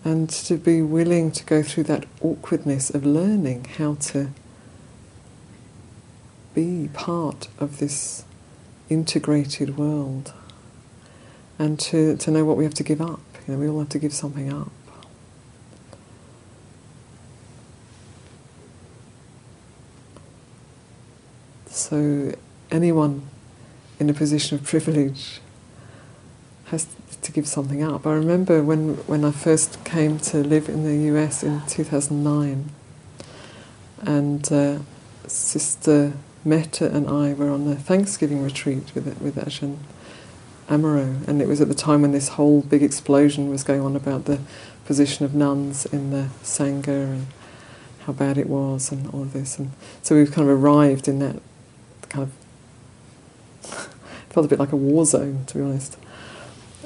And 0.03 0.29
to 0.29 0.55
be 0.55 0.81
willing 0.81 1.31
to 1.31 1.43
go 1.45 1.61
through 1.61 1.83
that 1.83 2.05
awkwardness 2.21 2.89
of 2.89 3.05
learning 3.05 3.65
how 3.77 3.95
to 3.95 4.29
be 6.55 6.89
part 6.93 7.47
of 7.59 7.79
this 7.79 8.23
integrated 8.89 9.77
world 9.77 10.33
and 11.59 11.79
to, 11.79 12.15
to 12.17 12.31
know 12.31 12.45
what 12.45 12.57
we 12.57 12.63
have 12.63 12.73
to 12.75 12.83
give 12.83 13.01
up. 13.01 13.19
You 13.47 13.53
know, 13.53 13.59
we 13.59 13.67
all 13.67 13.79
have 13.79 13.89
to 13.89 13.99
give 13.99 14.13
something 14.13 14.51
up. 14.51 14.71
So 21.67 22.33
anyone 22.71 23.27
in 23.99 24.09
a 24.09 24.13
position 24.13 24.57
of 24.57 24.63
privilege 24.63 25.39
has 26.65 26.87
to 27.21 27.31
give 27.31 27.47
something 27.47 27.83
up. 27.83 28.07
I 28.07 28.13
remember 28.13 28.63
when, 28.63 28.95
when 29.07 29.25
I 29.25 29.31
first 29.31 29.83
came 29.83 30.19
to 30.19 30.37
live 30.37 30.69
in 30.69 30.83
the 30.83 31.13
US 31.15 31.43
in 31.43 31.61
2009, 31.67 32.69
and 34.01 34.51
uh, 34.51 34.79
Sister 35.27 36.13
Meta 36.45 36.89
and 36.89 37.07
I 37.07 37.33
were 37.33 37.49
on 37.49 37.67
a 37.67 37.75
Thanksgiving 37.75 38.41
retreat 38.41 38.91
with 38.95 39.21
with 39.21 39.35
Ajahn 39.35 39.77
Amaro, 40.69 41.27
and 41.27 41.41
it 41.41 41.47
was 41.47 41.59
at 41.59 41.67
the 41.67 41.75
time 41.75 42.01
when 42.03 42.11
this 42.11 42.29
whole 42.29 42.61
big 42.61 42.83
explosion 42.83 43.49
was 43.49 43.63
going 43.63 43.81
on 43.81 43.95
about 43.95 44.25
the 44.25 44.39
position 44.85 45.25
of 45.25 45.35
nuns 45.35 45.85
in 45.87 46.11
the 46.11 46.29
Sangha 46.43 46.87
and 46.87 47.27
how 48.05 48.13
bad 48.13 48.37
it 48.37 48.47
was 48.47 48.91
and 48.91 49.07
all 49.13 49.21
of 49.21 49.33
this. 49.33 49.59
And 49.59 49.71
so 50.01 50.15
we've 50.15 50.31
kind 50.31 50.49
of 50.49 50.63
arrived 50.63 51.07
in 51.07 51.19
that 51.19 51.41
kind 52.09 52.23
of 52.23 52.31
felt 54.29 54.45
a 54.45 54.49
bit 54.49 54.59
like 54.59 54.71
a 54.71 54.75
war 54.75 55.05
zone, 55.05 55.43
to 55.47 55.57
be 55.57 55.63
honest. 55.63 55.97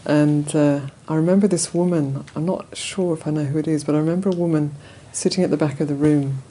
And 0.05 0.53
uh, 0.55 0.81
I 1.07 1.15
remember 1.15 1.47
this 1.47 1.73
woman, 1.73 2.25
I'm 2.35 2.45
not 2.45 2.75
sure 2.75 3.13
if 3.13 3.25
I 3.25 3.31
know 3.31 3.45
who 3.45 3.59
it 3.59 3.67
is, 3.67 3.83
but 3.83 3.95
I 3.95 3.99
remember 3.99 4.29
a 4.29 4.35
woman 4.35 4.75
sitting 5.11 5.43
at 5.43 5.49
the 5.49 5.57
back 5.57 5.79
of 5.79 5.87
the 5.87 5.95
room 5.95 6.43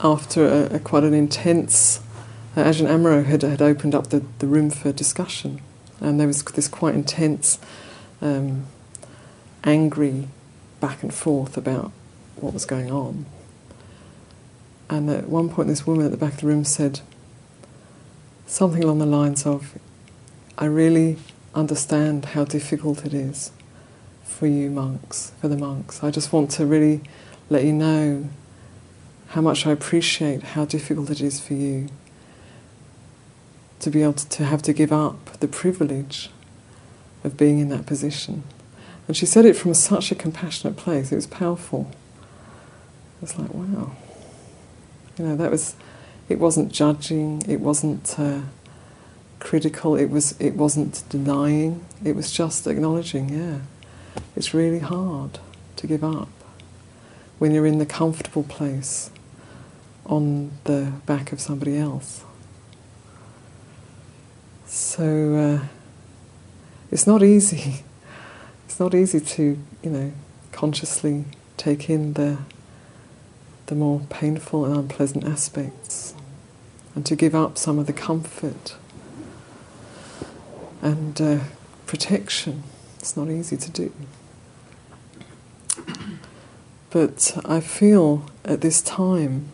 after 0.00 0.46
a, 0.46 0.76
a 0.76 0.78
quite 0.78 1.04
an 1.04 1.12
intense, 1.12 2.00
uh, 2.56 2.62
Ajahn 2.64 2.86
Amaro 2.86 3.24
had, 3.24 3.42
had 3.42 3.60
opened 3.60 3.94
up 3.94 4.08
the, 4.08 4.24
the 4.38 4.46
room 4.46 4.70
for 4.70 4.92
discussion, 4.92 5.60
and 6.00 6.18
there 6.18 6.26
was 6.26 6.42
this 6.44 6.68
quite 6.68 6.94
intense, 6.94 7.58
um, 8.22 8.66
angry 9.64 10.28
back 10.80 11.02
and 11.02 11.12
forth 11.12 11.56
about 11.56 11.90
what 12.36 12.54
was 12.54 12.64
going 12.64 12.90
on. 12.90 13.26
And 14.88 15.10
at 15.10 15.28
one 15.28 15.50
point, 15.50 15.68
this 15.68 15.86
woman 15.86 16.06
at 16.06 16.12
the 16.12 16.16
back 16.16 16.34
of 16.34 16.40
the 16.40 16.46
room 16.46 16.64
said 16.64 17.00
something 18.46 18.82
along 18.82 19.00
the 19.00 19.06
lines 19.06 19.44
of, 19.44 19.76
I 20.56 20.64
really 20.64 21.18
understand 21.58 22.26
how 22.26 22.44
difficult 22.44 23.04
it 23.04 23.12
is 23.12 23.50
for 24.24 24.46
you 24.46 24.70
monks, 24.70 25.32
for 25.40 25.48
the 25.48 25.56
monks. 25.56 26.02
I 26.02 26.10
just 26.10 26.32
want 26.32 26.50
to 26.52 26.66
really 26.66 27.00
let 27.50 27.64
you 27.64 27.72
know 27.72 28.28
how 29.28 29.40
much 29.40 29.66
I 29.66 29.72
appreciate 29.72 30.42
how 30.42 30.64
difficult 30.64 31.10
it 31.10 31.20
is 31.20 31.40
for 31.40 31.54
you 31.54 31.88
to 33.80 33.90
be 33.90 34.02
able 34.02 34.14
to, 34.14 34.28
to 34.28 34.44
have 34.44 34.62
to 34.62 34.72
give 34.72 34.92
up 34.92 35.38
the 35.40 35.48
privilege 35.48 36.30
of 37.24 37.36
being 37.36 37.58
in 37.58 37.68
that 37.68 37.86
position. 37.86 38.42
And 39.06 39.16
she 39.16 39.26
said 39.26 39.44
it 39.44 39.56
from 39.56 39.74
such 39.74 40.10
a 40.10 40.14
compassionate 40.14 40.76
place, 40.76 41.12
it 41.12 41.16
was 41.16 41.26
powerful. 41.26 41.90
It 43.16 43.22
was 43.22 43.38
like, 43.38 43.52
wow. 43.52 43.96
You 45.18 45.26
know, 45.26 45.36
that 45.36 45.50
was, 45.50 45.74
it 46.28 46.38
wasn't 46.38 46.72
judging, 46.72 47.42
it 47.48 47.60
wasn't 47.60 48.18
uh, 48.18 48.42
critical, 49.40 49.96
it, 49.96 50.10
was, 50.10 50.38
it 50.40 50.54
wasn't 50.54 51.02
denying, 51.08 51.84
it 52.04 52.14
was 52.16 52.30
just 52.30 52.66
acknowledging, 52.66 53.28
yeah, 53.28 53.58
it's 54.36 54.52
really 54.54 54.80
hard 54.80 55.38
to 55.76 55.86
give 55.86 56.02
up 56.02 56.28
when 57.38 57.52
you're 57.52 57.66
in 57.66 57.78
the 57.78 57.86
comfortable 57.86 58.42
place 58.42 59.10
on 60.06 60.50
the 60.64 60.92
back 61.06 61.32
of 61.32 61.40
somebody 61.40 61.76
else. 61.76 62.24
So 64.66 65.60
uh, 65.62 65.66
it's 66.90 67.06
not 67.06 67.22
easy. 67.22 67.84
It's 68.66 68.78
not 68.78 68.94
easy 68.94 69.18
to, 69.18 69.58
you 69.82 69.90
know, 69.90 70.12
consciously 70.52 71.24
take 71.56 71.88
in 71.88 72.12
the 72.12 72.38
the 73.66 73.74
more 73.74 74.00
painful 74.10 74.64
and 74.66 74.76
unpleasant 74.76 75.24
aspects, 75.24 76.14
and 76.94 77.04
to 77.06 77.16
give 77.16 77.34
up 77.34 77.56
some 77.56 77.78
of 77.78 77.86
the 77.86 77.92
comfort 77.92 78.76
and 80.82 81.20
uh, 81.20 81.38
protection. 81.86 82.64
It's 82.98 83.16
not 83.16 83.28
easy 83.28 83.56
to 83.56 83.70
do. 83.70 83.92
But 86.90 87.38
I 87.44 87.60
feel 87.60 88.26
at 88.44 88.60
this 88.60 88.80
time 88.80 89.50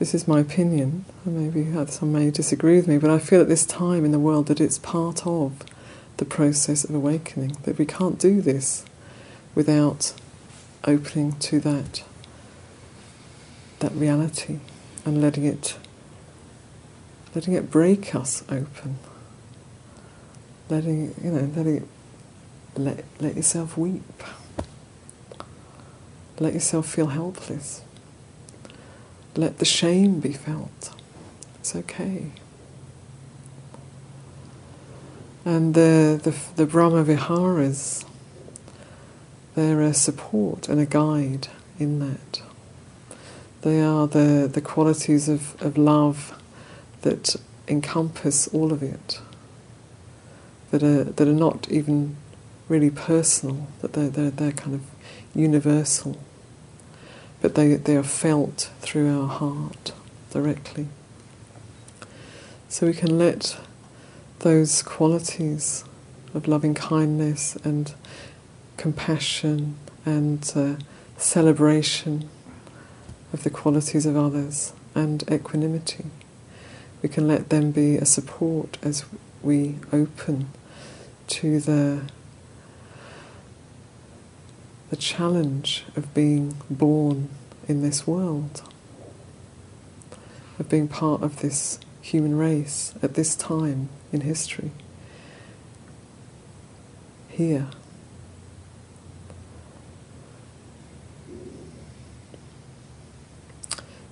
this 0.00 0.14
is 0.14 0.26
my 0.26 0.40
opinion, 0.40 1.04
and 1.26 1.36
maybe 1.36 1.86
some 1.88 2.12
may 2.12 2.30
disagree 2.30 2.76
with 2.76 2.88
me, 2.88 2.96
but 2.96 3.10
I 3.10 3.18
feel 3.18 3.42
at 3.42 3.48
this 3.48 3.66
time 3.66 4.04
in 4.06 4.12
the 4.12 4.18
world 4.18 4.46
that 4.46 4.58
it's 4.58 4.78
part 4.78 5.26
of 5.26 5.62
the 6.16 6.24
process 6.24 6.84
of 6.84 6.94
awakening, 6.94 7.58
that 7.64 7.76
we 7.76 7.84
can't 7.84 8.18
do 8.18 8.40
this 8.40 8.84
without 9.54 10.14
opening 10.84 11.32
to 11.32 11.60
that 11.60 12.02
that 13.80 13.92
reality 13.92 14.60
and 15.04 15.20
letting 15.20 15.44
it 15.44 15.76
letting 17.34 17.52
it 17.54 17.70
break 17.70 18.14
us 18.14 18.42
open. 18.48 18.98
Letting 20.70 21.14
you 21.22 21.30
know, 21.30 21.50
letting 21.54 21.88
let 22.76 23.04
let 23.20 23.36
yourself 23.36 23.76
weep. 23.76 24.22
Let 26.38 26.54
yourself 26.54 26.88
feel 26.88 27.08
helpless. 27.08 27.82
Let 29.36 29.58
the 29.58 29.64
shame 29.64 30.20
be 30.20 30.32
felt. 30.32 30.94
It's 31.56 31.76
okay. 31.76 32.32
And 35.44 35.74
the, 35.74 36.20
the, 36.22 36.34
the 36.56 36.66
Brahma 36.66 37.04
Viharas, 37.04 38.04
they're 39.54 39.82
a 39.82 39.94
support 39.94 40.68
and 40.68 40.80
a 40.80 40.86
guide 40.86 41.48
in 41.78 41.98
that. 41.98 42.42
They 43.62 43.80
are 43.80 44.06
the, 44.06 44.48
the 44.52 44.60
qualities 44.60 45.28
of, 45.28 45.60
of 45.62 45.76
love 45.76 46.40
that 47.02 47.36
encompass 47.68 48.48
all 48.48 48.72
of 48.72 48.82
it, 48.82 49.20
that 50.70 50.82
are, 50.82 51.04
that 51.04 51.28
are 51.28 51.32
not 51.32 51.68
even 51.70 52.16
really 52.68 52.90
personal, 52.90 53.66
that 53.80 53.92
they're, 53.94 54.08
they're, 54.08 54.30
they're 54.30 54.52
kind 54.52 54.74
of 54.74 54.82
universal 55.34 56.18
but 57.40 57.54
they, 57.54 57.74
they 57.74 57.96
are 57.96 58.02
felt 58.02 58.70
through 58.80 59.20
our 59.20 59.28
heart 59.28 59.92
directly. 60.30 60.88
So 62.68 62.86
we 62.86 62.92
can 62.92 63.18
let 63.18 63.58
those 64.40 64.82
qualities 64.82 65.84
of 66.34 66.46
loving 66.46 66.74
kindness 66.74 67.56
and 67.64 67.92
compassion 68.76 69.76
and 70.04 70.50
uh, 70.54 70.74
celebration 71.16 72.28
of 73.32 73.42
the 73.42 73.50
qualities 73.50 74.06
of 74.06 74.16
others 74.16 74.72
and 74.94 75.24
equanimity. 75.30 76.06
We 77.02 77.08
can 77.08 77.26
let 77.26 77.48
them 77.48 77.70
be 77.70 77.96
a 77.96 78.04
support 78.04 78.76
as 78.82 79.04
we 79.42 79.76
open 79.92 80.50
to 81.30 81.60
the 81.60 82.02
the 84.90 84.96
challenge 84.96 85.84
of 85.96 86.12
being 86.12 86.56
born 86.68 87.28
in 87.68 87.80
this 87.80 88.04
world, 88.04 88.62
of 90.58 90.68
being 90.68 90.88
part 90.88 91.22
of 91.22 91.40
this 91.40 91.78
human 92.00 92.36
race 92.36 92.92
at 93.00 93.14
this 93.14 93.36
time 93.36 93.88
in 94.12 94.22
history, 94.22 94.72
here. 97.28 97.68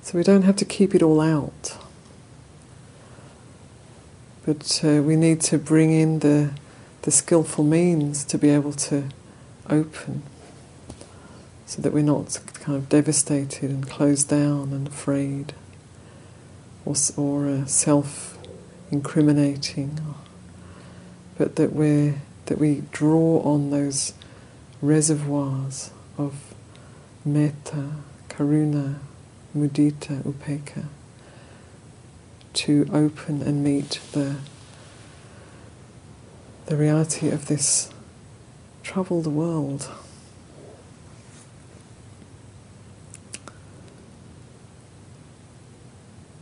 So 0.03 0.17
we 0.17 0.23
don't 0.23 0.43
have 0.43 0.57
to 0.57 0.65
keep 0.65 0.95
it 0.95 1.03
all 1.03 1.21
out, 1.21 1.77
but 4.47 4.81
uh, 4.85 5.03
we 5.03 5.17
need 5.17 5.41
to 5.43 5.59
bring 5.59 5.93
in 5.93 6.21
the, 6.21 6.53
the 7.03 7.11
skillful 7.11 7.65
means 7.65 8.25
to 8.25 8.39
be 8.39 8.51
able 8.51 8.73
to 8.73 9.05
open 9.69 10.23
so 11.67 11.83
that 11.83 11.93
we're 11.93 12.03
not 12.03 12.41
kind 12.55 12.77
of 12.77 12.89
devastated 12.89 13.71
and 13.71 13.89
closed 13.89 14.29
down 14.29 14.73
and 14.73 14.89
afraid 14.89 15.53
or, 16.85 16.95
or 17.17 17.47
uh, 17.47 17.67
self 17.67 18.39
incriminating, 18.91 20.01
but 21.37 21.57
that, 21.57 21.73
we 21.75 22.15
that 22.47 22.59
we 22.59 22.83
draw 22.91 23.41
on 23.43 23.71
those 23.71 24.15
reservoirs 24.81 25.91
of 26.17 26.55
metta, 27.25 27.91
karuna, 28.29 28.97
mudita, 29.55 30.23
upekkha 30.23 30.87
to 32.55 32.89
open 32.93 33.43
and 33.43 33.63
meet 33.63 34.01
the 34.13 34.37
the 36.69 36.77
reality 36.77 37.31
of 37.31 37.47
this 37.47 37.89
troubled 38.83 39.27
world. 39.27 39.89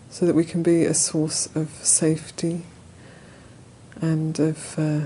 so 0.09 0.25
that 0.25 0.35
we 0.35 0.47
can 0.47 0.63
be 0.63 0.83
a 0.87 0.95
source 0.95 1.47
of 1.55 1.69
safety 1.83 2.63
and 4.01 4.41
of 4.41 4.79
uh, 4.79 5.01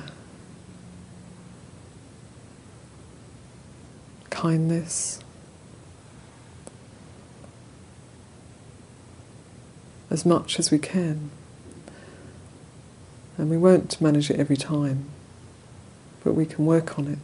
kindness. 4.31 5.19
As 10.11 10.25
much 10.25 10.61
as 10.61 10.71
we 10.71 10.79
can. 10.79 11.33
And 13.41 13.49
we 13.49 13.57
won't 13.57 13.99
manage 14.03 14.29
it 14.29 14.39
every 14.39 14.59
time, 14.59 15.07
but 16.23 16.35
we 16.35 16.45
can 16.45 16.67
work 16.67 16.99
on 16.99 17.09
it. 17.09 17.19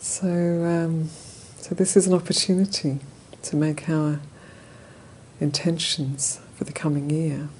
So, 0.00 0.26
um, 0.26 1.10
so 1.58 1.74
this 1.74 1.94
is 1.94 2.06
an 2.06 2.14
opportunity 2.14 3.00
to 3.42 3.56
make 3.56 3.86
our 3.90 4.20
intentions 5.40 6.40
for 6.54 6.64
the 6.64 6.72
coming 6.72 7.10
year. 7.10 7.50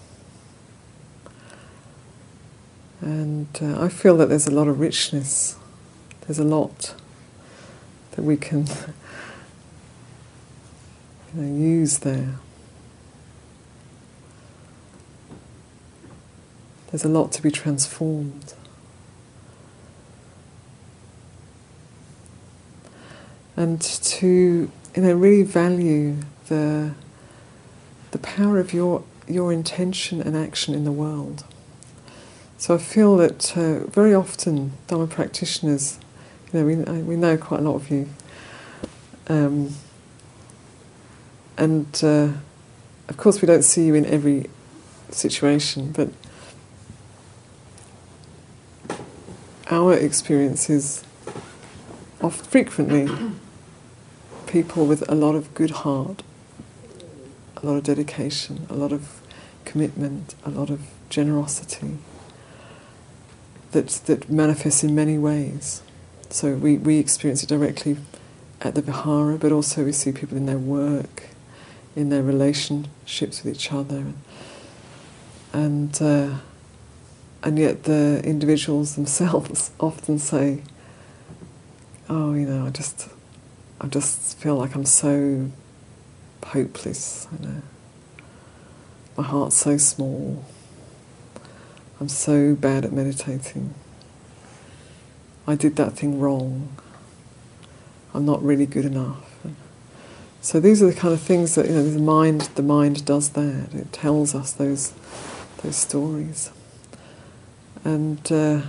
And 3.01 3.49
uh, 3.61 3.81
I 3.81 3.89
feel 3.89 4.17
that 4.19 4.29
there's 4.29 4.47
a 4.47 4.55
lot 4.55 4.69
of 4.69 4.81
richness. 4.81 5.57
There's 6.23 6.39
a 6.39 6.45
lot 6.45 6.95
that 8.13 8.23
we 8.23 8.37
can 8.37 8.67
you 11.35 11.43
know, 11.43 11.59
use 11.59 11.99
there. 11.99 12.37
there's 16.97 17.05
a 17.05 17.09
lot 17.09 17.31
to 17.33 17.43
be 17.43 17.51
transformed. 17.51 18.55
And 23.55 23.81
to 23.81 24.27
you 24.27 25.03
know 25.03 25.13
really 25.13 25.43
value 25.43 26.17
the 26.49 26.93
the 28.13 28.19
power 28.19 28.59
of 28.59 28.73
your 28.73 29.05
your 29.29 29.53
intention 29.53 30.23
and 30.23 30.35
action 30.35 30.75
in 30.75 30.85
the 30.85 30.93
world. 30.93 31.45
So 32.59 32.75
I 32.75 32.79
feel 32.79 33.19
that 33.19 33.55
uh, 33.55 33.81
very 33.91 34.15
often 34.15 34.73
Dharma 34.87 35.07
practitioners, 35.07 35.99
you 36.53 36.59
know, 36.59 36.65
we, 36.65 37.03
we 37.03 37.15
know 37.15 37.37
quite 37.37 37.61
a 37.61 37.63
lot 37.63 37.75
of 37.75 37.91
you, 37.91 38.09
um, 39.29 39.75
and 41.59 41.87
uh, 42.03 42.29
of 43.11 43.17
course 43.19 43.43
we 43.43 43.47
don't 43.47 43.63
see 43.63 43.85
you 43.85 43.95
in 43.95 44.07
every 44.07 44.49
situation, 45.11 45.93
but 45.93 46.09
our 49.71 49.93
experience 49.93 50.71
is 50.71 51.05
of 52.23 52.35
frequently 52.35 53.07
people 54.47 54.87
with 54.87 55.07
a 55.11 55.15
lot 55.15 55.35
of 55.35 55.53
good 55.53 55.73
heart, 55.73 56.23
a 57.59 57.67
lot 57.67 57.77
of 57.77 57.83
dedication, 57.83 58.67
a 58.71 58.75
lot 58.75 58.93
of 58.93 59.21
commitment, 59.67 60.35
a 60.43 60.49
lot 60.49 60.71
of 60.71 60.81
generosity 61.11 61.99
that, 63.73 63.89
that 64.07 64.31
manifests 64.31 64.85
in 64.85 64.95
many 64.95 65.19
ways. 65.19 65.83
So 66.31 66.55
we, 66.55 66.77
we 66.77 66.99
experience 66.99 67.43
it 67.43 67.49
directly 67.49 67.97
at 68.61 68.75
the 68.75 68.83
Vihara, 68.83 69.39
but 69.39 69.53
also 69.53 69.85
we 69.85 69.93
see 69.93 70.13
people 70.13 70.37
in 70.37 70.47
their 70.47 70.59
work, 70.59 71.25
in 71.95 72.09
their 72.09 72.23
relationships 72.23 73.43
with 73.43 73.55
each 73.55 73.73
other. 73.73 74.07
And, 75.53 75.97
uh, 76.03 76.39
and 77.43 77.59
yet 77.59 77.85
the 77.85 78.21
individuals 78.25 78.95
themselves 78.97 79.71
often 79.79 80.19
say, 80.19 80.63
oh, 82.09 82.35
you 82.35 82.47
know, 82.47 82.67
I 82.67 82.71
just, 82.71 83.09
I 83.81 83.87
just 83.87 84.39
feel 84.39 84.57
like 84.57 84.75
I'm 84.75 84.85
so 84.85 85.51
hopeless, 86.45 87.27
you 87.33 87.47
know. 87.47 87.63
My 89.17 89.25
heart's 89.25 89.57
so 89.57 89.79
small. 89.79 90.45
I'm 92.01 92.09
so 92.09 92.55
bad 92.55 92.85
at 92.85 92.93
meditating. 92.93 93.75
I 95.47 95.55
did 95.55 95.77
that 95.77 95.95
thing 95.95 96.19
wrong. 96.21 96.77
I'm 98.13 98.25
not 98.25 98.43
really 98.43 98.67
good 98.67 98.85
enough. 98.85 99.23
So 100.41 100.61
these 100.61 100.83
are 100.83 100.87
the 100.87 100.95
kind 100.95 101.13
of 101.13 101.21
things 101.21 101.55
that 101.57 101.67
you 101.67 101.73
know 101.73 101.83
the 101.83 101.99
mind 101.99 102.43
the 102.55 102.63
mind 102.63 103.05
does 103.05 103.31
that. 103.31 103.75
It 103.75 103.93
tells 103.93 104.35
us 104.35 104.53
those 104.53 104.93
those 105.63 105.77
stories. 105.77 106.51
And 107.85 108.21
uh, 108.31 108.63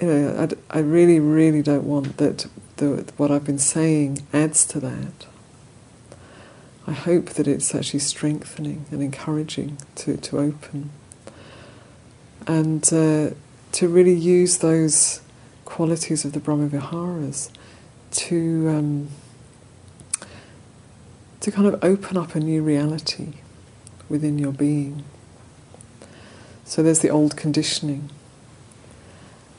you 0.00 0.08
know, 0.08 0.48
I, 0.70 0.78
I 0.78 0.80
really, 0.80 1.20
really 1.20 1.62
don't 1.62 1.84
want 1.84 2.16
that 2.16 2.46
the, 2.76 3.10
what 3.16 3.30
I've 3.30 3.44
been 3.44 3.58
saying 3.58 4.26
adds 4.32 4.64
to 4.66 4.80
that. 4.80 5.26
I 6.86 6.92
hope 6.92 7.30
that 7.30 7.46
it's 7.46 7.74
actually 7.74 8.00
strengthening 8.00 8.86
and 8.90 9.02
encouraging 9.02 9.78
to, 9.96 10.16
to 10.16 10.38
open. 10.38 10.90
And 12.46 12.84
uh, 12.92 13.30
to 13.72 13.88
really 13.88 14.14
use 14.14 14.58
those 14.58 15.20
qualities 15.64 16.24
of 16.24 16.32
the 16.32 16.40
Brahmaviharas 16.40 17.50
to, 18.10 18.68
um, 18.68 19.08
to 21.40 21.52
kind 21.52 21.68
of 21.68 21.82
open 21.84 22.16
up 22.16 22.34
a 22.34 22.40
new 22.40 22.62
reality 22.62 23.34
within 24.08 24.38
your 24.38 24.52
being. 24.52 25.04
So 26.64 26.82
there's 26.82 27.00
the 27.00 27.10
old 27.10 27.36
conditioning. 27.36 28.10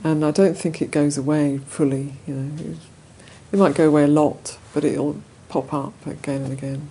And 0.03 0.25
I 0.25 0.31
don't 0.31 0.57
think 0.57 0.81
it 0.81 0.91
goes 0.91 1.17
away 1.17 1.59
fully, 1.59 2.15
you 2.27 2.33
know. 2.33 2.75
It 3.51 3.57
might 3.57 3.75
go 3.75 3.87
away 3.87 4.03
a 4.03 4.07
lot, 4.07 4.57
but 4.73 4.83
it'll 4.83 5.21
pop 5.47 5.73
up 5.73 5.93
again 6.05 6.41
and 6.41 6.51
again. 6.51 6.89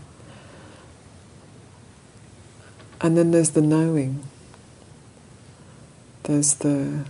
And 3.02 3.16
then 3.16 3.32
there's 3.32 3.50
the 3.50 3.60
knowing. 3.60 4.22
There's 6.22 6.54
the 6.54 7.04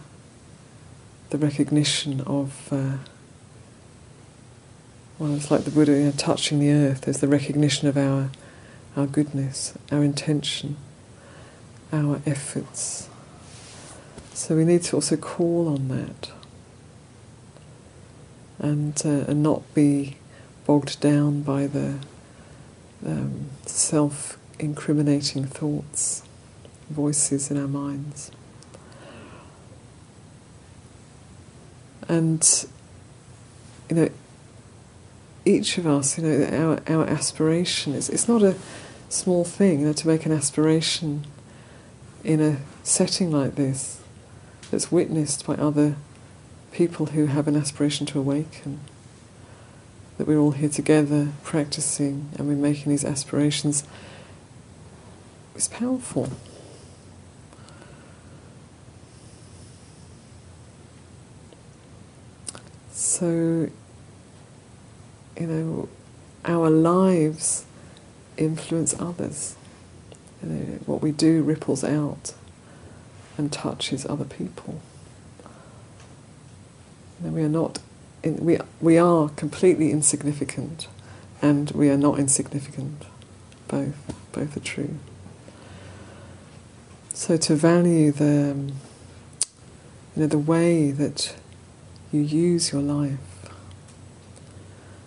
the 1.28 1.38
recognition 1.38 2.22
of 2.22 2.72
uh, 2.72 2.97
well, 5.18 5.34
it's 5.34 5.51
like 5.51 5.64
the 5.64 5.70
Buddha 5.70 5.93
you 5.93 6.05
know, 6.05 6.11
touching 6.12 6.59
the 6.61 6.70
earth. 6.70 7.03
There's 7.03 7.20
the 7.20 7.28
recognition 7.28 7.88
of 7.88 7.99
our 7.99 8.30
our 8.97 9.07
goodness, 9.07 9.74
our 9.90 10.03
intention, 10.03 10.76
our 11.93 12.22
efforts. 12.24 13.09
So 14.32 14.57
we 14.57 14.64
need 14.64 14.82
to 14.84 14.97
also 14.97 15.16
call 15.16 15.68
on 15.68 15.88
that, 15.88 16.32
and 18.59 19.01
uh, 19.05 19.30
and 19.30 19.43
not 19.43 19.74
be 19.74 20.16
bogged 20.66 21.01
down 21.01 21.43
by 21.43 21.66
the 21.66 21.99
um, 23.05 23.51
self 23.66 24.38
incriminating 24.59 25.44
thoughts, 25.44 26.22
voices 26.90 27.50
in 27.50 27.61
our 27.61 27.68
minds. 27.68 28.30
And, 32.09 32.66
you 33.88 33.96
know, 33.96 34.11
each 35.44 35.78
of 35.78 35.86
us, 35.86 36.18
you 36.18 36.24
know, 36.24 36.80
our, 36.86 36.94
our 36.94 37.07
aspiration 37.07 37.94
is, 37.94 38.09
it's 38.09 38.28
not 38.28 38.42
a 38.42 38.55
small 39.09 39.44
thing, 39.44 39.80
you 39.80 39.86
know, 39.86 39.92
to 39.92 40.07
make 40.07 40.26
an 40.26 40.32
aspiration 40.32 41.26
in 42.24 42.40
a 42.40 42.59
setting 42.82 43.30
like 43.30 43.55
this 43.55 44.00
that's 44.70 44.90
witnessed 44.90 45.46
by 45.46 45.55
other 45.55 45.96
people 46.72 47.07
who 47.07 47.26
have 47.26 47.46
an 47.48 47.57
aspiration 47.57 48.07
to 48.07 48.18
awaken. 48.18 48.80
That 50.18 50.26
we're 50.26 50.38
all 50.38 50.53
here 50.53 50.68
together 50.68 51.28
practicing 51.42 52.30
and 52.36 52.48
we're 52.48 52.55
making 52.55 52.90
these 52.90 53.05
aspirations 53.05 53.84
is 55.55 55.68
powerful. 55.68 56.30
So, 62.92 63.70
you 65.38 65.46
know, 65.46 65.88
our 66.44 66.70
lives 66.70 67.64
influence 68.36 68.98
others. 68.98 69.57
You 70.42 70.48
know, 70.48 70.78
what 70.86 71.03
we 71.03 71.12
do 71.12 71.42
ripples 71.42 71.84
out 71.84 72.34
and 73.36 73.53
touches 73.53 74.07
other 74.07 74.24
people. 74.24 74.80
You 77.20 77.28
know, 77.28 77.32
we 77.34 77.42
are 77.42 77.48
not, 77.48 77.78
in, 78.22 78.44
we, 78.44 78.59
we 78.80 78.98
are 78.98 79.28
completely 79.30 79.90
insignificant 79.90 80.88
and 81.40 81.70
we 81.72 81.90
are 81.90 81.96
not 81.96 82.18
insignificant. 82.18 83.05
Both, 83.68 84.14
both 84.32 84.57
are 84.57 84.61
true. 84.61 84.98
So 87.14 87.36
to 87.36 87.54
value 87.54 88.10
the, 88.10 88.52
um, 88.52 88.68
you 90.16 90.22
know, 90.22 90.26
the 90.26 90.38
way 90.38 90.90
that 90.90 91.34
you 92.10 92.20
use 92.20 92.72
your 92.72 92.82
life, 92.82 93.18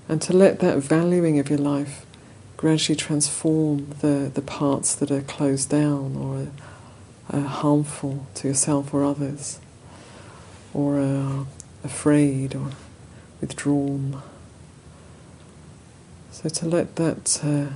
and 0.08 0.22
to 0.22 0.32
let 0.32 0.60
that 0.60 0.78
valuing 0.78 1.40
of 1.40 1.50
your 1.50 1.60
life 1.60 2.06
gradually 2.58 2.96
transform 2.96 3.90
the, 4.02 4.32
the 4.34 4.42
parts 4.42 4.94
that 4.96 5.12
are 5.12 5.22
closed 5.22 5.70
down 5.70 6.16
or 6.16 6.48
are, 7.36 7.42
harmful 7.42 8.28
to 8.36 8.48
yourself 8.48 8.94
or 8.94 9.04
others, 9.04 9.60
or 10.74 11.00
are 11.00 11.48
afraid 11.84 12.56
or 12.56 12.70
withdrawn. 13.42 14.22
So 16.32 16.50
to 16.50 16.66
let 16.68 16.96
that. 16.98 17.42
Uh, 17.44 17.74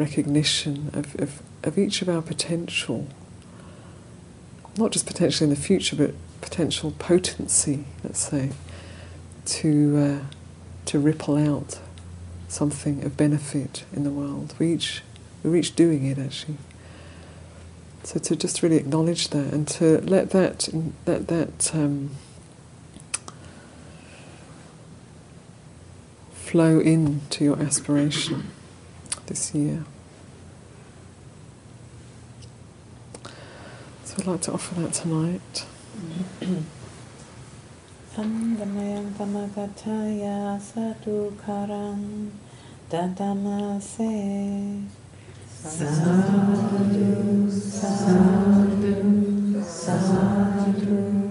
recognition 0.00 0.90
of, 0.94 1.14
of, 1.20 1.42
of 1.62 1.76
each 1.78 2.00
of 2.00 2.08
our 2.08 2.22
potential, 2.22 3.06
not 4.76 4.92
just 4.92 5.06
potential 5.06 5.44
in 5.44 5.50
the 5.50 5.60
future, 5.60 5.94
but 5.94 6.14
potential 6.40 6.92
potency, 6.98 7.84
let's 8.02 8.20
say, 8.20 8.50
to, 9.44 9.98
uh, 9.98 10.34
to 10.86 10.98
ripple 10.98 11.36
out 11.36 11.78
something 12.48 13.04
of 13.04 13.16
benefit 13.16 13.84
in 13.92 14.02
the 14.02 14.10
world. 14.10 14.54
We 14.58 14.72
each, 14.72 15.02
we're 15.42 15.56
each 15.56 15.76
doing 15.76 16.06
it 16.06 16.18
actually. 16.18 16.56
So 18.02 18.18
to 18.18 18.34
just 18.34 18.62
really 18.62 18.78
acknowledge 18.78 19.28
that 19.28 19.52
and 19.52 19.68
to 19.68 20.00
let 20.00 20.30
that, 20.30 20.68
let 21.06 21.28
that 21.28 21.74
um, 21.74 22.12
flow 26.32 26.80
into 26.80 27.44
your 27.44 27.60
aspiration 27.60 28.50
this 29.30 29.54
year. 29.54 29.84
So 34.04 34.16
I'd 34.18 34.26
like 34.26 34.40
to 34.42 34.52
offer 34.52 34.74
that 34.80 34.92
tonight. 34.92 35.64
Samgamayam 38.10 39.14
pamagataya 39.14 40.60
sadhu 40.60 41.30
karang 41.46 42.30
Tatamase. 42.90 44.82
Sadhu, 45.46 47.46
sadhu, 47.48 49.62
sadhu, 49.62 51.30